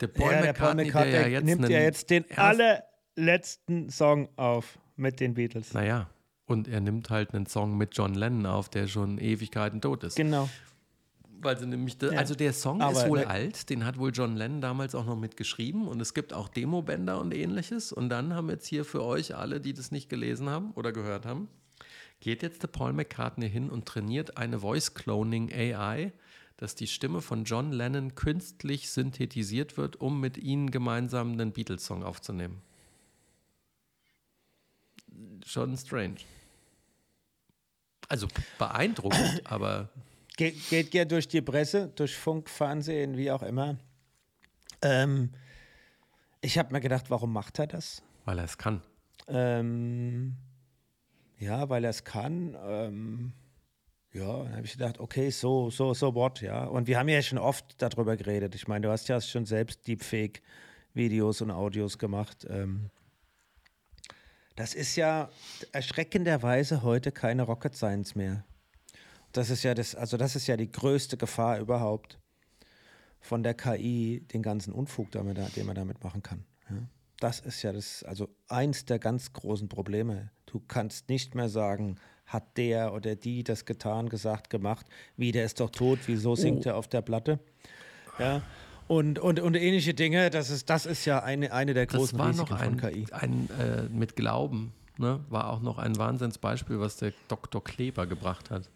Der 0.00 0.06
Paul, 0.08 0.32
ja, 0.32 0.42
der 0.42 0.52
McCartney, 0.52 0.84
Paul 0.84 0.84
McCartney 0.84 1.12
der 1.12 1.20
ja 1.22 1.28
jetzt 1.28 1.44
nimmt 1.44 1.68
ja 1.68 1.80
jetzt 1.80 2.10
den 2.10 2.24
allerletzten 2.36 3.90
Song 3.90 4.28
auf 4.36 4.78
mit 4.96 5.20
den 5.20 5.34
Beatles. 5.34 5.74
Naja, 5.74 6.08
und 6.46 6.68
er 6.68 6.80
nimmt 6.80 7.10
halt 7.10 7.34
einen 7.34 7.46
Song 7.46 7.76
mit 7.76 7.96
John 7.96 8.14
Lennon 8.14 8.46
auf, 8.46 8.68
der 8.68 8.86
schon 8.86 9.18
Ewigkeiten 9.18 9.80
tot 9.80 10.04
ist. 10.04 10.16
Genau. 10.16 10.48
Weil 11.42 11.58
sie 11.58 11.66
nämlich, 11.66 11.98
da- 11.98 12.12
Ja. 12.12 12.18
also 12.20 12.34
der 12.36 12.52
Song 12.52 12.80
Aber 12.80 12.92
ist 12.92 13.08
wohl 13.08 13.18
ne- 13.20 13.26
alt, 13.26 13.68
den 13.68 13.84
hat 13.84 13.98
wohl 13.98 14.12
John 14.14 14.36
Lennon 14.36 14.60
damals 14.60 14.94
auch 14.94 15.04
noch 15.04 15.16
mitgeschrieben 15.18 15.88
und 15.88 16.00
es 16.00 16.14
gibt 16.14 16.32
auch 16.32 16.48
Demobänder 16.48 17.20
und 17.20 17.34
ähnliches. 17.34 17.92
Und 17.92 18.08
dann 18.10 18.32
haben 18.34 18.48
jetzt 18.48 18.66
hier 18.66 18.84
für 18.84 19.02
euch 19.02 19.34
alle, 19.34 19.60
die 19.60 19.72
das 19.74 19.90
nicht 19.90 20.08
gelesen 20.08 20.48
haben 20.48 20.70
oder 20.72 20.92
gehört 20.92 21.26
haben, 21.26 21.48
geht 22.20 22.42
jetzt 22.42 22.62
der 22.62 22.68
Paul 22.68 22.92
McCartney 22.92 23.50
hin 23.50 23.70
und 23.70 23.86
trainiert 23.86 24.36
eine 24.36 24.60
Voice 24.60 24.94
Cloning 24.94 25.52
AI, 25.52 26.12
dass 26.58 26.76
die 26.76 26.86
Stimme 26.86 27.20
von 27.20 27.42
John 27.42 27.72
Lennon 27.72 28.14
künstlich 28.14 28.88
synthetisiert 28.90 29.76
wird, 29.76 29.96
um 30.00 30.20
mit 30.20 30.38
ihnen 30.38 30.70
gemeinsam 30.70 31.32
einen 31.32 31.50
Beatles-Song 31.52 32.04
aufzunehmen. 32.04 32.62
Schon 35.44 35.76
strange. 35.76 36.16
Also 38.08 38.28
beeindruckend, 38.58 39.42
aber 39.44 39.88
Ge 40.36 40.52
geht 40.70 40.94
ja 40.94 41.04
durch 41.04 41.28
die 41.28 41.42
Presse, 41.42 41.88
durch 41.94 42.16
Funk, 42.16 42.48
Fernsehen, 42.48 43.16
wie 43.16 43.30
auch 43.30 43.42
immer. 43.42 43.76
Ähm, 44.80 45.30
ich 46.40 46.58
habe 46.58 46.72
mir 46.72 46.80
gedacht, 46.80 47.10
warum 47.10 47.32
macht 47.32 47.58
er 47.58 47.66
das? 47.66 48.02
weil 48.24 48.38
er 48.38 48.44
es 48.44 48.58
kann. 48.58 48.82
Ähm, 49.28 50.36
ja, 51.38 51.68
weil 51.68 51.84
er 51.84 51.90
es 51.90 52.04
kann. 52.04 52.56
Ähm, 52.64 53.32
ja, 54.12 54.44
dann 54.44 54.56
habe 54.56 54.66
ich 54.66 54.72
gedacht, 54.72 55.00
okay, 55.00 55.30
so, 55.30 55.70
so, 55.70 55.94
so 55.94 56.14
what, 56.14 56.40
ja. 56.40 56.64
Und 56.64 56.86
wir 56.86 56.98
haben 56.98 57.08
ja 57.08 57.22
schon 57.22 57.38
oft 57.38 57.64
darüber 57.78 58.16
geredet. 58.16 58.54
Ich 58.54 58.68
meine, 58.68 58.86
du 58.86 58.92
hast 58.92 59.08
ja 59.08 59.20
schon 59.20 59.46
selbst 59.46 59.86
Deepfake-Videos 59.86 61.40
und 61.40 61.50
Audios 61.50 61.98
gemacht. 61.98 62.46
Ähm, 62.48 62.90
das 64.54 64.74
ist 64.74 64.96
ja 64.96 65.30
erschreckenderweise 65.72 66.82
heute 66.82 67.10
keine 67.10 67.44
Rocket 67.44 67.74
Science 67.74 68.14
mehr. 68.14 68.44
Das 69.32 69.50
ist 69.50 69.62
ja 69.62 69.74
das, 69.74 69.94
also 69.94 70.16
das 70.16 70.36
ist 70.36 70.46
ja 70.46 70.56
die 70.56 70.70
größte 70.70 71.16
Gefahr 71.16 71.58
überhaupt 71.58 72.18
von 73.20 73.42
der 73.42 73.54
KI, 73.54 74.26
den 74.32 74.42
ganzen 74.42 74.72
Unfug, 74.72 75.10
den 75.12 75.24
man, 75.26 75.34
da, 75.34 75.48
den 75.56 75.66
man 75.66 75.74
damit 75.74 76.02
machen 76.04 76.22
kann. 76.22 76.44
Ja. 76.68 76.76
Das 77.20 77.40
ist 77.40 77.62
ja 77.62 77.72
das, 77.72 78.02
also 78.02 78.28
eins 78.48 78.84
der 78.84 78.98
ganz 78.98 79.32
großen 79.32 79.68
Probleme. 79.68 80.30
Du 80.46 80.60
kannst 80.66 81.08
nicht 81.08 81.34
mehr 81.34 81.48
sagen, 81.48 81.96
hat 82.26 82.56
der 82.56 82.92
oder 82.92 83.14
die 83.14 83.44
das 83.44 83.64
getan, 83.64 84.08
gesagt, 84.08 84.50
gemacht, 84.50 84.86
wie 85.16 85.32
der 85.32 85.44
ist 85.44 85.60
doch 85.60 85.70
tot, 85.70 86.00
wieso 86.06 86.34
singt 86.34 86.66
Oh. 86.66 86.70
er 86.70 86.76
auf 86.76 86.88
der 86.88 87.00
Platte? 87.02 87.38
Ja. 88.18 88.42
Und, 88.88 89.18
und, 89.18 89.38
und 89.40 89.54
ähnliche 89.54 89.94
Dinge, 89.94 90.28
das 90.30 90.50
ist, 90.50 90.68
das 90.68 90.84
ist 90.84 91.04
ja 91.04 91.22
eine, 91.22 91.52
eine 91.52 91.72
der 91.74 91.86
Das 91.86 91.94
großen 91.94 92.18
war 92.18 92.28
Risiken 92.28 92.50
noch 92.50 92.58
von 92.58 92.80
ein, 92.80 92.92
KI. 92.92 93.06
ein 93.12 93.48
äh, 93.58 93.82
mit 93.88 94.16
Glauben, 94.16 94.72
ne, 94.98 95.20
war 95.30 95.48
auch 95.50 95.60
noch 95.60 95.78
ein 95.78 95.96
Wahnsinnsbeispiel, 95.96 96.80
was 96.80 96.96
der 96.96 97.12
Dr. 97.28 97.62
Kleber 97.62 98.06
gebracht 98.06 98.50
hat. 98.50 98.68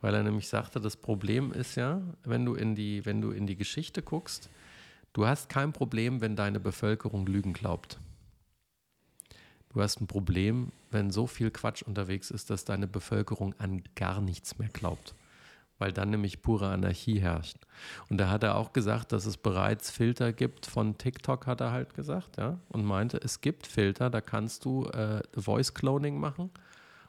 Weil 0.00 0.14
er 0.14 0.22
nämlich 0.22 0.48
sagte, 0.48 0.80
das 0.80 0.96
Problem 0.96 1.52
ist 1.52 1.74
ja, 1.76 2.00
wenn 2.24 2.44
du 2.44 2.54
in 2.54 2.74
die, 2.74 3.04
wenn 3.04 3.20
du 3.20 3.30
in 3.30 3.46
die 3.46 3.56
Geschichte 3.56 4.02
guckst, 4.02 4.48
du 5.12 5.26
hast 5.26 5.48
kein 5.48 5.72
Problem, 5.72 6.20
wenn 6.20 6.36
deine 6.36 6.60
Bevölkerung 6.60 7.26
Lügen 7.26 7.52
glaubt. 7.52 7.98
Du 9.72 9.80
hast 9.80 10.00
ein 10.00 10.06
Problem, 10.06 10.72
wenn 10.90 11.10
so 11.10 11.26
viel 11.26 11.50
Quatsch 11.50 11.82
unterwegs 11.82 12.30
ist, 12.30 12.50
dass 12.50 12.64
deine 12.64 12.88
Bevölkerung 12.88 13.54
an 13.58 13.82
gar 13.94 14.20
nichts 14.20 14.58
mehr 14.58 14.68
glaubt. 14.68 15.14
Weil 15.78 15.92
dann 15.92 16.10
nämlich 16.10 16.42
pure 16.42 16.68
Anarchie 16.68 17.20
herrscht. 17.20 17.56
Und 18.08 18.18
da 18.18 18.28
hat 18.28 18.42
er 18.42 18.56
auch 18.56 18.72
gesagt, 18.72 19.12
dass 19.12 19.26
es 19.26 19.36
bereits 19.36 19.90
Filter 19.90 20.32
gibt 20.32 20.66
von 20.66 20.98
TikTok, 20.98 21.46
hat 21.46 21.60
er 21.60 21.72
halt 21.72 21.94
gesagt, 21.94 22.36
ja. 22.36 22.58
Und 22.68 22.84
meinte, 22.84 23.18
es 23.22 23.40
gibt 23.40 23.66
Filter, 23.66 24.10
da 24.10 24.20
kannst 24.20 24.64
du 24.64 24.86
äh, 24.86 25.22
Voice 25.34 25.72
Cloning 25.72 26.18
machen 26.18 26.50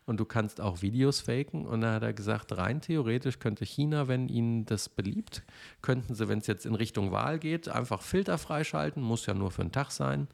und 0.05 0.19
du 0.19 0.25
kannst 0.25 0.61
auch 0.61 0.81
Videos 0.81 1.21
faken. 1.21 1.65
Und 1.65 1.81
da 1.81 1.93
hat 1.93 2.03
er 2.03 2.13
gesagt, 2.13 2.57
rein 2.57 2.81
theoretisch 2.81 3.39
könnte 3.39 3.65
China, 3.65 4.07
wenn 4.07 4.27
ihnen 4.27 4.65
das 4.65 4.89
beliebt, 4.89 5.43
könnten 5.81 6.15
sie, 6.15 6.27
wenn 6.27 6.39
es 6.39 6.47
jetzt 6.47 6.65
in 6.65 6.75
Richtung 6.75 7.11
Wahl 7.11 7.39
geht, 7.39 7.69
einfach 7.69 8.01
Filter 8.01 8.37
freischalten, 8.37 9.01
muss 9.01 9.25
ja 9.25 9.33
nur 9.33 9.51
für 9.51 9.61
einen 9.61 9.71
Tag 9.71 9.91
sein, 9.91 10.27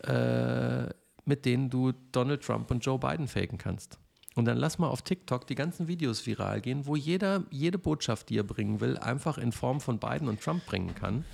äh, 0.00 0.88
mit 1.24 1.44
denen 1.44 1.70
du 1.70 1.92
Donald 2.12 2.42
Trump 2.42 2.70
und 2.70 2.84
Joe 2.84 2.98
Biden 2.98 3.28
faken 3.28 3.58
kannst. 3.58 3.98
Und 4.34 4.46
dann 4.46 4.56
lass 4.56 4.78
mal 4.78 4.88
auf 4.88 5.02
TikTok 5.02 5.46
die 5.46 5.54
ganzen 5.54 5.88
Videos 5.88 6.26
viral 6.26 6.60
gehen, 6.62 6.86
wo 6.86 6.96
jeder 6.96 7.44
jede 7.50 7.78
Botschaft, 7.78 8.30
die 8.30 8.38
er 8.38 8.44
bringen 8.44 8.80
will, 8.80 8.96
einfach 8.96 9.36
in 9.36 9.52
Form 9.52 9.80
von 9.80 9.98
Biden 9.98 10.28
und 10.28 10.40
Trump 10.40 10.64
bringen 10.64 10.94
kann. 10.94 11.24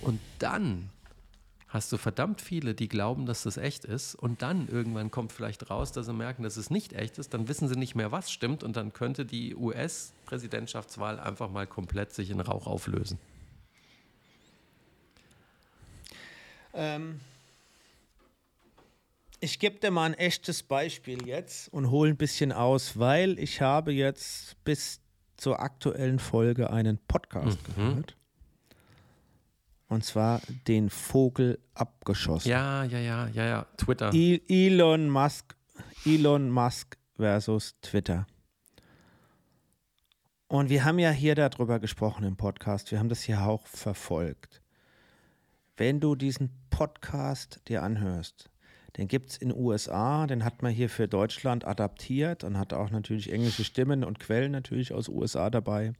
Und 0.00 0.18
dann 0.38 0.90
hast 1.68 1.92
du 1.92 1.98
verdammt 1.98 2.40
viele, 2.40 2.74
die 2.74 2.88
glauben, 2.88 3.26
dass 3.26 3.42
das 3.42 3.56
echt 3.58 3.84
ist. 3.84 4.14
Und 4.14 4.40
dann 4.42 4.68
irgendwann 4.68 5.10
kommt 5.10 5.32
vielleicht 5.32 5.68
raus, 5.70 5.92
dass 5.92 6.06
sie 6.06 6.12
merken, 6.14 6.42
dass 6.42 6.56
es 6.56 6.70
nicht 6.70 6.94
echt 6.94 7.18
ist. 7.18 7.34
Dann 7.34 7.46
wissen 7.48 7.68
sie 7.68 7.76
nicht 7.76 7.94
mehr, 7.94 8.10
was 8.10 8.30
stimmt. 8.30 8.62
Und 8.64 8.76
dann 8.76 8.92
könnte 8.94 9.26
die 9.26 9.54
US-Präsidentschaftswahl 9.54 11.20
einfach 11.20 11.50
mal 11.50 11.66
komplett 11.66 12.12
sich 12.14 12.30
in 12.30 12.40
Rauch 12.40 12.66
auflösen. 12.66 13.18
Ähm, 16.74 17.20
ich 19.40 19.58
gebe 19.58 19.78
dir 19.78 19.90
mal 19.90 20.04
ein 20.06 20.14
echtes 20.14 20.62
Beispiel 20.62 21.26
jetzt 21.26 21.72
und 21.72 21.90
hole 21.90 22.10
ein 22.10 22.16
bisschen 22.16 22.52
aus, 22.52 22.98
weil 22.98 23.38
ich 23.38 23.60
habe 23.60 23.92
jetzt 23.92 24.62
bis 24.64 25.00
zur 25.36 25.60
aktuellen 25.60 26.18
Folge 26.18 26.70
einen 26.70 26.98
Podcast 26.98 27.58
Mhm. 27.76 27.90
gehört. 27.90 28.16
Und 29.88 30.04
zwar 30.04 30.40
den 30.66 30.90
Vogel 30.90 31.58
abgeschossen. 31.74 32.50
Ja, 32.50 32.84
ja, 32.84 32.98
ja, 32.98 33.28
ja, 33.28 33.46
ja. 33.46 33.66
Twitter. 33.78 34.12
Elon 34.12 35.08
Musk, 35.08 35.56
Elon 36.04 36.50
Musk 36.50 36.98
versus 37.16 37.74
Twitter. 37.80 38.26
Und 40.46 40.70
wir 40.70 40.84
haben 40.84 40.98
ja 40.98 41.10
hier 41.10 41.34
darüber 41.34 41.78
gesprochen 41.78 42.24
im 42.24 42.36
Podcast. 42.36 42.90
Wir 42.90 42.98
haben 42.98 43.08
das 43.08 43.22
hier 43.22 43.42
auch 43.42 43.66
verfolgt. 43.66 44.62
Wenn 45.76 46.00
du 46.00 46.16
diesen 46.16 46.50
Podcast 46.70 47.60
dir 47.68 47.82
anhörst, 47.82 48.50
den 48.96 49.08
gibt 49.08 49.30
es 49.30 49.36
in 49.36 49.54
USA, 49.54 50.26
den 50.26 50.44
hat 50.44 50.62
man 50.62 50.72
hier 50.72 50.88
für 50.88 51.06
Deutschland 51.06 51.66
adaptiert 51.66 52.44
und 52.44 52.58
hat 52.58 52.72
auch 52.72 52.90
natürlich 52.90 53.32
englische 53.32 53.62
Stimmen 53.62 54.02
und 54.04 54.18
Quellen 54.18 54.52
natürlich 54.52 54.92
aus 54.92 55.08
USA 55.08 55.50
dabei. 55.50 55.92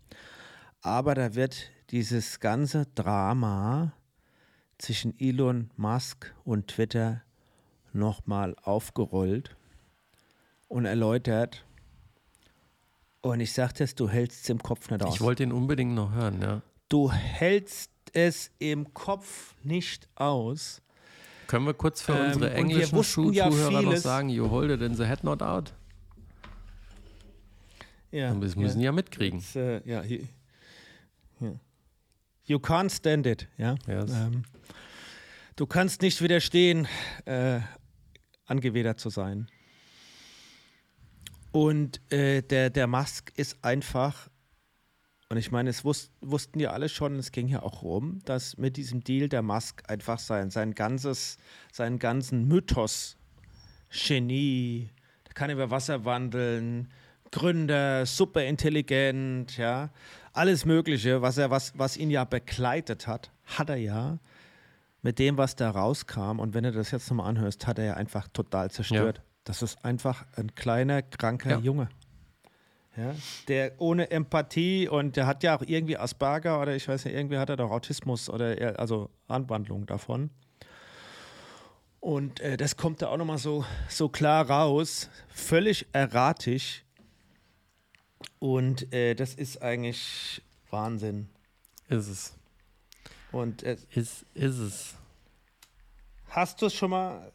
Aber 0.80 1.14
da 1.14 1.34
wird 1.34 1.70
dieses 1.91 2.41
ganze 2.41 2.86
Drama 2.95 3.93
zwischen 4.78 5.18
Elon 5.18 5.70
Musk 5.76 6.34
und 6.45 6.68
Twitter 6.68 7.22
nochmal 7.93 8.55
aufgerollt 8.62 9.57
und 10.68 10.84
erläutert. 10.84 11.64
Und 13.20 13.41
ich 13.41 13.53
sagte 13.53 13.84
es, 13.84 13.95
du 13.95 14.09
hältst 14.09 14.45
es 14.45 14.49
im 14.51 14.62
Kopf 14.62 14.91
nicht 14.91 15.03
aus. 15.03 15.14
Ich 15.14 15.20
wollte 15.20 15.43
ihn 15.43 15.53
unbedingt 15.53 15.95
noch 15.95 16.12
hören, 16.12 16.41
ja. 16.41 16.62
du 16.89 17.11
hältst 17.11 17.91
es 18.12 18.51
im 18.59 18.95
Kopf 18.95 19.55
nicht 19.62 20.09
aus. 20.14 20.82
Können 21.47 21.66
wir 21.66 21.74
kurz 21.74 22.03
für 22.03 22.12
Ähm, 22.12 22.26
unsere 22.26 22.53
englischen 22.53 22.97
wussten 22.97 23.24
Schu 23.24 23.30
ja 23.32 23.49
noch 23.49 23.97
sagen, 23.97 24.28
you 24.28 24.49
hold 24.51 24.70
it 24.70 24.82
in 24.82 24.95
the 24.95 25.05
head 25.05 25.24
not 25.24 25.43
out? 25.43 25.74
Ja, 28.11 28.32
Und 28.32 28.43
das 28.43 28.55
müssen 28.57 28.78
die 28.78 28.84
ja 28.84 28.93
mitkriegen. 28.93 29.39
It's, 29.39 29.57
äh, 29.57 29.80
ja, 29.86 30.03
he, 30.03 30.28
ja. 31.41 31.53
You 32.49 32.59
can't 32.59 32.90
stand 32.90 33.26
it, 33.26 33.46
ja. 33.59 33.74
Yes. 33.86 34.11
Ähm, 34.11 34.42
du 35.57 35.66
kannst 35.66 36.01
nicht 36.01 36.22
widerstehen, 36.22 36.88
äh, 37.26 37.61
angewidert 38.46 38.99
zu 38.99 39.11
sein. 39.11 39.49
Und 41.53 42.01
äh, 42.11 42.40
der, 42.40 42.70
der 42.70 42.86
Musk 42.86 43.32
ist 43.36 43.62
einfach, 43.62 44.30
und 45.28 45.36
ich 45.36 45.51
meine, 45.51 45.68
es 45.68 45.84
wus 45.84 46.11
wussten 46.22 46.59
ja 46.59 46.70
alle 46.70 46.88
schon, 46.88 47.16
es 47.16 47.32
ging 47.32 47.49
ja 47.49 47.62
auch 47.62 47.82
rum, 47.82 48.22
dass 48.24 48.57
mit 48.57 48.78
diesem 48.78 49.05
Deal 49.05 49.28
der 49.28 49.42
Musk 49.42 49.82
einfach 49.86 50.18
sein, 50.18 50.51
sein 50.51 50.72
ganzes, 50.72 51.36
seinen 51.70 51.99
ganzen 51.99 52.49
Mythos, 52.49 53.18
Genie, 53.90 54.88
der 55.26 55.34
kann 55.34 55.51
über 55.51 55.70
Wasser 55.70 56.07
wandeln, 56.07 56.90
Gründer, 57.30 58.07
super 58.07 58.42
intelligent, 58.46 59.59
ja, 59.59 59.90
alles 60.39 60.64
Mögliche, 60.64 61.20
was 61.22 61.36
er, 61.39 61.51
was, 61.51 61.76
was 61.78 61.97
ihn 61.97 62.11
ja 62.11 62.24
begleitet 62.24 63.07
hat, 63.07 63.30
hat 63.45 63.68
er 63.70 63.76
ja 63.76 64.18
mit 65.03 65.18
dem, 65.18 65.36
was 65.36 65.55
da 65.57 65.70
rauskam. 65.70 66.39
Und 66.41 66.55
wenn 66.55 66.64
du 66.64 66.72
das 66.72 66.91
jetzt 66.91 67.09
nochmal 67.11 67.28
anhörst, 67.28 67.66
hat 67.66 67.78
er 67.78 67.84
ja 67.84 67.95
einfach 67.95 68.28
total 68.28 68.70
zerstört. 68.70 69.18
Ja. 69.18 69.24
Das 69.45 69.62
ist 69.62 69.84
einfach 69.84 70.24
ein 70.36 70.55
kleiner, 70.55 71.03
kranker 71.03 71.51
Ja. 71.51 71.59
Junge. 71.59 71.89
Ja, 72.97 73.14
der 73.47 73.72
ohne 73.80 74.11
Empathie 74.11 74.89
und 74.89 75.16
der 75.16 75.26
hat 75.28 75.45
ja 75.45 75.57
auch 75.57 75.62
irgendwie 75.64 75.97
Asperger 75.97 76.61
oder 76.61 76.74
ich 76.74 76.89
weiß 76.89 77.05
nicht, 77.05 77.14
irgendwie 77.14 77.39
hat 77.39 77.49
er 77.49 77.57
doch 77.57 77.70
Autismus 77.70 78.28
oder 78.28 78.59
eher- 78.59 78.78
also 78.80 79.09
Anwandlung 79.28 79.86
davon. 79.86 80.30
Und 82.01 82.41
äh, 82.41 82.57
das 82.57 82.76
kommt 82.76 83.03
da 83.03 83.09
auch 83.09 83.16
nochmal 83.16 83.39
so, 83.39 83.64
so 83.89 84.09
klar 84.09 84.49
raus, 84.51 85.11
völlig 85.28 85.86
erratisch. 85.93 86.84
Und 88.39 88.93
äh, 88.93 89.14
das 89.14 89.34
ist 89.34 89.62
eigentlich 89.62 90.43
Wahnsinn. 90.70 91.28
Ist 91.89 92.09
es. 92.09 92.34
Und 93.32 93.62
äh, 93.62 93.76
Ist, 93.91 94.24
ist 94.34 94.59
es. 94.59 94.95
hast 96.28 96.61
du 96.62 96.66
es 96.66 96.74
schon 96.74 96.91
mal, 96.91 97.32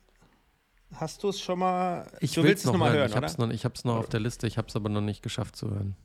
hast 0.94 1.22
du 1.24 1.30
es 1.30 1.40
schon 1.42 1.60
mal, 1.60 2.10
Ich 2.20 2.32
du 2.34 2.42
will 2.44 2.50
willst 2.50 2.62
es 2.64 2.66
noch 2.68 2.74
noch 2.74 2.80
mal 2.80 2.94
hören. 2.94 3.00
hören, 3.00 3.10
ich 3.10 3.16
habe 3.16 3.26
es 3.26 3.36
oder? 3.36 3.48
noch, 3.48 3.54
ich 3.54 3.66
hab's 3.66 3.84
noch 3.84 3.96
auf 3.98 4.10
der 4.10 4.20
Liste, 4.20 4.48
ich 4.48 4.58
habe 4.58 4.68
es 4.70 4.76
aber 4.76 4.90
noch 4.90 5.02
nicht 5.02 5.22
geschafft 5.22 5.56
zu 5.56 5.70
hören. 5.72 5.96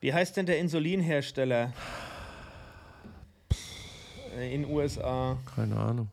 Wie 0.00 0.12
heißt 0.14 0.36
denn 0.36 0.46
der 0.46 0.58
Insulinhersteller 0.58 1.72
in 4.38 4.64
USA? 4.64 5.38
Keine 5.56 5.76
Ahnung. 5.76 6.08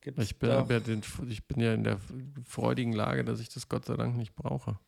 Gibt's 0.00 0.24
Ich 0.24 0.36
bin, 0.38 0.48
ja 0.50 0.62
den, 0.62 1.02
ich 1.28 1.44
bin 1.44 1.60
ja 1.60 1.74
in 1.74 1.84
der 1.84 2.00
freudigen 2.46 2.92
Lage, 2.92 3.24
dass 3.24 3.40
ich 3.40 3.50
das 3.50 3.68
Gott 3.68 3.84
sei 3.84 3.96
Dank 3.96 4.16
nicht 4.16 4.34
brauche. 4.34 4.78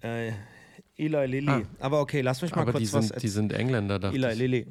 Äh, 0.00 0.32
Eli 0.96 1.26
Lilly. 1.26 1.48
Ah. 1.48 1.62
Aber 1.80 2.00
okay, 2.00 2.20
lass 2.20 2.40
mich 2.42 2.54
mal 2.54 2.62
Aber 2.62 2.72
kurz 2.72 2.84
die 2.84 2.92
was 2.92 3.08
sind, 3.08 3.22
die 3.22 3.28
sind 3.28 3.52
Engländer, 3.52 3.98
dachte 3.98 4.16
Eli 4.16 4.32
ich. 4.32 4.38
Lilly. 4.38 4.66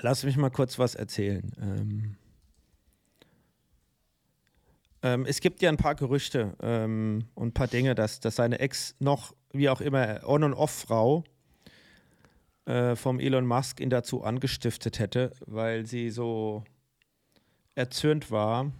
Lass 0.00 0.24
mich 0.24 0.36
mal 0.36 0.50
kurz 0.50 0.78
was 0.78 0.94
erzählen. 0.94 1.50
Ähm, 1.60 2.16
ähm, 5.02 5.26
es 5.26 5.40
gibt 5.40 5.60
ja 5.60 5.68
ein 5.68 5.76
paar 5.76 5.94
Gerüchte 5.94 6.56
ähm, 6.60 7.24
und 7.34 7.48
ein 7.48 7.52
paar 7.52 7.66
Dinge, 7.66 7.94
dass, 7.94 8.20
dass 8.20 8.36
seine 8.36 8.58
Ex 8.60 8.94
noch, 9.00 9.34
wie 9.52 9.68
auch 9.68 9.80
immer, 9.80 10.20
On- 10.24 10.44
und 10.44 10.54
Off-Frau 10.54 11.24
äh, 12.68 12.96
vom 12.96 13.18
Elon 13.18 13.46
Musk 13.46 13.80
ihn 13.80 13.88
dazu 13.88 14.22
angestiftet 14.22 14.98
hätte, 14.98 15.32
weil 15.46 15.86
sie 15.86 16.10
so 16.10 16.64
erzürnt 17.74 18.30
war 18.30 18.70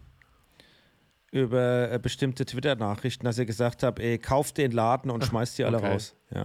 über 1.31 1.91
äh, 1.91 1.99
bestimmte 1.99 2.45
Twitter-Nachrichten, 2.45 3.25
dass 3.25 3.39
er 3.39 3.47
gesagt 3.47 3.83
hat, 3.83 3.99
ey, 3.99 4.19
kauft 4.19 4.59
den 4.59 4.73
Laden 4.73 5.11
und 5.11 5.25
schmeißt 5.25 5.57
die 5.59 5.65
alle 5.65 5.79
okay. 5.79 5.93
raus. 5.93 6.15
Ja. 6.35 6.45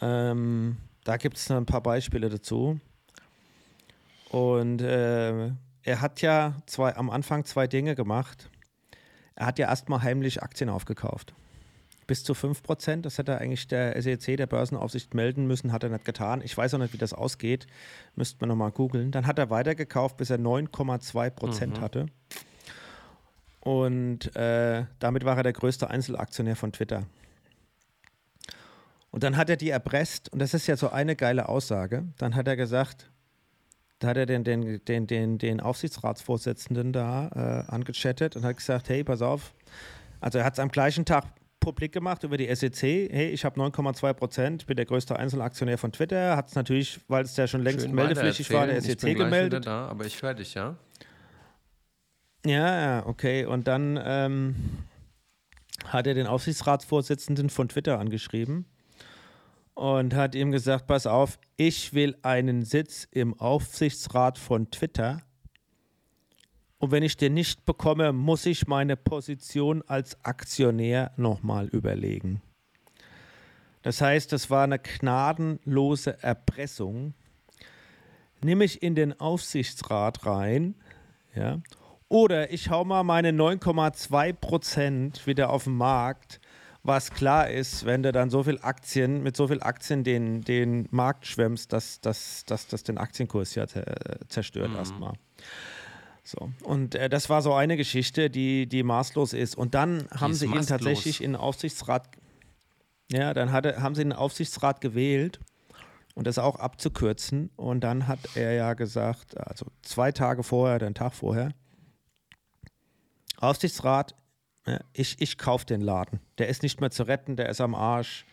Ähm, 0.00 0.78
da 1.04 1.16
gibt 1.16 1.36
es 1.36 1.50
ein 1.50 1.66
paar 1.66 1.82
Beispiele 1.82 2.28
dazu. 2.28 2.80
Und 4.30 4.82
äh, 4.82 5.52
er 5.82 6.00
hat 6.00 6.22
ja 6.22 6.56
zwei, 6.66 6.96
am 6.96 7.10
Anfang 7.10 7.44
zwei 7.44 7.68
Dinge 7.68 7.94
gemacht. 7.94 8.50
Er 9.34 9.46
hat 9.46 9.58
ja 9.60 9.68
erstmal 9.68 10.02
heimlich 10.02 10.42
Aktien 10.42 10.70
aufgekauft. 10.70 11.34
Bis 12.06 12.24
zu 12.24 12.32
5%, 12.32 13.02
das 13.02 13.18
hätte 13.18 13.38
eigentlich 13.38 13.68
der 13.68 14.00
SEC, 14.00 14.36
der 14.36 14.46
Börsenaufsicht, 14.46 15.14
melden 15.14 15.46
müssen, 15.46 15.72
hat 15.72 15.84
er 15.84 15.90
nicht 15.90 16.04
getan. 16.04 16.42
Ich 16.44 16.56
weiß 16.56 16.74
auch 16.74 16.78
nicht, 16.78 16.92
wie 16.92 16.98
das 16.98 17.12
ausgeht. 17.12 17.66
Müsste 18.16 18.38
man 18.40 18.48
nochmal 18.48 18.72
googeln. 18.72 19.12
Dann 19.12 19.26
hat 19.26 19.38
er 19.38 19.50
weitergekauft, 19.50 20.16
bis 20.16 20.30
er 20.30 20.38
9,2% 20.38 21.80
hatte. 21.80 22.06
Und 23.60 24.34
äh, 24.34 24.86
damit 24.98 25.24
war 25.24 25.36
er 25.36 25.44
der 25.44 25.52
größte 25.52 25.88
Einzelaktionär 25.88 26.56
von 26.56 26.72
Twitter. 26.72 27.04
Und 29.10 29.22
dann 29.22 29.36
hat 29.36 29.48
er 29.50 29.56
die 29.56 29.70
erpresst, 29.70 30.32
und 30.32 30.40
das 30.40 30.54
ist 30.54 30.66
ja 30.66 30.76
so 30.76 30.90
eine 30.90 31.14
geile 31.14 31.48
Aussage. 31.48 32.04
Dann 32.18 32.34
hat 32.34 32.48
er 32.48 32.56
gesagt, 32.56 33.10
Da 34.00 34.08
hat 34.08 34.16
er 34.16 34.26
den, 34.26 34.42
den, 34.42 34.84
den, 34.84 35.06
den, 35.06 35.38
den 35.38 35.60
Aufsichtsratsvorsitzenden 35.60 36.92
da 36.92 37.28
äh, 37.68 37.70
angechattet 37.72 38.34
und 38.34 38.44
hat 38.44 38.56
gesagt, 38.56 38.88
hey, 38.88 39.04
pass 39.04 39.22
auf. 39.22 39.54
Also 40.20 40.38
er 40.38 40.44
hat 40.44 40.54
es 40.54 40.58
am 40.58 40.70
gleichen 40.70 41.04
Tag 41.04 41.26
publik 41.62 41.92
gemacht 41.92 42.24
über 42.24 42.36
die 42.36 42.54
SEC. 42.54 42.82
Hey, 42.82 43.30
ich 43.30 43.44
habe 43.44 43.58
9,2 43.58 44.12
Prozent, 44.12 44.66
bin 44.66 44.76
der 44.76 44.84
größte 44.84 45.16
Einzelaktionär 45.16 45.78
von 45.78 45.92
Twitter. 45.92 46.36
Hat 46.36 46.48
es 46.48 46.54
natürlich, 46.54 47.00
weil 47.08 47.24
es 47.24 47.36
ja 47.36 47.46
schon 47.46 47.62
längst 47.62 47.86
Schön 47.86 47.94
meldepflichtig 47.94 48.50
war, 48.52 48.66
der 48.66 48.82
SEC 48.82 48.90
ich 48.90 49.00
bin 49.00 49.18
gemeldet. 49.18 49.66
Da, 49.66 49.86
aber 49.86 50.04
ich 50.04 50.20
höre 50.20 50.34
dich, 50.34 50.54
ja? 50.54 50.76
Ja, 52.44 52.80
ja, 52.80 53.06
okay. 53.06 53.46
Und 53.46 53.68
dann 53.68 53.98
ähm, 54.04 54.56
hat 55.86 56.06
er 56.06 56.14
den 56.14 56.26
Aufsichtsratsvorsitzenden 56.26 57.48
von 57.48 57.68
Twitter 57.68 57.98
angeschrieben 57.98 58.66
und 59.74 60.14
hat 60.14 60.34
ihm 60.34 60.50
gesagt, 60.50 60.86
pass 60.86 61.06
auf, 61.06 61.38
ich 61.56 61.94
will 61.94 62.16
einen 62.22 62.64
Sitz 62.64 63.06
im 63.10 63.38
Aufsichtsrat 63.38 64.38
von 64.38 64.70
Twitter. 64.70 65.22
Und 66.82 66.90
wenn 66.90 67.04
ich 67.04 67.16
den 67.16 67.34
nicht 67.34 67.64
bekomme, 67.64 68.12
muss 68.12 68.44
ich 68.44 68.66
meine 68.66 68.96
Position 68.96 69.84
als 69.86 70.18
Aktionär 70.24 71.12
nochmal 71.16 71.68
überlegen. 71.68 72.42
Das 73.82 74.00
heißt, 74.00 74.32
das 74.32 74.50
war 74.50 74.64
eine 74.64 74.80
gnadenlose 74.80 76.20
Erpressung. 76.24 77.14
Nimm 78.42 78.62
ich 78.62 78.82
in 78.82 78.96
den 78.96 79.20
Aufsichtsrat 79.20 80.26
rein, 80.26 80.74
ja, 81.36 81.60
oder 82.08 82.52
ich 82.52 82.68
hau 82.68 82.84
mal 82.84 83.04
meine 83.04 83.30
9,2 83.30 84.32
Prozent 84.32 85.24
wieder 85.24 85.50
auf 85.50 85.64
den 85.64 85.76
Markt 85.76 86.40
was 86.84 87.12
klar 87.12 87.48
ist, 87.48 87.86
wenn 87.86 88.02
du 88.02 88.10
dann 88.10 88.28
so 88.28 88.42
viel 88.42 88.58
Aktien, 88.60 89.22
mit 89.22 89.36
so 89.36 89.46
viel 89.46 89.62
Aktien 89.62 90.02
den, 90.02 90.42
den 90.42 90.88
Markt 90.90 91.26
schwemmst, 91.26 91.72
dass 91.72 92.00
das 92.00 92.44
dass, 92.44 92.66
dass 92.66 92.82
den 92.82 92.98
Aktienkurs 92.98 93.54
ja 93.54 93.66
zerstört 94.28 94.70
mhm. 94.70 94.76
erstmal. 94.76 95.12
So. 96.24 96.52
Und 96.62 96.94
äh, 96.94 97.08
das 97.08 97.28
war 97.28 97.42
so 97.42 97.52
eine 97.52 97.76
Geschichte, 97.76 98.30
die, 98.30 98.66
die 98.66 98.82
maßlos 98.82 99.32
ist. 99.32 99.56
Und 99.56 99.74
dann 99.74 100.08
haben 100.12 100.34
sie 100.34 100.46
ihn 100.46 100.66
tatsächlich 100.66 101.22
in 101.22 101.32
den 101.32 101.40
Aufsichtsrat, 101.40 102.08
ja, 103.10 103.34
dann 103.34 103.52
hatte, 103.52 103.82
haben 103.82 103.94
sie 103.94 104.02
den 104.02 104.12
Aufsichtsrat 104.12 104.80
gewählt 104.80 105.40
und 106.14 106.26
das 106.26 106.38
auch 106.38 106.56
abzukürzen. 106.56 107.50
Und 107.56 107.80
dann 107.80 108.06
hat 108.06 108.20
er 108.34 108.52
ja 108.52 108.74
gesagt, 108.74 109.36
also 109.36 109.66
zwei 109.82 110.12
Tage 110.12 110.42
vorher, 110.42 110.78
den 110.78 110.94
Tag 110.94 111.14
vorher, 111.14 111.52
Aufsichtsrat, 113.38 114.14
ja, 114.66 114.78
ich 114.92 115.20
ich 115.20 115.36
kaufe 115.36 115.66
den 115.66 115.80
Laden. 115.80 116.20
Der 116.38 116.48
ist 116.48 116.62
nicht 116.62 116.80
mehr 116.80 116.92
zu 116.92 117.02
retten, 117.02 117.34
der 117.34 117.48
ist 117.48 117.60
am 117.60 117.74
Arsch. 117.74 118.24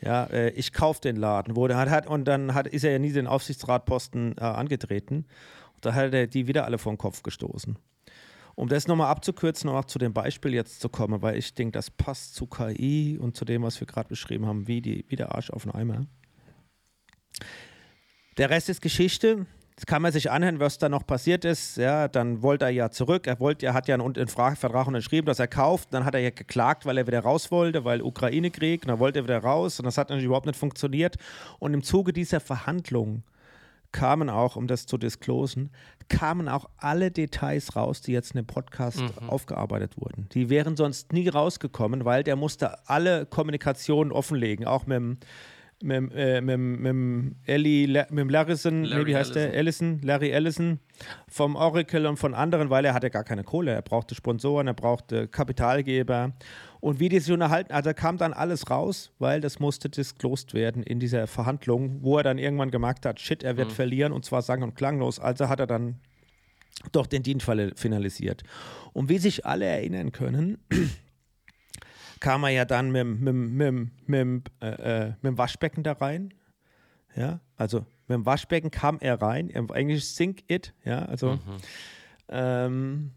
Ja, 0.00 0.24
äh, 0.24 0.50
ich 0.50 0.72
kaufe 0.72 1.00
den 1.00 1.16
Laden. 1.16 1.54
Der 1.54 1.76
hat, 1.76 1.90
hat, 1.90 2.06
und 2.06 2.26
dann 2.26 2.54
hat, 2.54 2.68
ist 2.68 2.84
er 2.84 2.92
ja 2.92 2.98
nie 3.00 3.12
den 3.12 3.26
Aufsichtsratposten 3.26 4.36
äh, 4.38 4.42
angetreten. 4.42 5.26
Da 5.84 5.94
hat 5.94 6.14
er 6.14 6.26
die 6.26 6.46
wieder 6.46 6.64
alle 6.64 6.78
vor 6.78 6.92
den 6.92 6.98
Kopf 6.98 7.22
gestoßen. 7.22 7.78
Um 8.56 8.68
das 8.68 8.86
nochmal 8.86 9.10
abzukürzen 9.10 9.68
und 9.68 9.76
auch 9.76 9.84
zu 9.84 9.98
dem 9.98 10.12
Beispiel 10.12 10.54
jetzt 10.54 10.80
zu 10.80 10.88
kommen, 10.88 11.22
weil 11.22 11.36
ich 11.36 11.54
denke, 11.54 11.72
das 11.72 11.90
passt 11.90 12.34
zu 12.36 12.46
KI 12.46 13.18
und 13.20 13.36
zu 13.36 13.44
dem, 13.44 13.62
was 13.62 13.80
wir 13.80 13.86
gerade 13.86 14.08
beschrieben 14.08 14.46
haben, 14.46 14.68
wie, 14.68 14.80
die, 14.80 15.04
wie 15.08 15.16
der 15.16 15.34
Arsch 15.34 15.50
auf 15.50 15.64
den 15.64 15.72
Eimer. 15.72 16.06
Der 18.38 18.50
Rest 18.50 18.68
ist 18.68 18.80
Geschichte. 18.80 19.46
Jetzt 19.70 19.88
kann 19.88 20.02
man 20.02 20.12
sich 20.12 20.30
anhören, 20.30 20.60
was 20.60 20.78
da 20.78 20.88
noch 20.88 21.04
passiert 21.04 21.44
ist. 21.44 21.78
Ja, 21.78 22.06
dann 22.06 22.42
wollte 22.42 22.64
er 22.64 22.70
ja 22.70 22.90
zurück. 22.90 23.26
Er 23.26 23.40
wollte, 23.40 23.66
er 23.66 23.74
hat 23.74 23.88
ja 23.88 23.96
einen 23.96 24.28
Vertrag 24.28 24.86
unterschrieben, 24.86 25.26
dass 25.26 25.40
er 25.40 25.48
kauft. 25.48 25.92
Dann 25.92 26.04
hat 26.04 26.14
er 26.14 26.20
ja 26.20 26.30
geklagt, 26.30 26.86
weil 26.86 26.96
er 26.96 27.08
wieder 27.08 27.20
raus 27.20 27.50
wollte, 27.50 27.84
weil 27.84 28.00
Ukraine-Krieg. 28.00 28.86
Dann 28.86 29.00
wollte 29.00 29.18
er 29.18 29.24
wieder 29.24 29.40
raus 29.40 29.80
und 29.80 29.84
das 29.84 29.98
hat 29.98 30.10
natürlich 30.10 30.26
überhaupt 30.26 30.46
nicht 30.46 30.58
funktioniert. 30.58 31.16
Und 31.58 31.74
im 31.74 31.82
Zuge 31.82 32.12
dieser 32.12 32.38
Verhandlungen 32.38 33.24
kamen 33.94 34.28
auch, 34.28 34.56
um 34.56 34.66
das 34.66 34.86
zu 34.86 34.98
disclosen, 34.98 35.70
kamen 36.08 36.48
auch 36.48 36.68
alle 36.76 37.12
Details 37.12 37.76
raus, 37.76 38.02
die 38.02 38.12
jetzt 38.12 38.32
in 38.32 38.38
dem 38.38 38.46
Podcast 38.46 39.00
mhm. 39.00 39.30
aufgearbeitet 39.30 39.96
wurden. 39.96 40.28
Die 40.32 40.50
wären 40.50 40.76
sonst 40.76 41.12
nie 41.12 41.28
rausgekommen, 41.28 42.04
weil 42.04 42.24
der 42.24 42.34
musste 42.34 42.88
alle 42.88 43.24
Kommunikationen 43.24 44.12
offenlegen, 44.12 44.66
auch 44.66 44.86
mit 44.86 44.96
dem 44.96 45.18
mit, 45.82 46.12
äh, 46.14 46.40
mit, 46.40 46.58
mit, 46.58 47.36
Ellie, 47.46 47.86
mit 47.86 48.18
dem 48.18 48.28
Larrison, 48.28 48.84
Larry 48.84 49.06
wie 49.06 49.16
heißt 49.16 49.36
Ellison. 49.36 49.50
der? 49.50 49.58
Ellison, 49.58 50.00
Larry 50.02 50.30
Ellison 50.30 50.80
vom 51.28 51.56
Oracle 51.56 52.06
und 52.06 52.16
von 52.16 52.34
anderen, 52.34 52.70
weil 52.70 52.84
er 52.84 52.94
hatte 52.94 53.10
gar 53.10 53.24
keine 53.24 53.44
Kohle. 53.44 53.72
Er 53.72 53.82
brauchte 53.82 54.14
Sponsoren, 54.14 54.66
er 54.66 54.74
brauchte 54.74 55.28
Kapitalgeber. 55.28 56.32
Und 56.80 57.00
wie 57.00 57.08
die 57.08 57.18
sich 57.18 57.32
unterhalten, 57.32 57.72
also 57.72 57.94
kam 57.94 58.18
dann 58.18 58.32
alles 58.32 58.70
raus, 58.70 59.10
weil 59.18 59.40
das 59.40 59.58
musste 59.58 59.88
disclosed 59.88 60.52
werden 60.54 60.82
in 60.82 61.00
dieser 61.00 61.26
Verhandlung, 61.26 62.02
wo 62.02 62.18
er 62.18 62.22
dann 62.22 62.38
irgendwann 62.38 62.70
gemerkt 62.70 63.06
hat, 63.06 63.20
shit, 63.20 63.42
er 63.42 63.56
wird 63.56 63.68
mhm. 63.68 63.74
verlieren 63.74 64.12
und 64.12 64.24
zwar 64.24 64.42
sang- 64.42 64.62
und 64.62 64.74
klanglos. 64.74 65.18
Also 65.18 65.48
hat 65.48 65.60
er 65.60 65.66
dann 65.66 66.00
doch 66.92 67.06
den 67.06 67.22
Dienstfall 67.22 67.72
finalisiert. 67.74 68.42
Und 68.92 69.08
wie 69.08 69.18
sich 69.18 69.46
alle 69.46 69.64
erinnern 69.64 70.12
können, 70.12 70.58
kam 72.24 72.42
er 72.44 72.50
ja 72.50 72.64
dann 72.64 72.90
mit, 72.90 73.04
mit, 73.20 73.34
mit, 73.34 74.08
mit, 74.08 74.50
äh, 74.62 74.68
äh, 74.68 75.08
mit 75.08 75.24
dem 75.24 75.38
Waschbecken 75.38 75.84
da 75.84 75.92
rein. 75.92 76.32
Ja, 77.14 77.40
also 77.56 77.80
mit 78.08 78.16
dem 78.16 78.24
Waschbecken 78.24 78.70
kam 78.70 78.98
er 79.00 79.20
rein, 79.20 79.50
im 79.50 79.68
Englisch 79.68 80.04
Sink 80.06 80.42
It, 80.48 80.72
ja, 80.84 81.04
also 81.04 81.34
mhm. 81.34 81.40
ähm, 82.28 83.10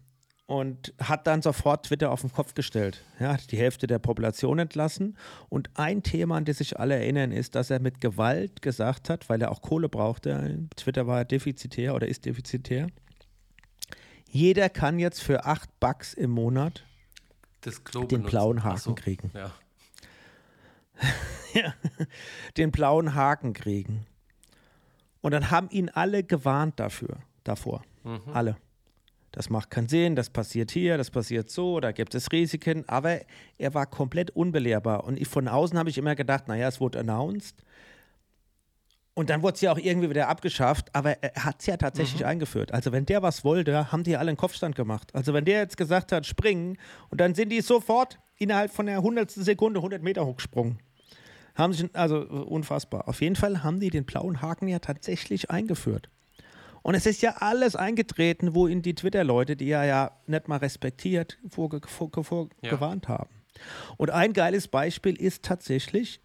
und 0.44 0.92
hat 1.02 1.26
dann 1.26 1.40
sofort 1.40 1.86
Twitter 1.86 2.10
auf 2.10 2.20
den 2.20 2.32
Kopf 2.32 2.52
gestellt. 2.52 3.02
Ja, 3.18 3.32
hat 3.32 3.50
die 3.50 3.56
Hälfte 3.56 3.86
der 3.86 3.98
Population 3.98 4.58
entlassen. 4.58 5.16
Und 5.48 5.70
ein 5.74 6.02
Thema, 6.02 6.36
an 6.36 6.44
das 6.44 6.58
sich 6.58 6.78
alle 6.78 6.94
erinnern, 6.94 7.32
ist, 7.32 7.54
dass 7.54 7.70
er 7.70 7.80
mit 7.80 8.00
Gewalt 8.00 8.62
gesagt 8.62 9.10
hat, 9.10 9.28
weil 9.28 9.40
er 9.42 9.50
auch 9.50 9.62
Kohle 9.62 9.88
brauchte. 9.88 10.66
Twitter 10.76 11.06
war 11.06 11.24
defizitär 11.24 11.94
oder 11.94 12.08
ist 12.08 12.24
defizitär. 12.24 12.88
Jeder 14.30 14.68
kann 14.68 14.98
jetzt 14.98 15.22
für 15.22 15.44
8 15.44 15.80
Bucks 15.80 16.14
im 16.14 16.30
Monat 16.30 16.84
das 17.60 17.84
Klo 17.84 18.00
den 18.00 18.08
benutzen. 18.08 18.30
blauen 18.30 18.64
Haken 18.64 18.78
so, 18.78 18.94
kriegen. 18.94 19.30
Ja. 19.34 19.52
ja, 21.54 21.74
den 22.56 22.70
blauen 22.70 23.14
Haken 23.14 23.52
kriegen. 23.52 24.06
Und 25.20 25.32
dann 25.32 25.50
haben 25.50 25.68
ihn 25.70 25.88
alle 25.88 26.22
gewarnt 26.22 26.78
dafür, 26.78 27.18
davor. 27.44 27.82
Mhm. 28.04 28.20
Alle. 28.32 28.56
Das 29.32 29.50
macht 29.50 29.70
keinen 29.70 29.88
Sinn, 29.88 30.16
das 30.16 30.30
passiert 30.30 30.70
hier, 30.70 30.96
das 30.96 31.10
passiert 31.10 31.50
so, 31.50 31.80
da 31.80 31.92
gibt 31.92 32.14
es 32.14 32.32
Risiken. 32.32 32.88
Aber 32.88 33.20
er 33.58 33.74
war 33.74 33.86
komplett 33.86 34.30
unbelehrbar. 34.30 35.04
Und 35.04 35.20
ich, 35.20 35.28
von 35.28 35.48
außen 35.48 35.78
habe 35.78 35.90
ich 35.90 35.98
immer 35.98 36.14
gedacht, 36.14 36.48
naja, 36.48 36.68
es 36.68 36.80
wurde 36.80 37.00
announced. 37.00 37.62
Und 39.18 39.30
dann 39.30 39.42
wurde 39.42 39.56
es 39.56 39.60
ja 39.62 39.72
auch 39.72 39.78
irgendwie 39.78 40.10
wieder 40.10 40.28
abgeschafft, 40.28 40.94
aber 40.94 41.20
er 41.20 41.44
hat 41.44 41.56
es 41.58 41.66
ja 41.66 41.76
tatsächlich 41.76 42.20
mhm. 42.20 42.28
eingeführt. 42.28 42.72
Also 42.72 42.92
wenn 42.92 43.04
der 43.04 43.20
was 43.20 43.42
wollte, 43.42 43.90
haben 43.90 44.04
die 44.04 44.16
alle 44.16 44.28
einen 44.28 44.36
Kopfstand 44.36 44.76
gemacht. 44.76 45.12
Also 45.12 45.34
wenn 45.34 45.44
der 45.44 45.58
jetzt 45.58 45.76
gesagt 45.76 46.12
hat, 46.12 46.24
springen, 46.24 46.78
und 47.10 47.20
dann 47.20 47.34
sind 47.34 47.48
die 47.48 47.60
sofort 47.60 48.20
innerhalb 48.36 48.70
von 48.70 48.86
der 48.86 49.02
hundertsten 49.02 49.42
Sekunde 49.42 49.80
100 49.80 50.04
Meter 50.04 50.24
hochgesprungen. 50.24 50.78
Haben 51.56 51.72
sich, 51.72 51.90
also 51.94 52.20
unfassbar. 52.20 53.08
Auf 53.08 53.20
jeden 53.20 53.34
Fall 53.34 53.64
haben 53.64 53.80
die 53.80 53.90
den 53.90 54.04
blauen 54.04 54.40
Haken 54.40 54.68
ja 54.68 54.78
tatsächlich 54.78 55.50
eingeführt. 55.50 56.08
Und 56.82 56.94
es 56.94 57.04
ist 57.04 57.20
ja 57.20 57.38
alles 57.40 57.74
eingetreten, 57.74 58.54
wo 58.54 58.68
ihn 58.68 58.82
die 58.82 58.94
Twitter-Leute, 58.94 59.56
die 59.56 59.68
er 59.70 59.84
ja 59.84 60.12
nicht 60.28 60.46
mal 60.46 60.58
respektiert, 60.58 61.38
vorge 61.48 61.80
vor, 61.88 62.08
vor 62.22 62.50
ja. 62.62 62.70
gewarnt 62.70 63.08
haben. 63.08 63.30
Und 63.96 64.10
ein 64.10 64.32
geiles 64.32 64.68
Beispiel 64.68 65.20
ist 65.20 65.44
tatsächlich, 65.44 66.20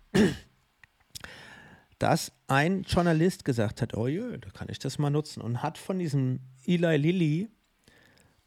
dass 2.04 2.34
ein 2.47 2.84
Journalist 2.84 3.45
gesagt 3.45 3.82
hat, 3.82 3.95
oh 3.95 4.08
je, 4.08 4.38
da 4.38 4.49
kann 4.49 4.68
ich 4.70 4.78
das 4.78 4.97
mal 4.99 5.10
nutzen 5.10 5.41
und 5.41 5.64
hat 5.64 5.78
von 5.78 5.99
diesem 5.99 6.41
Eli 6.66 6.97
Lilly 6.97 7.49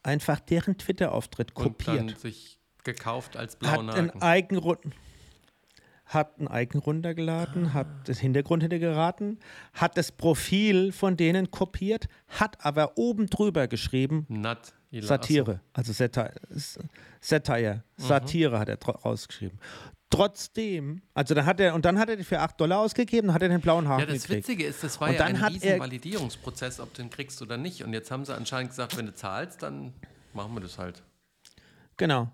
einfach 0.02 0.40
deren 0.40 0.76
Twitter-Auftritt 0.76 1.54
kopiert. 1.54 2.00
Und 2.00 2.10
dann 2.10 2.18
sich 2.18 2.60
gekauft 2.84 3.36
als 3.38 3.56
blauen 3.56 3.88
Hat 3.88 4.22
einen 4.22 4.52
hat 6.04 6.38
ein 6.38 6.48
Icon 6.52 6.80
runtergeladen, 6.82 7.68
ah. 7.68 7.72
hat 7.72 8.08
das 8.08 8.18
Hintergrund 8.18 8.62
hintergeraten, 8.62 9.40
hat 9.72 9.96
das 9.96 10.12
Profil 10.12 10.92
von 10.92 11.16
denen 11.16 11.50
kopiert, 11.50 12.08
hat 12.28 12.64
aber 12.64 12.96
oben 12.96 13.26
drüber 13.26 13.68
geschrieben 13.68 14.26
Not 14.28 14.74
Satire, 14.92 15.60
also 15.72 15.92
Satire, 15.92 16.32
Satire, 17.20 17.82
mhm. 17.96 18.02
Satire 18.02 18.58
hat 18.58 18.68
er 18.68 18.78
rausgeschrieben. 18.78 19.58
Trotzdem, 20.08 21.02
also 21.14 21.34
dann 21.34 21.46
hat 21.46 21.58
er, 21.58 21.74
und 21.74 21.84
dann 21.84 21.98
hat 21.98 22.08
er 22.08 22.16
die 22.16 22.22
für 22.22 22.38
8 22.38 22.60
Dollar 22.60 22.78
ausgegeben, 22.78 23.34
hat 23.34 23.42
er 23.42 23.48
den 23.48 23.60
blauen 23.60 23.88
Haken 23.88 24.00
Ja, 24.00 24.06
das 24.06 24.22
gekriegt. 24.22 24.48
Witzige 24.48 24.66
ist, 24.66 24.84
das 24.84 25.00
war 25.00 25.08
und 25.08 25.14
ja 25.14 25.24
ein 25.24 25.36
riesen 25.36 25.80
Validierungsprozess, 25.80 26.78
ob 26.78 26.94
du 26.94 27.02
den 27.02 27.10
kriegst 27.10 27.42
oder 27.42 27.56
nicht. 27.56 27.82
Und 27.82 27.92
jetzt 27.92 28.10
haben 28.12 28.24
sie 28.24 28.34
anscheinend 28.34 28.70
gesagt, 28.70 28.96
wenn 28.96 29.06
du 29.06 29.14
zahlst, 29.14 29.64
dann 29.64 29.92
machen 30.32 30.54
wir 30.54 30.60
das 30.60 30.78
halt. 30.78 31.02
Genau. 31.96 32.30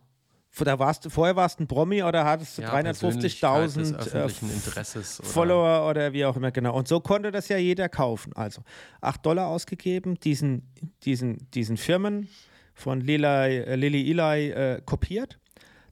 Da 0.59 0.79
warst, 0.79 1.11
vorher 1.11 1.35
warst 1.35 1.59
du 1.59 1.65
ein 1.65 1.67
Promi 1.67 2.03
oder 2.03 2.27
hattest 2.27 2.59
du 2.59 2.63
ja, 2.63 2.75
350.000 2.75 4.15
äh, 4.15 5.25
Follower 5.25 5.89
oder 5.89 6.13
wie 6.13 6.27
auch 6.27 6.37
immer, 6.37 6.51
genau. 6.51 6.77
Und 6.77 6.89
so 6.89 7.01
konnte 7.01 7.31
das 7.31 7.49
ja 7.49 7.57
jeder 7.57 7.89
kaufen. 7.89 8.35
Also 8.35 8.63
8 9.01 9.25
Dollar 9.25 9.47
ausgegeben, 9.47 10.21
diesen, 10.21 10.69
diesen, 11.05 11.51
diesen 11.53 11.79
Firmen 11.79 12.29
von 12.75 13.01
Lila, 13.01 13.47
äh, 13.47 13.77
Lily 13.77 14.11
Eli 14.11 14.51
äh, 14.51 14.83
kopiert. 14.85 15.39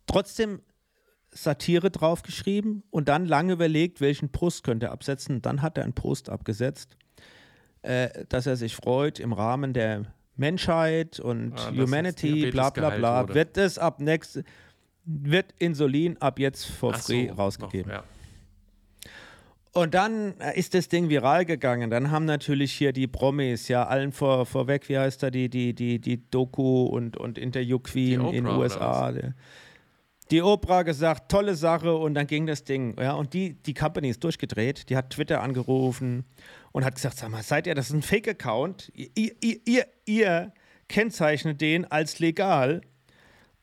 Trotzdem 0.06 0.60
Satire 1.32 1.90
draufgeschrieben 1.90 2.82
und 2.90 3.08
dann 3.08 3.24
lange 3.26 3.52
überlegt, 3.52 4.00
welchen 4.00 4.30
Post 4.30 4.64
könnte 4.64 4.86
er 4.86 4.92
absetzen. 4.92 5.42
Dann 5.42 5.62
hat 5.62 5.78
er 5.78 5.84
einen 5.84 5.92
Post 5.94 6.28
abgesetzt. 6.28 6.96
äh, 7.82 8.26
dass 8.28 8.46
er 8.46 8.56
sich 8.56 8.76
freut 8.76 9.18
im 9.20 9.32
Rahmen 9.32 9.72
der 9.72 10.04
Menschheit 10.36 11.18
und 11.18 11.54
Ah, 11.58 11.70
Humanity, 11.70 12.50
bla 12.50 12.68
bla 12.70 12.90
bla, 12.90 13.22
wurde. 13.22 13.34
wird 13.34 13.56
es 13.56 13.78
ab 13.78 14.00
nächst, 14.00 14.42
wird 15.04 15.54
Insulin 15.58 16.16
ab 16.18 16.38
jetzt 16.38 16.66
for 16.66 16.92
Ach 16.94 17.00
free 17.00 17.28
so, 17.28 17.34
rausgegeben. 17.34 17.90
Noch, 17.92 17.98
ja. 18.00 18.04
Und 19.72 19.94
dann 19.94 20.34
äh, 20.40 20.58
ist 20.58 20.74
das 20.74 20.88
Ding 20.88 21.08
viral 21.08 21.44
gegangen. 21.44 21.90
Dann 21.90 22.10
haben 22.10 22.24
natürlich 22.24 22.72
hier 22.72 22.92
die 22.92 23.06
Promis, 23.06 23.68
ja, 23.68 23.86
allen 23.86 24.10
vor, 24.12 24.44
vorweg, 24.46 24.88
wie 24.88 24.98
heißt 24.98 25.22
da, 25.22 25.30
die, 25.30 25.48
die, 25.48 25.74
die, 25.74 26.00
die 26.00 26.28
Doku 26.30 26.82
und, 26.84 27.16
und 27.16 27.38
Interview 27.38 27.78
Queen 27.78 28.20
in 28.28 28.46
Oprah, 28.46 28.58
USA. 28.58 29.12
Die 30.30 30.42
Oprah 30.42 30.82
gesagt, 30.82 31.30
tolle 31.30 31.56
Sache 31.56 31.94
und 31.96 32.14
dann 32.14 32.26
ging 32.26 32.46
das 32.46 32.62
Ding. 32.62 32.96
Ja, 33.00 33.14
und 33.14 33.34
die, 33.34 33.54
die 33.54 33.74
Company 33.74 34.10
ist 34.10 34.22
durchgedreht. 34.22 34.88
Die 34.88 34.96
hat 34.96 35.10
Twitter 35.10 35.42
angerufen 35.42 36.24
und 36.70 36.84
hat 36.84 36.94
gesagt: 36.94 37.18
Sag 37.18 37.30
mal, 37.30 37.42
seid 37.42 37.66
ihr, 37.66 37.74
das 37.74 37.88
ist 37.88 37.94
ein 37.94 38.02
Fake-Account. 38.02 38.92
Ihr, 38.94 39.32
ihr, 39.40 39.60
ihr, 39.64 39.86
ihr 40.04 40.52
kennzeichnet 40.88 41.60
den 41.60 41.84
als 41.84 42.20
legal. 42.20 42.80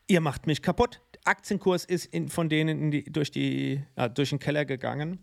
Ihr 0.08 0.20
macht 0.20 0.46
mich 0.46 0.60
kaputt. 0.60 1.00
Der 1.14 1.28
Aktienkurs 1.28 1.84
ist 1.86 2.06
in, 2.06 2.28
von 2.28 2.48
denen 2.50 2.90
die, 2.90 3.04
durch, 3.04 3.30
die, 3.30 3.82
ja, 3.96 4.08
durch 4.08 4.30
den 4.30 4.38
Keller 4.38 4.66
gegangen. 4.66 5.20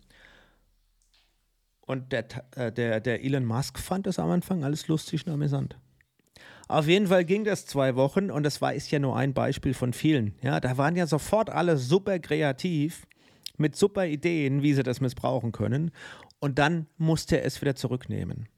Und 1.82 2.12
der, 2.12 2.26
äh, 2.56 2.72
der, 2.72 3.00
der 3.00 3.24
Elon 3.24 3.46
Musk 3.46 3.78
fand 3.78 4.08
das 4.08 4.18
am 4.18 4.32
Anfang 4.32 4.64
alles 4.64 4.88
lustig 4.88 5.28
und 5.28 5.34
amüsant. 5.34 5.78
Auf 6.68 6.88
jeden 6.88 7.07
Fall 7.07 7.26
ging 7.26 7.43
das 7.43 7.66
zwei 7.66 7.95
Wochen 7.95 8.32
und 8.32 8.43
das 8.43 8.61
war 8.61 8.74
ist 8.74 8.89
ja 8.91 8.99
nur 8.99 9.16
ein 9.16 9.34
Beispiel 9.34 9.74
von 9.74 9.93
vielen. 9.93 10.34
Ja, 10.41 10.59
da 10.59 10.78
waren 10.78 10.95
ja 10.95 11.05
sofort 11.05 11.49
alle 11.49 11.78
super 11.78 12.18
kreativ 12.20 13.05
mit 13.57 13.76
super 13.76 14.05
Ideen, 14.07 14.63
wie 14.63 14.74
sie 14.74 14.84
das 14.84 14.99
missbrauchen 14.99 15.51
können. 15.51 15.91
Und 16.39 16.59
dann 16.59 16.88
musste 16.97 17.38
er 17.38 17.45
es 17.45 17.61
wieder 17.61 17.76
zurücknehmen. 17.76 18.49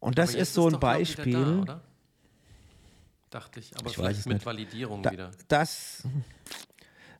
Und 0.00 0.18
das 0.18 0.34
ist 0.34 0.54
so 0.54 0.66
ein 0.66 0.74
ich, 0.74 0.80
Beispiel. 0.80 1.64
Da? 1.64 1.80
Dachte 3.30 3.60
ich, 3.60 3.76
aber 3.76 3.88
Ich 3.88 3.94
vielleicht 3.94 4.26
mit 4.26 4.34
nicht. 4.34 4.46
Validierung 4.46 5.02
Da, 5.02 5.12
wieder. 5.12 5.30
das, 5.48 6.06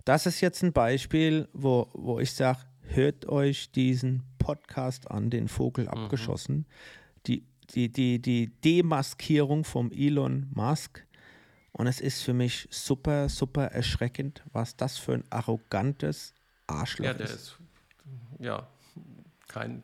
das 0.04 0.26
ist 0.26 0.40
jetzt 0.40 0.62
ein 0.62 0.72
Beispiel, 0.72 1.48
wo, 1.52 1.88
wo 1.94 2.18
ich 2.18 2.32
sage, 2.32 2.58
hört 2.82 3.26
euch 3.28 3.70
diesen 3.70 4.24
Podcast 4.38 5.10
an, 5.10 5.30
den 5.30 5.48
Vogel 5.48 5.88
abgeschossen. 5.88 6.66
Die, 7.26 7.46
die, 7.74 7.90
die, 7.90 8.20
die 8.20 8.48
Demaskierung 8.64 9.64
vom 9.64 9.90
Elon 9.92 10.48
Musk. 10.54 11.06
Und 11.72 11.86
es 11.86 12.00
ist 12.00 12.22
für 12.22 12.34
mich 12.34 12.68
super, 12.70 13.28
super 13.28 13.66
erschreckend, 13.66 14.42
was 14.52 14.76
das 14.76 14.98
für 14.98 15.14
ein 15.14 15.24
arrogantes 15.30 16.34
Arschloch 16.66 17.06
Ja, 17.06 17.14
der 17.14 17.26
ist. 17.26 17.34
ist, 17.34 17.58
ja, 18.38 18.66
kein, 19.48 19.82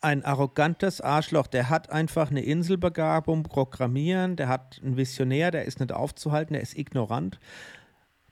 Ein 0.00 0.24
arrogantes 0.24 1.00
Arschloch, 1.00 1.46
der 1.46 1.70
hat 1.70 1.90
einfach 1.90 2.30
eine 2.30 2.42
Inselbegabung, 2.42 3.44
Programmieren, 3.44 4.36
der 4.36 4.48
hat 4.48 4.80
einen 4.82 4.96
Visionär, 4.96 5.50
der 5.50 5.64
ist 5.64 5.80
nicht 5.80 5.92
aufzuhalten, 5.92 6.52
der 6.54 6.62
ist 6.62 6.76
ignorant. 6.76 7.38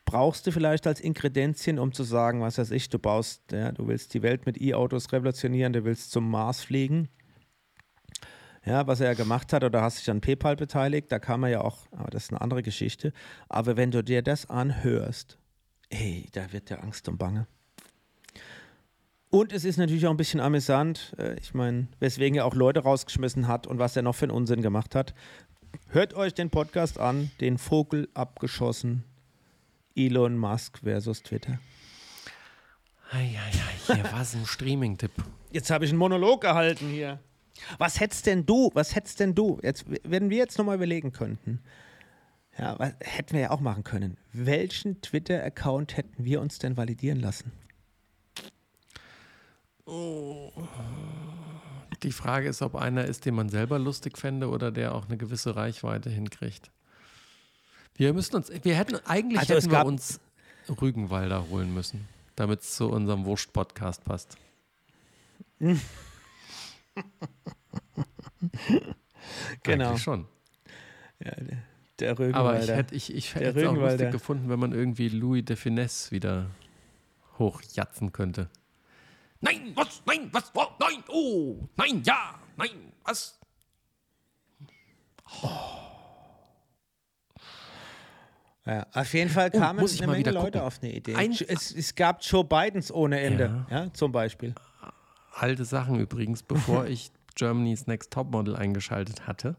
Brauchst 0.04 0.46
du 0.46 0.52
vielleicht 0.52 0.86
als 0.86 1.00
Inkredenzien, 1.00 1.78
um 1.78 1.92
zu 1.92 2.02
sagen, 2.02 2.40
was 2.40 2.58
weiß 2.58 2.72
ich, 2.72 2.88
du 2.88 2.98
baust, 2.98 3.52
ja, 3.52 3.72
du 3.72 3.86
willst 3.86 4.12
die 4.12 4.22
Welt 4.22 4.44
mit 4.44 4.60
E-Autos 4.60 5.12
revolutionieren, 5.12 5.72
du 5.72 5.84
willst 5.84 6.10
zum 6.10 6.28
Mars 6.28 6.62
fliegen. 6.62 7.08
Ja, 8.64 8.86
was 8.86 9.00
er 9.00 9.06
ja 9.06 9.14
gemacht 9.14 9.52
hat, 9.52 9.64
oder 9.64 9.80
hast 9.80 9.98
dich 9.98 10.10
an 10.10 10.20
PayPal 10.20 10.54
beteiligt, 10.54 11.10
da 11.10 11.18
kam 11.18 11.44
er 11.44 11.48
ja 11.48 11.60
auch, 11.62 11.78
aber 11.92 12.10
das 12.10 12.24
ist 12.24 12.30
eine 12.30 12.42
andere 12.42 12.62
Geschichte. 12.62 13.12
Aber 13.48 13.76
wenn 13.76 13.90
du 13.90 14.04
dir 14.04 14.22
das 14.22 14.50
anhörst, 14.50 15.38
ey, 15.88 16.28
da 16.32 16.52
wird 16.52 16.68
dir 16.68 16.82
Angst 16.82 17.08
und 17.08 17.18
Bange. 17.18 17.46
Und 19.30 19.52
es 19.52 19.64
ist 19.64 19.76
natürlich 19.76 20.06
auch 20.06 20.10
ein 20.10 20.16
bisschen 20.16 20.40
amüsant, 20.40 21.14
äh, 21.16 21.38
ich 21.38 21.54
meine, 21.54 21.86
weswegen 22.00 22.36
er 22.36 22.44
auch 22.44 22.54
Leute 22.54 22.80
rausgeschmissen 22.80 23.46
hat 23.46 23.66
und 23.66 23.78
was 23.78 23.96
er 23.96 24.02
noch 24.02 24.14
für 24.14 24.24
einen 24.24 24.32
Unsinn 24.32 24.60
gemacht 24.60 24.94
hat. 24.94 25.14
Hört 25.88 26.14
euch 26.14 26.34
den 26.34 26.50
Podcast 26.50 26.98
an, 26.98 27.30
den 27.40 27.56
Vogel 27.56 28.08
abgeschossen, 28.12 29.04
Elon 29.94 30.36
Musk 30.36 30.78
versus 30.78 31.22
Twitter. 31.22 31.60
Eieiei, 33.12 33.50
hier 33.86 34.12
war 34.12 34.24
so 34.24 34.38
ein 34.38 34.46
Streaming-Tipp. 34.46 35.12
Jetzt 35.52 35.70
habe 35.70 35.84
ich 35.84 35.90
einen 35.90 35.98
Monolog 35.98 36.40
gehalten 36.40 36.88
hier. 36.88 37.20
Was 37.78 38.00
hättest 38.00 38.26
denn 38.26 38.46
du, 38.46 38.70
was 38.74 38.94
hättest 38.94 39.20
denn 39.20 39.34
du, 39.34 39.58
jetzt, 39.62 39.84
wenn 40.04 40.30
wir 40.30 40.38
jetzt 40.38 40.58
nochmal 40.58 40.76
überlegen 40.76 41.12
könnten, 41.12 41.60
ja, 42.58 42.78
was 42.78 42.94
hätten 43.00 43.32
wir 43.32 43.40
ja 43.40 43.50
auch 43.50 43.60
machen 43.60 43.84
können. 43.84 44.18
Welchen 44.32 45.00
Twitter-Account 45.00 45.96
hätten 45.96 46.24
wir 46.24 46.40
uns 46.40 46.58
denn 46.58 46.76
validieren 46.76 47.20
lassen? 47.20 47.52
Die 52.02 52.12
Frage 52.12 52.48
ist, 52.48 52.62
ob 52.62 52.76
einer 52.76 53.04
ist, 53.04 53.24
den 53.24 53.34
man 53.34 53.48
selber 53.48 53.78
lustig 53.78 54.18
fände 54.18 54.48
oder 54.48 54.70
der 54.70 54.94
auch 54.94 55.06
eine 55.06 55.16
gewisse 55.16 55.56
Reichweite 55.56 56.10
hinkriegt. 56.10 56.70
Wir 57.94 58.12
müssen 58.12 58.36
uns, 58.36 58.50
wir 58.62 58.74
hätten 58.74 58.96
eigentlich 59.06 59.40
Also 59.40 59.54
hätten 59.54 59.70
wir 59.70 59.84
uns 59.84 60.20
Rügenwalder 60.80 61.48
holen 61.48 61.74
müssen, 61.74 62.08
damit 62.36 62.60
es 62.60 62.76
zu 62.76 62.88
unserem 62.90 63.24
Wurst-Podcast 63.24 64.04
passt. 64.04 64.36
Genau. 69.64 69.88
Eigentlich 69.90 70.02
schon. 70.02 70.26
Der 71.98 72.10
Aber 72.12 72.18
Rügenwalder. 72.20 72.62
ich 72.62 72.70
hätte 72.70 72.94
ich, 72.94 73.14
ich 73.14 73.32
Der 73.34 73.48
hätte 73.48 73.60
es 73.60 73.66
auch 73.68 73.74
lustig 73.76 74.10
gefunden, 74.10 74.48
wenn 74.48 74.58
man 74.58 74.72
irgendwie 74.72 75.08
Louis 75.10 75.44
de 75.44 75.56
Finesse 75.56 76.10
wieder 76.10 76.46
hochjatzen 77.38 78.12
könnte. 78.12 78.48
Nein, 79.42 79.72
was? 79.74 80.02
Nein, 80.06 80.28
was? 80.32 80.50
Oh, 80.54 80.64
nein, 80.78 81.04
oh, 81.08 81.68
nein, 81.76 82.02
ja, 82.04 82.38
nein, 82.56 82.70
was? 83.04 83.38
Ja, 88.66 88.86
auf 88.92 89.12
jeden 89.14 89.30
Fall 89.30 89.50
Oh, 89.54 89.58
kamen 89.58 89.84
ich 89.84 90.02
eine 90.02 90.12
Menge 90.12 90.30
Leute 90.30 90.44
gucken. 90.58 90.60
auf 90.60 90.78
eine 90.82 90.92
Idee. 90.92 91.14
Ein- 91.14 91.32
es, 91.32 91.74
es 91.74 91.94
gab 91.94 92.22
Joe 92.22 92.44
Bidens 92.44 92.92
ohne 92.92 93.18
Ende, 93.20 93.66
ja. 93.70 93.92
zum 93.92 94.12
Beispiel. 94.12 94.54
Alte 95.32 95.64
Sachen 95.64 95.98
übrigens, 95.98 96.42
bevor 96.42 96.86
ich 96.86 97.10
Germany's 97.40 97.86
Next 97.86 98.12
Topmodel 98.12 98.54
eingeschaltet 98.54 99.26
hatte, 99.26 99.56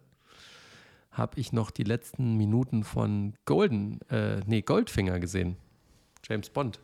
habe 1.11 1.39
ich 1.39 1.51
noch 1.51 1.71
die 1.71 1.83
letzten 1.83 2.37
Minuten 2.37 2.83
von 2.83 3.33
Golden, 3.45 3.99
äh, 4.11 4.41
nee, 4.45 4.61
Goldfinger 4.61 5.19
gesehen. 5.19 5.57
James 6.23 6.51
Bond. 6.51 6.79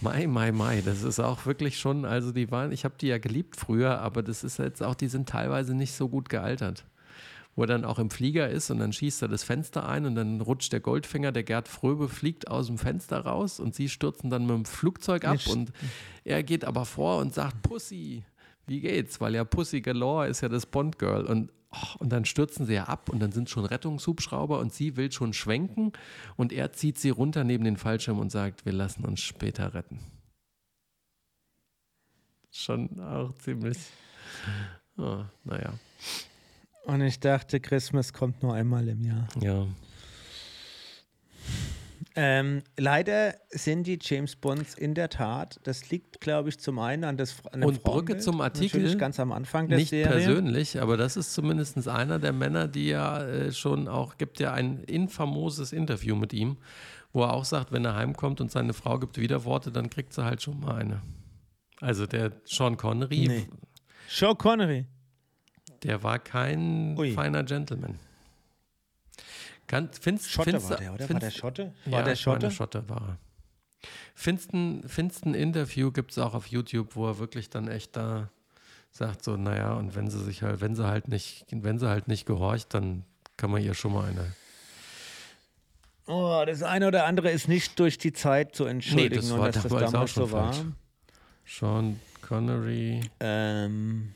Mai, 0.00 0.26
mai, 0.26 0.52
mai, 0.52 0.80
das 0.80 1.02
ist 1.02 1.20
auch 1.20 1.44
wirklich 1.44 1.78
schon, 1.78 2.06
also 2.06 2.32
die 2.32 2.50
waren, 2.50 2.72
ich 2.72 2.84
habe 2.84 2.94
die 2.98 3.08
ja 3.08 3.18
geliebt 3.18 3.56
früher, 3.56 3.98
aber 4.00 4.22
das 4.22 4.42
ist 4.42 4.58
jetzt 4.58 4.82
auch, 4.82 4.94
die 4.94 5.08
sind 5.08 5.28
teilweise 5.28 5.74
nicht 5.74 5.92
so 5.92 6.08
gut 6.08 6.30
gealtert. 6.30 6.86
Wo 7.54 7.64
er 7.64 7.66
dann 7.66 7.84
auch 7.84 7.98
im 7.98 8.08
Flieger 8.08 8.48
ist 8.48 8.70
und 8.70 8.78
dann 8.78 8.94
schießt 8.94 9.20
er 9.20 9.28
das 9.28 9.44
Fenster 9.44 9.86
ein 9.86 10.06
und 10.06 10.14
dann 10.14 10.40
rutscht 10.40 10.72
der 10.72 10.80
Goldfinger, 10.80 11.32
der 11.32 11.42
Gerd 11.42 11.68
Fröbe, 11.68 12.08
fliegt 12.08 12.48
aus 12.48 12.68
dem 12.68 12.78
Fenster 12.78 13.18
raus 13.20 13.60
und 13.60 13.74
sie 13.74 13.90
stürzen 13.90 14.30
dann 14.30 14.46
mit 14.46 14.56
dem 14.56 14.64
Flugzeug 14.64 15.26
ab 15.26 15.34
Nicht. 15.34 15.48
und 15.48 15.72
er 16.24 16.42
geht 16.42 16.64
aber 16.64 16.86
vor 16.86 17.18
und 17.18 17.34
sagt, 17.34 17.60
Pussy, 17.62 18.24
wie 18.68 18.80
geht's? 18.80 19.20
Weil 19.20 19.34
ja 19.34 19.44
Pussy 19.44 19.80
Galore 19.80 20.28
ist 20.28 20.40
ja 20.42 20.48
das 20.48 20.66
Bond-Girl 20.66 21.24
und, 21.26 21.50
oh, 21.72 21.98
und 21.98 22.10
dann 22.10 22.24
stürzen 22.24 22.66
sie 22.66 22.74
ja 22.74 22.84
ab 22.84 23.08
und 23.08 23.20
dann 23.20 23.32
sind 23.32 23.50
schon 23.50 23.64
Rettungshubschrauber 23.64 24.58
und 24.58 24.72
sie 24.72 24.96
will 24.96 25.10
schon 25.10 25.32
schwenken 25.32 25.92
und 26.36 26.52
er 26.52 26.72
zieht 26.72 26.98
sie 26.98 27.10
runter 27.10 27.44
neben 27.44 27.64
den 27.64 27.76
Fallschirm 27.76 28.18
und 28.18 28.30
sagt, 28.30 28.64
wir 28.66 28.72
lassen 28.72 29.04
uns 29.04 29.20
später 29.20 29.74
retten. 29.74 29.98
Schon 32.50 33.00
auch 33.00 33.34
ziemlich, 33.38 33.78
oh, 34.96 35.22
naja, 35.44 35.72
Und 36.84 37.02
ich 37.02 37.20
dachte, 37.20 37.60
Christmas 37.60 38.12
kommt 38.12 38.42
nur 38.42 38.54
einmal 38.54 38.88
im 38.88 39.02
Jahr. 39.04 39.28
ja. 39.40 39.66
Ähm, 42.20 42.62
leider 42.76 43.34
sind 43.50 43.86
die 43.86 43.96
James 44.02 44.34
Bonds 44.34 44.74
in 44.74 44.94
der 44.94 45.08
Tat, 45.08 45.60
das 45.62 45.88
liegt, 45.90 46.20
glaube 46.20 46.48
ich, 46.48 46.58
zum 46.58 46.80
einen 46.80 47.04
an, 47.04 47.16
das, 47.16 47.36
an 47.52 47.60
dem 47.60 47.68
Und 47.68 47.74
Brücke 47.84 47.90
Frauenbild, 47.92 48.22
zum 48.24 48.40
Artikel, 48.40 48.96
ganz 48.96 49.20
am 49.20 49.30
Anfang 49.30 49.68
der 49.68 49.78
Nicht 49.78 49.90
Serie. 49.90 50.08
persönlich, 50.10 50.80
aber 50.80 50.96
das 50.96 51.16
ist 51.16 51.32
zumindest 51.32 51.86
einer 51.86 52.18
der 52.18 52.32
Männer, 52.32 52.66
die 52.66 52.88
ja 52.88 53.22
äh, 53.22 53.52
schon 53.52 53.86
auch, 53.86 54.16
gibt 54.16 54.40
ja 54.40 54.52
ein 54.52 54.82
infamoses 54.82 55.72
Interview 55.72 56.16
mit 56.16 56.32
ihm, 56.32 56.56
wo 57.12 57.22
er 57.22 57.34
auch 57.34 57.44
sagt, 57.44 57.70
wenn 57.70 57.84
er 57.84 57.94
heimkommt 57.94 58.40
und 58.40 58.50
seine 58.50 58.72
Frau 58.72 58.98
gibt 58.98 59.16
Widerworte, 59.18 59.70
dann 59.70 59.88
kriegt 59.88 60.12
sie 60.12 60.24
halt 60.24 60.42
schon 60.42 60.58
mal 60.58 60.74
eine. 60.74 61.00
Also 61.80 62.06
der 62.06 62.32
Sean 62.44 62.76
Connery, 62.76 63.28
Nee. 63.28 63.46
Sean 64.08 64.36
Connery. 64.36 64.86
der 65.84 66.02
war 66.02 66.18
kein 66.18 66.98
Ui. 66.98 67.12
feiner 67.12 67.44
Gentleman. 67.44 68.00
Kann, 69.68 69.90
findest, 70.00 70.30
Schotte 70.30 70.50
findest, 70.50 70.70
war 70.70 70.76
der, 70.78 70.90
oder? 70.92 71.00
War 71.00 71.06
findest- 71.06 71.34
der 71.36 71.38
Schotte? 71.40 71.74
War 71.84 71.98
ja, 72.00 72.02
der 72.04 72.12
ich 72.14 72.26
meine, 72.26 72.40
Schotte? 72.40 72.50
Schotte 72.50 72.88
war 72.88 73.18
findest 74.18 74.52
ein 75.24 75.34
Interview 75.34 75.92
gibt 75.92 76.10
es 76.10 76.18
auch 76.18 76.34
auf 76.34 76.48
YouTube, 76.48 76.96
wo 76.96 77.06
er 77.06 77.18
wirklich 77.18 77.50
dann 77.50 77.68
echt 77.68 77.96
da 77.96 78.30
sagt 78.90 79.22
so, 79.22 79.36
naja, 79.36 79.74
und 79.74 79.94
wenn 79.94 80.10
sie 80.10 80.22
sich 80.24 80.42
halt, 80.42 80.60
wenn 80.60 80.74
sie 80.74 80.86
halt 80.86 81.08
nicht, 81.08 81.46
wenn 81.50 81.78
sie 81.78 81.88
halt 81.88 82.08
nicht 82.08 82.26
gehorcht, 82.26 82.74
dann 82.74 83.04
kann 83.36 83.50
man 83.50 83.62
ihr 83.62 83.74
schon 83.74 83.92
mal 83.92 84.08
eine. 84.08 84.32
Oh, 86.06 86.42
das 86.46 86.62
eine 86.62 86.88
oder 86.88 87.04
andere 87.04 87.30
ist 87.30 87.48
nicht 87.48 87.78
durch 87.78 87.98
die 87.98 88.12
Zeit 88.12 88.56
zu 88.56 88.64
entschuldigen, 88.64 89.14
das 89.16 89.30
und 89.30 89.38
war 89.38 89.52
dass 89.52 89.62
das 89.62 89.70
damals 89.72 89.94
auch 89.94 90.08
schon 90.08 90.26
so 90.26 90.32
war. 90.32 90.52
falsch. 90.52 90.66
Sean 91.46 92.00
Connery. 92.22 93.02
Ähm, 93.20 94.14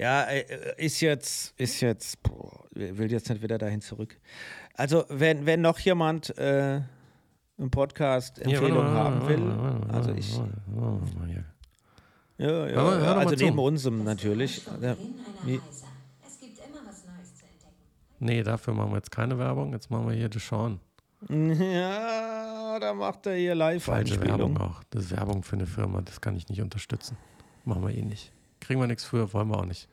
Ja, 0.00 0.22
äh, 0.24 0.74
ist 0.78 1.00
jetzt, 1.00 1.52
ist 1.60 1.80
jetzt, 1.80 2.22
boah, 2.22 2.64
will 2.72 3.10
jetzt 3.12 3.28
nicht 3.28 3.42
wieder 3.42 3.58
dahin 3.58 3.80
zurück. 3.80 4.18
Also, 4.74 5.04
wenn, 5.10 5.44
wenn 5.44 5.60
noch 5.60 5.78
jemand 5.80 6.36
äh, 6.38 6.80
einen 7.58 7.70
Podcast-Empfehlung 7.70 8.84
haben 8.86 9.28
will, 9.28 9.50
also 9.92 10.12
ich, 10.14 10.40
ja, 12.38 12.66
ja, 12.68 12.76
mal 12.82 13.18
also 13.18 13.34
neben 13.34 13.58
unserem 13.58 14.02
natürlich. 14.02 14.62
Ja, 14.80 14.96
wie- 15.44 15.60
Es 16.26 16.40
gibt 16.40 16.58
immer 16.58 16.78
was 16.86 17.04
Neues 17.04 17.34
zu 17.36 17.44
entdecken. 17.44 17.74
Nee, 18.20 18.42
dafür 18.42 18.72
machen 18.72 18.92
wir 18.92 18.96
jetzt 18.96 19.10
keine 19.10 19.38
Werbung. 19.38 19.72
Jetzt 19.74 19.90
machen 19.90 20.08
wir 20.08 20.14
hier 20.14 20.30
The 20.32 20.38
Sean. 20.38 20.80
ja, 21.28 22.78
da 22.80 22.94
macht 22.94 23.26
er 23.26 23.34
hier 23.34 23.54
Falsche 23.80 24.18
Werbung 24.22 24.56
auch. 24.56 24.82
Das 24.88 25.04
ist 25.04 25.10
Werbung 25.10 25.42
für 25.42 25.56
eine 25.56 25.66
Firma. 25.66 26.00
Das 26.00 26.22
kann 26.22 26.34
ich 26.36 26.48
nicht 26.48 26.62
unterstützen. 26.62 27.18
Machen 27.66 27.82
wir 27.86 27.94
eh 27.94 28.00
nicht. 28.00 28.32
Kriegen 28.60 28.80
wir 28.80 28.86
nichts 28.86 29.04
für, 29.04 29.32
wollen 29.32 29.48
wir 29.48 29.58
auch 29.58 29.64
nicht. 29.64 29.88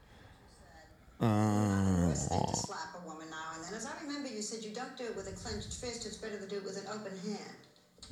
Ah. 1.19 2.09
It's 2.11 2.27
to 2.27 2.35
slap 2.55 2.93
a 2.95 3.05
woman 3.07 3.27
now 3.29 3.55
and 3.55 3.63
then. 3.65 3.73
As 3.73 3.85
I 3.87 3.93
remember, 4.05 4.29
you 4.29 4.41
said 4.41 4.63
you 4.63 4.71
don't 4.73 4.95
do 4.97 5.05
it 5.05 5.15
with 5.15 5.27
a 5.27 5.31
clenched 5.33 5.73
fist. 5.73 6.05
It's 6.05 6.17
better 6.17 6.37
to 6.37 6.45
do 6.47 6.57
it 6.57 6.63
with 6.65 6.77
an 6.77 6.85
open 6.93 7.11
hand. 7.25 7.57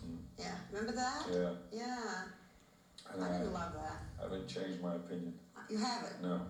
Mm. 0.01 0.17
Yeah, 0.39 0.55
remember 0.71 0.93
that? 0.93 1.27
Yeah, 1.31 1.53
Yeah. 1.71 3.13
and 3.13 3.23
I 3.23 3.27
I 3.29 3.31
didn't 3.37 3.53
love 3.53 3.73
that. 3.73 3.99
I 4.19 4.23
haven't 4.23 4.47
changed 4.47 4.81
my 4.81 4.95
opinion. 4.95 5.37
Uh, 5.55 5.61
you 5.69 5.77
haven't. 5.77 6.21
No, 6.23 6.41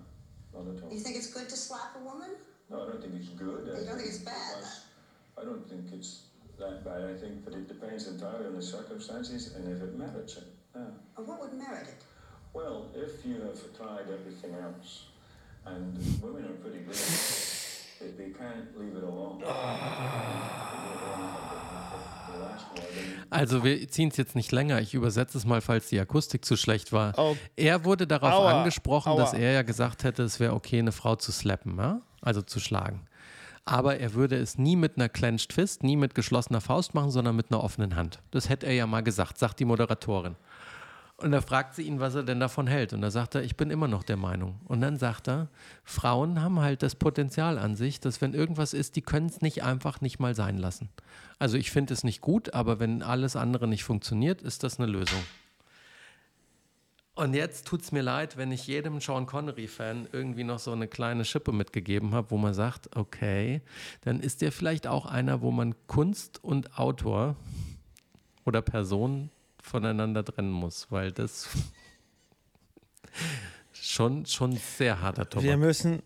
not 0.54 0.76
at 0.78 0.84
all. 0.84 0.94
You 0.94 1.00
think 1.02 1.18
it's 1.18 1.34
good 1.34 1.50
to 1.50 1.58
slap 1.58 1.96
a 2.00 2.04
woman? 2.04 2.32
No, 2.70 2.84
I 2.84 2.86
don't 2.88 3.02
think 3.02 3.16
it's 3.16 3.30
good. 3.36 3.68
I 3.76 3.80
You 3.82 3.86
don't 3.86 3.98
think 3.98 4.10
it's 4.10 4.20
bad, 4.24 4.56
was- 4.62 4.82
I 5.38 5.44
don't 5.44 5.68
think 5.70 5.92
it's 5.92 6.22
that 6.58 6.86
bad. 6.86 7.04
I 7.04 7.18
think 7.20 7.44
that 7.44 7.54
it 7.54 7.68
depends 7.68 8.08
entirely 8.08 8.46
on 8.48 8.56
the 8.56 8.62
circumstances 8.62 9.54
and 9.56 9.68
if 9.68 9.82
it 9.84 9.94
merits 9.98 10.38
it. 10.38 10.48
Yeah. 10.74 10.88
Or 11.18 11.24
what 11.26 11.42
would 11.42 11.54
merit 11.54 11.88
it? 11.90 12.00
Well, 12.56 12.86
if 12.96 13.26
you 13.26 13.36
have 13.44 13.60
tried 13.78 14.08
everything 14.10 14.54
else, 14.54 15.08
and 15.66 15.98
women 16.22 16.46
are 16.46 16.54
pretty 16.64 16.86
good, 16.86 16.96
if 16.96 18.16
they 18.18 18.32
can't 18.32 18.68
leave 18.80 18.96
it 18.98 19.04
alone. 19.04 19.40
Then 19.40 19.52
Also 23.30 23.64
wir 23.64 23.88
ziehen 23.90 24.10
es 24.10 24.18
jetzt 24.18 24.36
nicht 24.36 24.52
länger. 24.52 24.80
Ich 24.80 24.94
übersetze 24.94 25.38
es 25.38 25.46
mal, 25.46 25.60
falls 25.60 25.90
die 25.90 26.00
Akustik 26.00 26.46
zu 26.46 26.56
schlecht 26.56 26.94
war. 26.94 27.14
Oh. 27.18 27.36
Er 27.56 27.84
wurde 27.84 28.08
darauf 28.08 28.34
Aua. 28.34 28.60
angesprochen, 28.60 29.18
dass 29.18 29.34
Aua. 29.34 29.40
er 29.40 29.52
ja 29.54 29.62
gesagt 29.64 30.04
hätte, 30.04 30.24
es 30.24 30.40
wäre 30.40 30.54
okay, 30.54 30.80
eine 30.80 30.92
Frau 30.94 31.16
zu 31.16 31.32
slappen, 31.34 31.78
ja? 31.78 32.02
also 32.22 32.42
zu 32.42 32.60
schlagen. 32.60 33.02
Aber 33.66 33.98
er 33.98 34.14
würde 34.14 34.38
es 34.38 34.58
nie 34.58 34.76
mit 34.76 34.96
einer 34.96 35.10
Clenched 35.10 35.52
Fist, 35.52 35.84
nie 35.84 35.98
mit 35.98 36.14
geschlossener 36.16 36.62
Faust 36.62 36.94
machen, 36.94 37.10
sondern 37.10 37.36
mit 37.36 37.52
einer 37.52 37.64
offenen 37.64 37.96
Hand. 37.96 38.20
Das 38.32 38.48
hätte 38.48 38.68
er 38.68 38.74
ja 38.74 38.86
mal 38.86 39.02
gesagt, 39.02 39.40
sagt 39.40 39.60
die 39.60 39.66
Moderatorin. 39.66 40.36
Und 41.18 41.32
da 41.32 41.40
fragt 41.40 41.76
sie 41.76 41.84
ihn, 41.84 42.02
was 42.02 42.14
er 42.16 42.24
denn 42.24 42.42
davon 42.42 42.68
hält. 42.68 42.92
Und 42.92 43.02
da 43.02 43.10
sagt 43.10 43.36
er, 43.36 43.44
ich 43.44 43.56
bin 43.56 43.70
immer 43.70 43.88
noch 43.88 44.04
der 44.04 44.18
Meinung. 44.18 44.60
Und 44.66 44.82
dann 44.82 44.98
sagt 44.98 45.30
er, 45.30 45.48
Frauen 45.86 46.42
haben 46.42 46.60
halt 46.60 46.84
das 46.84 46.96
Potenzial 46.96 47.58
an 47.58 47.78
sich, 47.78 48.02
dass 48.02 48.20
wenn 48.20 48.34
irgendwas 48.34 48.74
ist, 48.74 48.98
die 48.98 49.02
können 49.02 49.28
es 49.28 49.42
nicht 49.42 49.64
einfach 49.64 50.02
nicht 50.02 50.20
mal 50.20 50.36
sein 50.36 50.58
lassen. 50.58 50.90
Also 51.40 51.58
ich 51.58 51.72
finde 51.72 51.94
es 51.94 52.04
nicht 52.04 52.20
gut, 52.20 52.54
aber 52.54 52.80
wenn 52.82 53.02
alles 53.02 53.38
andere 53.38 53.66
nicht 53.68 53.86
funktioniert, 53.86 54.42
ist 54.42 54.64
das 54.64 54.78
eine 54.78 54.92
Lösung. 54.92 55.22
Und 57.16 57.34
jetzt 57.34 57.66
tut 57.66 57.82
es 57.82 57.94
mir 57.94 58.02
leid, 58.02 58.36
wenn 58.36 58.52
ich 58.52 58.68
jedem 58.68 59.00
Sean 59.00 59.26
Connery-Fan 59.26 60.10
irgendwie 60.12 60.44
noch 60.44 60.60
so 60.60 60.74
eine 60.74 60.90
kleine 60.90 61.24
Schippe 61.24 61.54
mitgegeben 61.54 62.14
habe, 62.14 62.30
wo 62.32 62.38
man 62.38 62.54
sagt, 62.54 62.94
okay, 62.98 63.62
dann 64.02 64.20
ist 64.20 64.42
der 64.42 64.52
vielleicht 64.52 64.86
auch 64.86 65.06
einer, 65.06 65.42
wo 65.42 65.52
man 65.52 65.76
Kunst 65.88 66.44
und 66.44 66.78
Autor 66.78 67.38
oder 68.44 68.62
Person 68.62 69.30
voneinander 69.66 70.24
trennen 70.24 70.52
muss, 70.52 70.92
weil 70.92 71.12
das 71.12 71.50
schon, 73.74 74.26
schon 74.26 74.54
sehr 74.54 75.02
harter 75.02 75.24
Wir 75.24 75.54
Tobak. 75.54 75.60
müssen, 75.60 76.04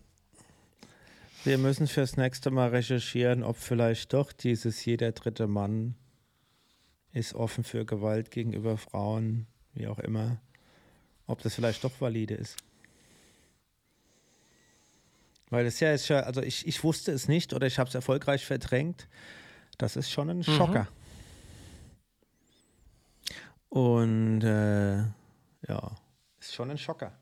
wir 1.44 1.58
müssen 1.58 1.86
fürs 1.86 2.16
nächste 2.16 2.50
Mal 2.50 2.70
recherchieren, 2.70 3.42
ob 3.42 3.56
vielleicht 3.56 4.12
doch 4.12 4.32
dieses 4.32 4.84
jeder 4.84 5.12
dritte 5.12 5.46
Mann 5.46 5.94
ist 7.12 7.34
offen 7.34 7.64
für 7.64 7.84
Gewalt 7.84 8.30
gegenüber 8.30 8.76
Frauen, 8.78 9.46
wie 9.74 9.86
auch 9.86 9.98
immer, 9.98 10.40
ob 11.26 11.42
das 11.42 11.54
vielleicht 11.54 11.84
doch 11.84 11.92
valide 12.00 12.34
ist. 12.34 12.56
Weil 15.50 15.64
das 15.64 15.80
ja 15.80 15.92
ist 15.92 16.08
ja, 16.08 16.20
also 16.20 16.42
ich, 16.42 16.66
ich 16.66 16.82
wusste 16.84 17.10
es 17.12 17.26
nicht 17.26 17.52
oder 17.52 17.66
ich 17.66 17.78
habe 17.78 17.88
es 17.88 17.94
erfolgreich 17.94 18.46
verdrängt. 18.46 19.08
Das 19.78 19.96
ist 19.96 20.10
schon 20.10 20.30
ein 20.30 20.44
Schocker. 20.44 20.88
Und 23.70 24.42
äh, 24.42 24.98
ja, 25.68 25.92
ist 26.40 26.54
schon 26.54 26.70
ein 26.70 26.78
Schocker. 26.78 27.12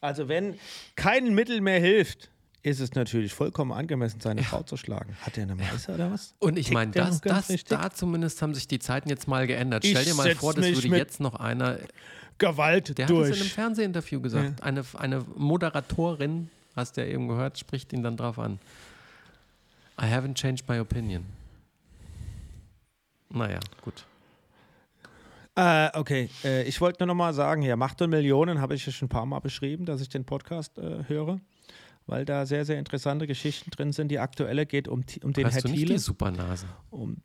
Also 0.00 0.28
wenn 0.28 0.58
kein 0.96 1.34
Mittel 1.34 1.60
mehr 1.60 1.80
hilft, 1.80 2.30
ist 2.62 2.80
es 2.80 2.94
natürlich 2.94 3.32
vollkommen 3.32 3.72
angemessen, 3.72 4.20
seine 4.20 4.42
Frau 4.42 4.62
zu 4.62 4.76
schlagen. 4.76 5.16
Hat 5.20 5.36
er 5.36 5.44
eine 5.44 5.54
Meise 5.54 5.92
oder 5.92 6.10
was? 6.10 6.34
Und 6.38 6.58
ich 6.58 6.66
Tickt 6.66 6.74
meine, 6.74 6.92
der 6.92 7.06
das, 7.06 7.20
das, 7.20 7.48
richtig? 7.48 7.78
da 7.78 7.90
zumindest 7.90 8.40
haben 8.42 8.54
sich 8.54 8.68
die 8.68 8.78
Zeiten 8.78 9.08
jetzt 9.08 9.28
mal 9.28 9.46
geändert. 9.46 9.84
Ich 9.84 9.90
Stell 9.90 10.04
dir 10.04 10.14
mal 10.14 10.34
vor, 10.34 10.54
das 10.54 10.64
würde 10.66 10.96
jetzt 10.96 11.20
noch 11.20 11.34
einer, 11.34 11.78
Gewalt 12.38 12.98
der 12.98 13.06
hat 13.06 13.10
es 13.10 13.16
in 13.16 13.24
einem 13.24 13.38
durch. 13.38 13.52
Fernsehinterview 13.52 14.20
gesagt, 14.20 14.62
eine, 14.62 14.84
eine 14.94 15.24
Moderatorin, 15.36 16.50
hast 16.74 16.96
du 16.96 17.02
ja 17.02 17.06
eben 17.06 17.28
gehört, 17.28 17.58
spricht 17.58 17.92
ihn 17.92 18.02
dann 18.02 18.16
drauf 18.16 18.38
an. 18.38 18.58
I 20.00 20.04
haven't 20.06 20.34
changed 20.34 20.68
my 20.68 20.80
opinion. 20.80 21.24
Naja, 23.30 23.60
gut. 23.82 24.04
Äh, 25.56 25.90
okay, 25.94 26.30
äh, 26.44 26.64
ich 26.64 26.80
wollte 26.80 27.00
nur 27.04 27.14
noch 27.14 27.14
mal 27.14 27.32
sagen, 27.32 27.62
ja, 27.62 27.76
Macht 27.76 28.02
und 28.02 28.10
Millionen 28.10 28.60
habe 28.60 28.74
ich 28.74 28.84
ja 28.86 28.92
schon 28.92 29.06
ein 29.06 29.08
paar 29.08 29.24
Mal 29.26 29.38
beschrieben, 29.38 29.84
dass 29.86 30.00
ich 30.00 30.08
den 30.08 30.24
Podcast 30.24 30.78
äh, 30.78 31.04
höre, 31.06 31.38
weil 32.06 32.24
da 32.24 32.44
sehr, 32.44 32.64
sehr 32.64 32.78
interessante 32.78 33.26
Geschichten 33.28 33.70
drin 33.70 33.92
sind. 33.92 34.08
Die 34.08 34.18
aktuelle 34.18 34.66
geht 34.66 34.88
um, 34.88 35.04
um 35.22 35.32
den 35.32 35.46
Hast 35.46 35.54
Herr 35.54 35.62
du 35.62 35.68
nicht 35.68 35.78
Thiele. 35.80 35.94
die 35.94 35.98
Supernase? 36.00 36.66
Um, 36.90 37.18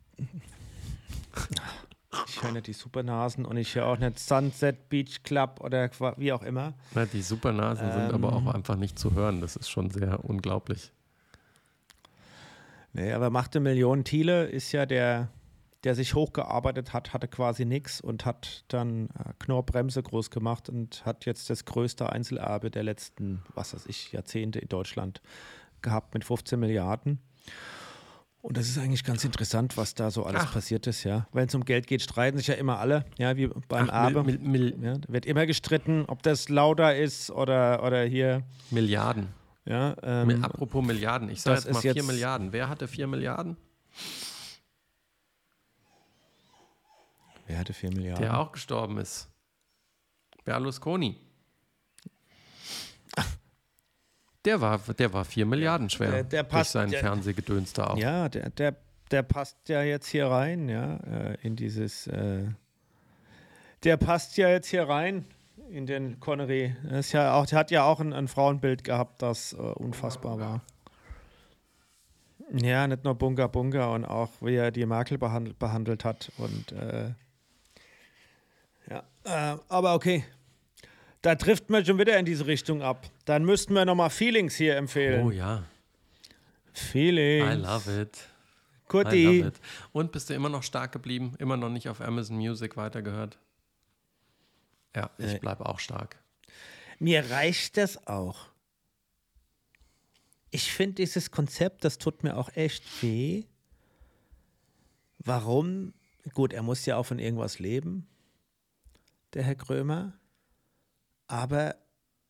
ich 2.28 2.44
höre 2.44 2.52
nicht 2.52 2.68
die 2.68 2.74
Supernasen 2.74 3.46
und 3.46 3.58
ich 3.58 3.74
höre 3.76 3.86
auch 3.88 3.98
nicht 3.98 4.20
Sunset 4.20 4.90
Beach 4.90 5.24
Club 5.24 5.60
oder 5.64 5.90
wie 6.18 6.32
auch 6.32 6.44
immer. 6.44 6.74
Na, 6.94 7.06
die 7.06 7.22
Supernasen 7.22 7.92
sind 7.92 8.14
aber 8.14 8.30
Ähm. 8.30 8.48
auch 8.48 8.54
einfach 8.54 8.76
nicht 8.76 9.00
zu 9.00 9.14
hören. 9.14 9.42
Das 9.42 9.56
ist 9.56 9.70
schon 9.70 9.90
sehr 9.90 10.24
unglaublich. 10.24 10.92
Nee, 12.94 13.12
aber 13.12 13.30
machte 13.30 13.60
Millionen 13.60 14.04
Thiele 14.04 14.46
ist 14.46 14.72
ja 14.72 14.86
der, 14.88 15.30
der 15.84 15.96
sich 15.96 16.14
hochgearbeitet 16.14 16.92
hat, 16.94 17.14
hatte 17.14 17.28
quasi 17.28 17.64
nichts 17.66 18.02
und 18.02 18.26
hat 18.26 18.66
dann 18.68 19.08
äh, 19.10 19.34
Knorrbremse 19.40 20.04
groß 20.04 20.30
gemacht 20.30 20.68
und 20.70 21.06
hat 21.06 21.26
jetzt 21.26 21.50
das 21.50 21.66
größte 21.66 22.12
Einzelerbe 22.12 22.70
der 22.70 22.84
letzten, 22.84 23.44
was 23.56 23.74
weiß 23.74 23.86
ich, 23.88 24.12
Jahrzehnte 24.12 24.60
in 24.60 24.68
Deutschland 24.68 25.22
gehabt 25.82 26.14
mit 26.14 26.26
15 26.26 26.60
Milliarden. 26.60 27.20
Und 28.42 28.56
das 28.56 28.70
ist 28.70 28.78
eigentlich 28.78 29.04
ganz 29.04 29.26
interessant, 29.26 29.76
was 29.76 29.96
da 29.96 30.12
so 30.12 30.24
alles 30.26 30.44
Ach. 30.46 30.54
passiert 30.54 30.88
ist, 30.88 31.04
ja. 31.04 31.28
Wenn 31.34 31.48
es 31.48 31.56
um 31.56 31.66
Geld 31.66 31.88
geht, 31.88 32.02
streiten 32.02 32.38
sich 32.38 32.48
ja 32.48 32.54
immer 32.54 32.80
alle, 32.80 33.06
ja, 33.18 33.36
wie 33.36 33.48
beim 33.68 33.90
Ach, 33.90 34.06
Erbe. 34.06 34.24
Mil, 34.24 34.38
Mil, 34.40 34.76
Mil, 34.78 34.86
ja, 34.86 34.98
wird 35.10 35.26
immer 35.26 35.46
gestritten, 35.46 36.06
ob 36.08 36.24
das 36.24 36.48
Lauda 36.48 36.92
ist 36.92 37.32
oder, 37.32 37.84
oder 37.84 38.04
hier, 38.04 38.44
Milliarden. 38.72 39.28
ja. 39.66 39.94
Ähm, 40.04 40.42
Apropos 40.44 40.86
Milliarden. 40.86 41.30
Ich 41.30 41.42
sage 41.42 41.58
jetzt 41.58 41.66
mal 41.66 41.72
ist 41.72 41.82
4 41.82 41.94
jetzt- 41.96 42.08
Milliarden. 42.08 42.54
Wer 42.54 42.70
hatte 42.70 42.88
4 42.88 43.08
Milliarden? 43.08 43.58
Wer 47.50 47.58
hatte 47.60 47.74
4 47.74 47.90
Milliarden? 47.92 48.22
Der 48.24 48.40
auch 48.40 48.52
gestorben 48.54 48.98
ist. 49.00 49.28
Berlusconi. 50.46 51.20
Der 54.46 54.62
war, 54.62 54.80
der 54.80 55.12
war 55.14 55.26
4 55.26 55.46
Milliarden 55.46 55.90
schwer. 55.90 56.12
Der- 56.12 56.24
der 56.24 56.44
durch 56.44 56.52
passt- 56.52 56.72
seinen 56.72 56.92
der- 56.92 57.02
Fernsehgedöns 57.02 57.74
da 57.74 57.88
auch. 57.88 57.98
Ja, 57.98 58.30
der, 58.30 58.50
der, 58.52 58.76
der 59.12 59.24
passt 59.24 59.68
ja 59.68 59.82
jetzt 59.84 60.08
hier 60.08 60.28
rein, 60.28 60.70
ja, 60.70 60.96
äh, 60.98 61.38
in 61.42 61.56
dieses. 61.58 62.08
Äh, 62.08 62.46
der 63.84 63.98
passt 63.98 64.38
ja 64.38 64.48
jetzt 64.50 64.68
hier 64.68 64.88
rein 64.88 65.26
in 65.70 65.86
den 65.86 66.20
Connery. 66.20 66.74
Er 66.90 67.00
ist 67.00 67.12
ja 67.12 67.34
auch, 67.34 67.46
der 67.46 67.60
hat 67.60 67.72
ja 67.72 67.84
auch 67.84 68.00
ein, 68.00 68.14
ein 68.14 68.28
Frauenbild 68.30 68.84
gehabt, 68.84 69.22
das 69.22 69.54
äh, 69.54 69.58
unfassbar 69.58 70.40
war. 70.40 70.62
Ja, 72.52 72.88
nicht 72.88 73.04
nur 73.04 73.14
Bunga 73.16 73.48
Bunga 73.48 73.94
und 73.94 74.06
auch 74.06 74.30
wie 74.42 74.56
er 74.56 74.72
die 74.72 74.86
Merkel 74.86 75.18
behandelt, 75.18 75.60
behandelt 75.60 76.04
hat. 76.06 76.32
Und 76.38 76.72
äh, 76.72 77.12
äh, 79.30 79.58
aber 79.70 79.94
okay. 79.96 80.26
Da 81.22 81.36
trifft 81.36 81.70
man 81.70 81.86
schon 81.86 81.98
wieder 82.00 82.18
in 82.18 82.26
diese 82.26 82.46
Richtung 82.48 82.82
ab. 82.82 83.06
Dann 83.26 83.44
müssten 83.44 83.74
wir 83.74 83.84
nochmal 83.86 84.10
Feelings 84.10 84.56
hier 84.56 84.78
empfehlen. 84.78 85.26
Oh 85.26 85.32
ja, 85.32 85.64
Feelings. 86.74 87.56
I 87.56 87.62
love 87.62 88.02
it. 88.02 88.18
Kurti. 88.88 89.46
Und 89.92 90.12
bist 90.12 90.30
du 90.30 90.34
immer 90.34 90.50
noch 90.50 90.64
stark 90.64 90.92
geblieben? 90.92 91.36
Immer 91.38 91.58
noch 91.58 91.70
nicht 91.70 91.90
auf 91.90 92.02
Amazon 92.02 92.38
Music 92.38 92.76
weitergehört? 92.78 93.38
Ja, 94.96 95.12
ich 95.20 95.34
Nee. 95.34 95.40
bleibe 95.40 95.66
auch 95.68 95.80
stark. 95.80 96.18
Mir 96.98 97.30
reicht 97.30 97.78
das 97.78 98.08
auch. 98.08 98.48
Ich 100.52 100.72
finde 100.74 100.96
dieses 100.96 101.30
Konzept, 101.30 101.84
das 101.84 102.00
tut 102.00 102.24
mir 102.24 102.36
auch 102.36 102.50
echt 102.56 102.84
weh. 103.04 103.44
Warum? 105.20 105.94
Gut, 106.34 106.54
er 106.54 106.64
muss 106.64 106.86
ja 106.88 106.98
auch 106.98 107.06
von 107.06 107.20
irgendwas 107.20 107.60
leben, 107.60 108.08
der 109.34 109.44
Herr 109.44 109.56
Krömer. 109.56 110.14
Aber 111.28 111.76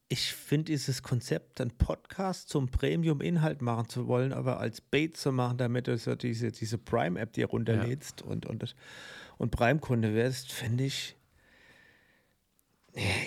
ich 0.10 0.34
finde 0.34 0.66
dieses 0.66 1.04
Konzept, 1.04 1.62
einen 1.62 1.72
Podcast 1.72 2.50
zum 2.50 2.70
Premium-Inhalt 2.70 3.62
machen 3.62 3.88
zu 3.89 4.08
wollen, 4.08 4.34
aber 4.34 4.60
als 4.60 4.82
Bait 4.82 5.16
zu 5.16 5.32
machen, 5.32 5.58
damit 5.58 5.88
du 5.88 5.97
so 5.97 6.16
diese, 6.16 6.52
diese 6.52 6.80
Prime-App 6.80 7.34
dir 7.34 7.45
runterlädst 7.45 8.24
und, 8.24 8.47
und, 8.47 8.76
und 9.38 9.52
Prime-Kunde 9.52 10.16
wirst, 10.16 10.52
finde 10.52 10.86
ich, 10.86 11.16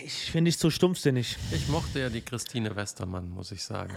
ich 0.04 0.30
finde 0.32 0.48
ich 0.48 0.58
zu 0.58 0.70
stumpfsinnig. 0.70 1.36
Ich 1.52 1.68
mochte 1.68 2.00
ja 2.00 2.10
die 2.10 2.20
Christine 2.20 2.74
Westermann, 2.74 3.30
muss 3.30 3.52
ich 3.52 3.62
sagen. 3.62 3.96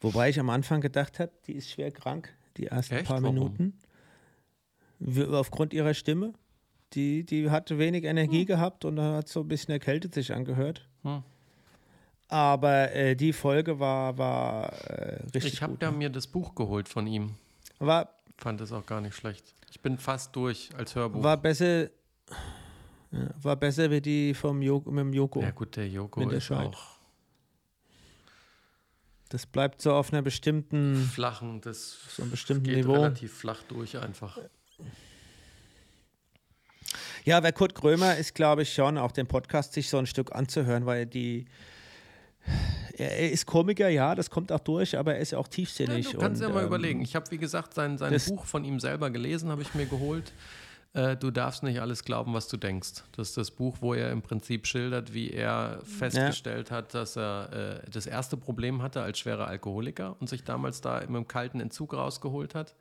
Wobei 0.00 0.30
ich 0.30 0.40
am 0.40 0.48
Anfang 0.48 0.80
gedacht 0.80 1.18
habe, 1.18 1.32
die 1.46 1.52
ist 1.52 1.70
schwer 1.70 1.90
krank, 1.90 2.34
die 2.56 2.66
ersten 2.66 2.94
Echt? 2.94 3.06
paar 3.06 3.22
Warum? 3.22 3.34
Minuten. 3.34 3.78
Aufgrund 5.30 5.72
ihrer 5.72 5.94
Stimme. 5.94 6.32
Die, 6.94 7.24
die 7.24 7.50
hat 7.50 7.76
wenig 7.76 8.04
Energie 8.04 8.46
gehabt 8.46 8.84
und 8.86 8.98
hat 8.98 9.28
so 9.28 9.40
ein 9.40 9.48
bisschen 9.48 9.72
erkältet 9.72 10.14
sich 10.14 10.32
angehört. 10.32 10.88
Hm. 11.02 11.22
Aber 12.28 12.92
äh, 12.92 13.14
die 13.14 13.32
Folge 13.32 13.78
war, 13.78 14.16
war 14.16 14.72
äh, 14.88 15.22
richtig 15.34 15.54
Ich 15.54 15.62
habe 15.62 15.76
ja 15.80 15.90
ne? 15.90 15.96
mir 15.98 16.10
das 16.10 16.26
Buch 16.26 16.54
geholt 16.54 16.88
von 16.88 17.06
ihm. 17.06 17.34
war, 17.78 18.14
Fand 18.38 18.60
es 18.60 18.72
auch 18.72 18.86
gar 18.86 19.00
nicht 19.00 19.14
schlecht. 19.14 19.54
Ich 19.70 19.80
bin 19.80 19.98
fast 19.98 20.34
durch 20.34 20.70
als 20.76 20.94
Hörbuch. 20.94 21.22
war 21.22 21.36
besser 21.36 21.90
war 23.42 23.56
besser 23.56 23.90
wie 23.90 24.00
die 24.00 24.34
vom 24.34 24.60
Joko, 24.60 24.90
mit 24.90 25.00
dem 25.00 25.12
Joko. 25.12 25.40
ja 25.40 25.50
gut, 25.50 25.76
der 25.76 25.88
Joko 25.88 26.24
der 26.24 26.38
ist 26.38 26.50
auch 26.50 26.98
Das 29.30 29.46
bleibt 29.46 29.80
so 29.80 29.92
auf 29.92 30.12
einer 30.12 30.22
bestimmten, 30.22 30.96
flachen, 30.96 31.60
das 31.60 31.98
so 32.08 32.22
einem 32.22 32.30
bestimmten 32.30 32.64
geht 32.64 32.76
Niveau. 32.76 32.92
relativ 32.92 33.32
flach 33.32 33.62
durch 33.68 33.98
einfach. 33.98 34.38
Ja, 37.24 37.42
wer 37.42 37.52
Kurt 37.52 37.74
Krömer 37.74 38.16
ist, 38.16 38.34
glaube 38.34 38.62
ich, 38.62 38.72
schon 38.72 38.96
auch 38.96 39.12
den 39.12 39.26
Podcast 39.26 39.74
sich 39.74 39.90
so 39.90 39.98
ein 39.98 40.06
Stück 40.06 40.34
anzuhören, 40.34 40.86
weil 40.86 41.04
die 41.06 41.46
er 42.96 43.30
ist 43.30 43.46
Komiker, 43.46 43.88
ja, 43.88 44.14
das 44.14 44.30
kommt 44.30 44.50
auch 44.50 44.60
durch, 44.60 44.96
aber 44.98 45.14
er 45.14 45.20
ist 45.20 45.32
ja 45.32 45.38
auch 45.38 45.46
Ja, 45.46 45.50
tiefsinnig. 45.50 46.10
du 46.10 46.18
kannst 46.18 46.42
und, 46.42 46.48
ja 46.48 46.54
mal 46.54 46.62
ähm, 46.62 46.66
überlegen. 46.68 47.00
Ich 47.02 47.14
habe, 47.14 47.30
wie 47.30 47.38
gesagt, 47.38 47.74
sein, 47.74 47.98
sein 47.98 48.18
Buch 48.28 48.44
von 48.46 48.64
ihm 48.64 48.80
selber 48.80 49.10
gelesen, 49.10 49.50
habe 49.50 49.62
ich 49.62 49.74
mir 49.74 49.86
geholt. 49.86 50.32
Äh, 50.94 51.16
du 51.16 51.30
darfst 51.30 51.62
nicht 51.62 51.80
alles 51.80 52.02
glauben, 52.04 52.34
was 52.34 52.48
du 52.48 52.56
denkst. 52.56 53.04
Das 53.12 53.28
ist 53.28 53.36
das 53.36 53.50
Buch, 53.50 53.76
wo 53.80 53.94
er 53.94 54.10
im 54.10 54.22
Prinzip 54.22 54.66
schildert, 54.66 55.12
wie 55.12 55.30
er 55.30 55.80
festgestellt 55.84 56.70
hat, 56.70 56.94
dass 56.94 57.16
er 57.16 57.82
äh, 57.84 57.90
das 57.90 58.06
erste 58.06 58.36
Problem 58.36 58.82
hatte 58.82 59.02
als 59.02 59.18
schwerer 59.18 59.46
Alkoholiker 59.46 60.16
und 60.18 60.28
sich 60.28 60.44
damals 60.44 60.80
da 60.80 61.00
mit 61.00 61.10
dem 61.10 61.28
kalten 61.28 61.60
Entzug 61.60 61.94
rausgeholt 61.94 62.54
hat. 62.54 62.74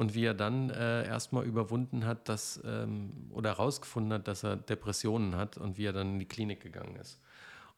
Und 0.00 0.14
wie 0.14 0.24
er 0.24 0.32
dann 0.32 0.70
äh, 0.70 1.06
erstmal 1.06 1.44
überwunden 1.44 2.06
hat, 2.06 2.30
dass, 2.30 2.58
ähm, 2.64 3.12
oder 3.28 3.50
herausgefunden 3.50 4.14
hat, 4.14 4.28
dass 4.28 4.44
er 4.44 4.56
Depressionen 4.56 5.36
hat 5.36 5.58
und 5.58 5.76
wie 5.76 5.84
er 5.84 5.92
dann 5.92 6.14
in 6.14 6.18
die 6.18 6.24
Klinik 6.24 6.62
gegangen 6.62 6.96
ist. 6.96 7.20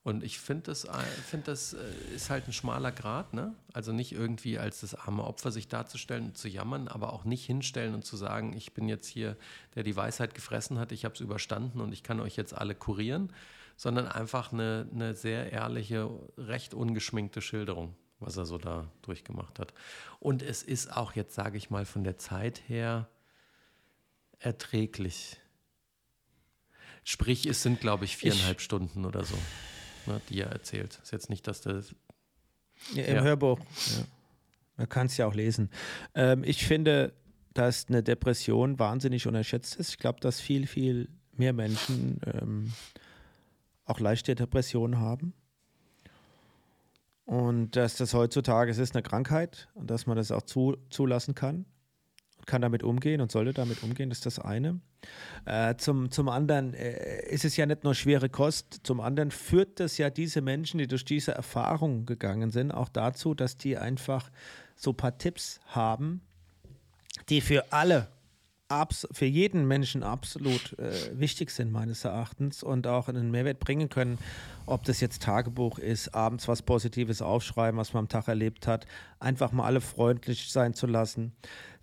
Und 0.04 0.22
ich 0.22 0.38
finde, 0.38 0.62
das, 0.66 0.84
äh, 0.84 0.92
find, 1.26 1.48
das 1.48 1.72
äh, 1.72 1.78
ist 2.14 2.30
halt 2.30 2.46
ein 2.46 2.52
schmaler 2.52 2.92
Grad, 2.92 3.34
ne? 3.34 3.56
Also 3.72 3.90
nicht 3.90 4.12
irgendwie 4.12 4.56
als 4.56 4.82
das 4.82 4.94
arme 4.94 5.24
Opfer 5.24 5.50
sich 5.50 5.66
darzustellen 5.66 6.26
und 6.26 6.38
zu 6.38 6.46
jammern, 6.46 6.86
aber 6.86 7.12
auch 7.12 7.24
nicht 7.24 7.44
hinstellen 7.44 7.92
und 7.92 8.04
zu 8.04 8.16
sagen, 8.16 8.52
ich 8.56 8.72
bin 8.72 8.88
jetzt 8.88 9.08
hier, 9.08 9.36
der 9.74 9.82
die 9.82 9.96
Weisheit 9.96 10.36
gefressen 10.36 10.78
hat, 10.78 10.92
ich 10.92 11.04
habe 11.04 11.16
es 11.16 11.20
überstanden 11.20 11.80
und 11.80 11.92
ich 11.92 12.04
kann 12.04 12.20
euch 12.20 12.36
jetzt 12.36 12.56
alle 12.56 12.76
kurieren, 12.76 13.32
sondern 13.76 14.06
einfach 14.06 14.52
eine, 14.52 14.88
eine 14.94 15.16
sehr 15.16 15.50
ehrliche, 15.50 16.08
recht 16.38 16.72
ungeschminkte 16.72 17.40
Schilderung, 17.40 17.96
was 18.22 18.36
er 18.36 18.46
so 18.46 18.58
da 18.58 18.90
durchgemacht 19.02 19.58
hat. 19.58 19.74
Und 20.20 20.42
es 20.42 20.62
ist 20.62 20.94
auch 20.96 21.14
jetzt, 21.14 21.34
sage 21.34 21.58
ich 21.58 21.70
mal, 21.70 21.84
von 21.84 22.04
der 22.04 22.18
Zeit 22.18 22.62
her 22.68 23.08
erträglich. 24.38 25.38
Sprich, 27.04 27.46
es 27.46 27.62
sind, 27.62 27.80
glaube 27.80 28.04
ich, 28.04 28.16
viereinhalb 28.16 28.60
Stunden 28.60 29.04
oder 29.04 29.24
so, 29.24 29.36
ne, 30.06 30.20
die 30.28 30.40
er 30.40 30.50
erzählt. 30.50 31.00
Ist 31.02 31.12
jetzt 31.12 31.30
nicht, 31.30 31.46
dass 31.46 31.60
das. 31.60 31.94
Ja, 32.94 33.04
Im 33.04 33.16
Ja. 33.16 33.22
Hörbuch. 33.22 33.58
Ja. 33.58 34.04
Man 34.76 34.88
kann 34.88 35.06
es 35.06 35.16
ja 35.16 35.26
auch 35.26 35.34
lesen. 35.34 35.70
Ähm, 36.14 36.44
ich 36.44 36.64
finde, 36.64 37.12
dass 37.54 37.88
eine 37.88 38.02
Depression 38.02 38.78
wahnsinnig 38.78 39.26
unterschätzt 39.26 39.76
ist. 39.76 39.90
Ich 39.90 39.98
glaube, 39.98 40.20
dass 40.20 40.40
viel, 40.40 40.66
viel 40.66 41.08
mehr 41.32 41.52
Menschen 41.52 42.20
ähm, 42.26 42.72
auch 43.84 44.00
leichte 44.00 44.34
Depressionen 44.34 44.98
haben. 44.98 45.34
Und 47.24 47.76
dass 47.76 47.96
das 47.96 48.14
heutzutage, 48.14 48.70
es 48.70 48.78
ist 48.78 48.94
eine 48.94 49.02
Krankheit 49.02 49.68
und 49.74 49.90
dass 49.90 50.06
man 50.06 50.16
das 50.16 50.30
auch 50.30 50.42
zu, 50.42 50.76
zulassen 50.90 51.34
kann. 51.34 51.66
Kann 52.46 52.62
damit 52.62 52.82
umgehen 52.82 53.20
und 53.20 53.30
sollte 53.30 53.52
damit 53.52 53.84
umgehen, 53.84 54.10
ist 54.10 54.26
das 54.26 54.40
eine. 54.40 54.80
Äh, 55.44 55.76
zum, 55.76 56.10
zum 56.10 56.28
anderen 56.28 56.74
äh, 56.74 57.24
ist 57.28 57.44
es 57.44 57.56
ja 57.56 57.66
nicht 57.66 57.84
nur 57.84 57.94
schwere 57.94 58.28
Kost, 58.28 58.80
zum 58.82 59.00
anderen 59.00 59.30
führt 59.30 59.78
das 59.80 59.98
ja 59.98 60.10
diese 60.10 60.40
Menschen, 60.40 60.78
die 60.78 60.86
durch 60.86 61.04
diese 61.04 61.32
Erfahrung 61.32 62.06
gegangen 62.06 62.50
sind, 62.50 62.72
auch 62.72 62.88
dazu, 62.88 63.34
dass 63.34 63.56
die 63.56 63.76
einfach 63.78 64.30
so 64.74 64.90
ein 64.90 64.96
paar 64.96 65.18
Tipps 65.18 65.60
haben, 65.66 66.22
die 67.28 67.40
für 67.40 67.72
alle, 67.72 68.08
abs 68.72 69.06
für 69.12 69.26
jeden 69.26 69.68
Menschen 69.68 70.02
absolut 70.02 70.78
äh, 70.78 70.92
wichtig 71.12 71.50
sind, 71.50 71.70
meines 71.70 72.04
Erachtens, 72.04 72.62
und 72.62 72.86
auch 72.86 73.08
einen 73.08 73.30
Mehrwert 73.30 73.60
bringen 73.60 73.88
können. 73.88 74.18
Ob 74.66 74.84
das 74.84 75.00
jetzt 75.00 75.22
Tagebuch 75.22 75.78
ist, 75.78 76.14
abends 76.14 76.48
was 76.48 76.62
Positives 76.62 77.20
aufschreiben, 77.20 77.78
was 77.78 77.92
man 77.92 78.04
am 78.04 78.08
Tag 78.08 78.28
erlebt 78.28 78.66
hat, 78.66 78.86
einfach 79.18 79.52
mal 79.52 79.64
alle 79.64 79.80
freundlich 79.80 80.50
sein 80.50 80.74
zu 80.74 80.86
lassen. 80.86 81.32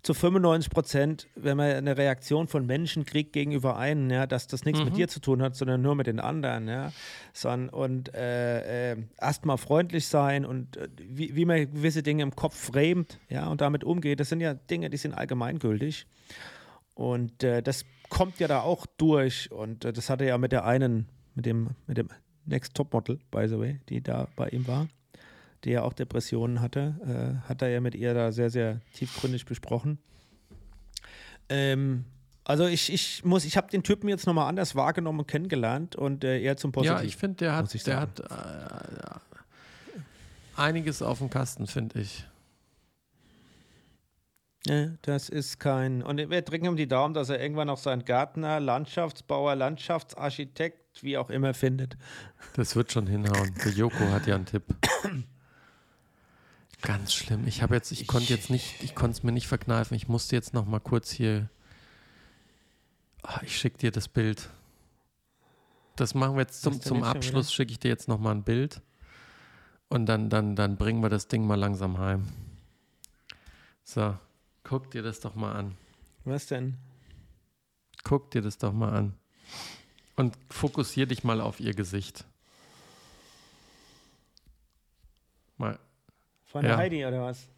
Zu 0.02 0.14
95 0.14 0.70
Prozent, 0.70 1.28
wenn 1.34 1.58
man 1.58 1.72
eine 1.72 1.98
Reaktion 1.98 2.48
von 2.48 2.64
Menschen 2.64 3.04
kriegt 3.04 3.34
gegenüber 3.34 3.76
einem, 3.76 4.08
ja, 4.10 4.26
dass 4.26 4.46
das 4.46 4.64
nichts 4.64 4.82
mit 4.82 4.96
dir 4.96 5.08
zu 5.08 5.20
tun 5.20 5.42
hat, 5.42 5.56
sondern 5.56 5.82
nur 5.82 5.94
mit 5.94 6.06
den 6.06 6.20
anderen, 6.20 6.68
ja, 6.68 6.90
sondern 7.34 7.68
und 7.68 8.14
äh, 8.14 8.92
äh, 8.92 8.96
erstmal 9.20 9.58
freundlich 9.58 10.06
sein 10.06 10.46
und 10.46 10.78
äh, 10.78 10.88
wie, 10.96 11.36
wie 11.36 11.44
man 11.44 11.70
gewisse 11.70 12.02
Dinge 12.02 12.22
im 12.22 12.34
Kopf 12.34 12.56
framet, 12.56 13.18
ja, 13.28 13.48
und 13.48 13.60
damit 13.60 13.84
umgeht, 13.84 14.20
das 14.20 14.30
sind 14.30 14.40
ja 14.40 14.54
Dinge, 14.54 14.88
die 14.88 14.96
sind 14.96 15.12
allgemeingültig. 15.12 16.06
Und 17.00 17.42
äh, 17.42 17.62
das 17.62 17.86
kommt 18.10 18.40
ja 18.40 18.46
da 18.46 18.60
auch 18.60 18.84
durch. 18.98 19.50
Und 19.50 19.86
äh, 19.86 19.92
das 19.94 20.10
hat 20.10 20.20
er 20.20 20.28
ja 20.28 20.36
mit 20.38 20.52
der 20.52 20.66
einen, 20.66 21.08
mit 21.34 21.46
dem, 21.46 21.70
mit 21.86 21.96
dem 21.96 22.10
Next 22.44 22.74
Topmodel, 22.74 23.18
by 23.30 23.48
the 23.48 23.58
way, 23.58 23.80
die 23.88 24.02
da 24.02 24.28
bei 24.36 24.50
ihm 24.50 24.68
war, 24.68 24.86
die 25.64 25.70
ja 25.70 25.82
auch 25.82 25.94
Depressionen 25.94 26.60
hatte, 26.60 27.40
äh, 27.42 27.48
hat 27.48 27.62
er 27.62 27.70
ja 27.70 27.80
mit 27.80 27.94
ihr 27.94 28.12
da 28.12 28.32
sehr, 28.32 28.50
sehr 28.50 28.82
tiefgründig 28.92 29.46
besprochen. 29.46 29.98
Ähm, 31.48 32.04
also 32.44 32.66
ich, 32.66 32.92
ich 32.92 33.24
muss, 33.24 33.46
ich 33.46 33.56
habe 33.56 33.70
den 33.70 33.82
Typen 33.82 34.10
jetzt 34.10 34.26
nochmal 34.26 34.46
anders 34.46 34.74
wahrgenommen 34.74 35.20
und 35.20 35.26
kennengelernt 35.26 35.96
und 35.96 36.22
äh, 36.22 36.38
eher 36.38 36.58
zum 36.58 36.70
Positiven. 36.70 36.98
Ja, 37.00 37.06
ich 37.06 37.16
finde, 37.16 37.36
der 37.36 37.56
hat, 37.56 37.86
der 37.86 37.98
hat 37.98 38.20
äh, 38.20 39.94
einiges 40.54 41.00
auf 41.00 41.16
dem 41.16 41.30
Kasten, 41.30 41.66
finde 41.66 42.00
ich. 42.00 42.26
Ja, 44.66 44.88
das 45.02 45.30
ist 45.30 45.58
kein. 45.58 46.02
Und 46.02 46.18
wir 46.18 46.42
drücken 46.42 46.66
ihm 46.66 46.76
die 46.76 46.88
Daumen, 46.88 47.14
dass 47.14 47.30
er 47.30 47.40
irgendwann 47.40 47.68
noch 47.68 47.78
seinen 47.78 48.04
Gärtner, 48.04 48.60
Landschaftsbauer, 48.60 49.56
Landschaftsarchitekt, 49.56 51.02
wie 51.02 51.16
auch 51.16 51.30
immer 51.30 51.54
findet. 51.54 51.96
Das 52.56 52.76
wird 52.76 52.92
schon 52.92 53.06
hinhauen. 53.06 53.54
Der 53.64 53.72
Joko 53.72 54.04
hat 54.10 54.26
ja 54.26 54.34
einen 54.34 54.44
Tipp. 54.44 54.64
Ganz 56.82 57.14
schlimm. 57.14 57.46
Ich 57.46 57.62
habe 57.62 57.74
jetzt, 57.74 57.90
ich 57.90 58.06
konnte 58.06 58.32
jetzt 58.32 58.50
nicht, 58.50 58.82
ich 58.82 58.94
konnte 58.94 59.12
es 59.12 59.22
mir 59.22 59.32
nicht 59.32 59.48
verkneifen. 59.48 59.96
Ich 59.96 60.08
musste 60.08 60.36
jetzt 60.36 60.52
noch 60.52 60.66
mal 60.66 60.80
kurz 60.80 61.10
hier. 61.10 61.48
Ah, 63.22 63.40
ich 63.42 63.56
schicke 63.56 63.78
dir 63.78 63.90
das 63.90 64.08
Bild. 64.08 64.48
Das 65.96 66.14
machen 66.14 66.36
wir 66.36 66.42
jetzt 66.42 66.62
zum, 66.62 66.80
zum 66.80 67.02
Abschluss. 67.02 67.52
Schicke 67.52 67.72
ich 67.72 67.78
dir 67.78 67.88
jetzt 67.88 68.08
noch 68.08 68.18
mal 68.18 68.32
ein 68.32 68.42
Bild. 68.42 68.82
Und 69.88 70.06
dann, 70.06 70.30
dann, 70.30 70.54
dann 70.54 70.76
bringen 70.76 71.02
wir 71.02 71.08
das 71.08 71.28
Ding 71.28 71.46
mal 71.46 71.58
langsam 71.58 71.98
heim. 71.98 72.28
So, 73.84 74.16
guck 74.70 74.88
dir 74.92 75.02
das 75.02 75.18
doch 75.18 75.34
mal 75.34 75.52
an. 75.56 75.76
Was 76.24 76.46
denn? 76.46 76.76
Guck 78.04 78.30
dir 78.30 78.40
das 78.40 78.56
doch 78.56 78.72
mal 78.72 78.92
an. 78.92 79.14
Und 80.14 80.38
fokussier 80.48 81.06
dich 81.06 81.24
mal 81.24 81.40
auf 81.40 81.58
ihr 81.58 81.74
Gesicht. 81.74 82.24
Mal. 85.56 85.76
Von 86.44 86.64
Ja. 86.64 86.76
Heidi 86.76 87.04
oder 87.04 87.20
was? 87.22 87.48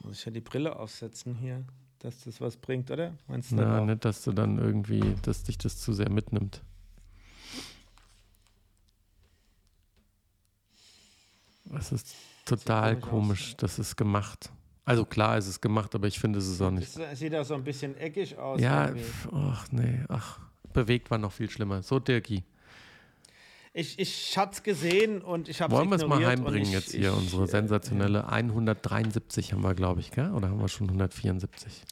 Muss 0.00 0.18
ich 0.18 0.24
ja 0.24 0.32
die 0.32 0.40
Brille 0.40 0.74
aufsetzen 0.76 1.34
hier, 1.34 1.62
dass 1.98 2.24
das 2.24 2.40
was 2.40 2.56
bringt, 2.56 2.90
oder? 2.90 3.18
Meinst 3.26 3.50
du 3.50 3.56
Na, 3.56 3.80
auch? 3.80 3.84
nicht, 3.84 4.02
dass 4.02 4.24
du 4.24 4.32
dann 4.32 4.56
irgendwie, 4.56 5.14
dass 5.20 5.42
dich 5.42 5.58
das 5.58 5.78
zu 5.78 5.92
sehr 5.92 6.08
mitnimmt. 6.08 6.62
Das 11.66 11.92
ist 11.92 12.16
total 12.44 12.96
komisch 12.96 13.10
komisch. 13.10 13.56
Das 13.56 13.78
ist 13.78 13.96
gemacht. 13.96 14.50
Also 14.84 15.04
klar 15.04 15.38
ist 15.38 15.46
es 15.46 15.60
gemacht, 15.60 15.94
aber 15.94 16.08
ich 16.08 16.18
finde 16.18 16.38
es 16.40 16.48
ist 16.48 16.60
auch 16.60 16.70
nicht. 16.70 16.98
Das 16.98 17.18
sieht 17.18 17.34
auch 17.34 17.44
so 17.44 17.54
ein 17.54 17.62
bisschen 17.62 17.96
eckig 17.96 18.36
aus. 18.36 18.60
Ja, 18.60 18.86
irgendwie. 18.86 19.04
ach 19.32 19.66
nee, 19.70 20.00
ach. 20.08 20.40
Bewegt 20.72 21.10
war 21.10 21.18
noch 21.18 21.32
viel 21.32 21.50
schlimmer. 21.50 21.82
So, 21.82 21.98
Dirki. 21.98 22.44
Ich, 23.74 23.98
ich 23.98 24.36
hatte 24.36 24.52
es 24.52 24.62
gesehen 24.62 25.22
und 25.22 25.48
ich 25.48 25.62
habe 25.62 25.74
Wollen 25.74 25.88
wir 25.88 25.96
es 25.96 26.06
mal 26.06 26.24
heimbringen 26.24 26.68
ich, 26.68 26.72
jetzt 26.72 26.92
hier, 26.92 27.10
ich, 27.10 27.16
unsere 27.16 27.44
äh, 27.44 27.46
sensationelle 27.46 28.28
173 28.28 29.52
haben 29.52 29.62
wir, 29.62 29.74
glaube 29.74 30.00
ich, 30.00 30.10
gell? 30.10 30.30
Oder 30.32 30.48
haben 30.48 30.60
wir 30.60 30.68
schon 30.68 30.88
174? 30.88 31.82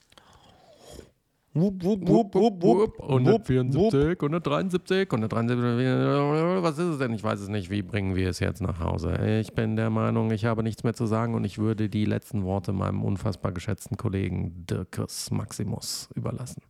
Wupp, 1.52 1.82
wupp, 1.82 2.08
wupp, 2.08 2.34
wupp, 2.36 2.62
wupp. 2.62 3.00
174, 3.02 4.22
173, 4.22 5.10
173, 5.10 6.62
was 6.62 6.78
ist 6.78 6.86
es 6.86 6.98
denn? 6.98 7.12
Ich 7.12 7.24
weiß 7.24 7.40
es 7.40 7.48
nicht. 7.48 7.70
Wie 7.70 7.82
bringen 7.82 8.14
wir 8.14 8.28
es 8.28 8.38
jetzt 8.38 8.62
nach 8.62 8.78
Hause? 8.78 9.40
Ich 9.40 9.52
bin 9.52 9.74
der 9.74 9.90
Meinung, 9.90 10.30
ich 10.30 10.44
habe 10.44 10.62
nichts 10.62 10.84
mehr 10.84 10.94
zu 10.94 11.06
sagen 11.06 11.34
und 11.34 11.42
ich 11.42 11.58
würde 11.58 11.88
die 11.88 12.04
letzten 12.04 12.44
Worte 12.44 12.72
meinem 12.72 13.02
unfassbar 13.02 13.50
geschätzten 13.50 13.96
Kollegen 13.96 14.64
Dirkus 14.66 15.32
Maximus 15.32 16.08
überlassen. 16.14 16.62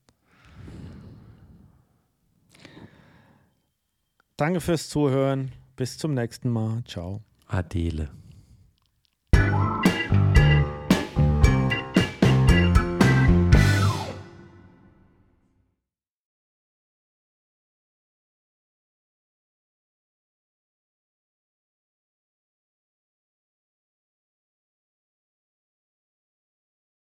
Danke 4.38 4.62
fürs 4.62 4.88
Zuhören. 4.88 5.52
Bis 5.76 5.98
zum 5.98 6.14
nächsten 6.14 6.48
Mal. 6.48 6.82
Ciao. 6.84 7.20
Adele. 7.46 8.08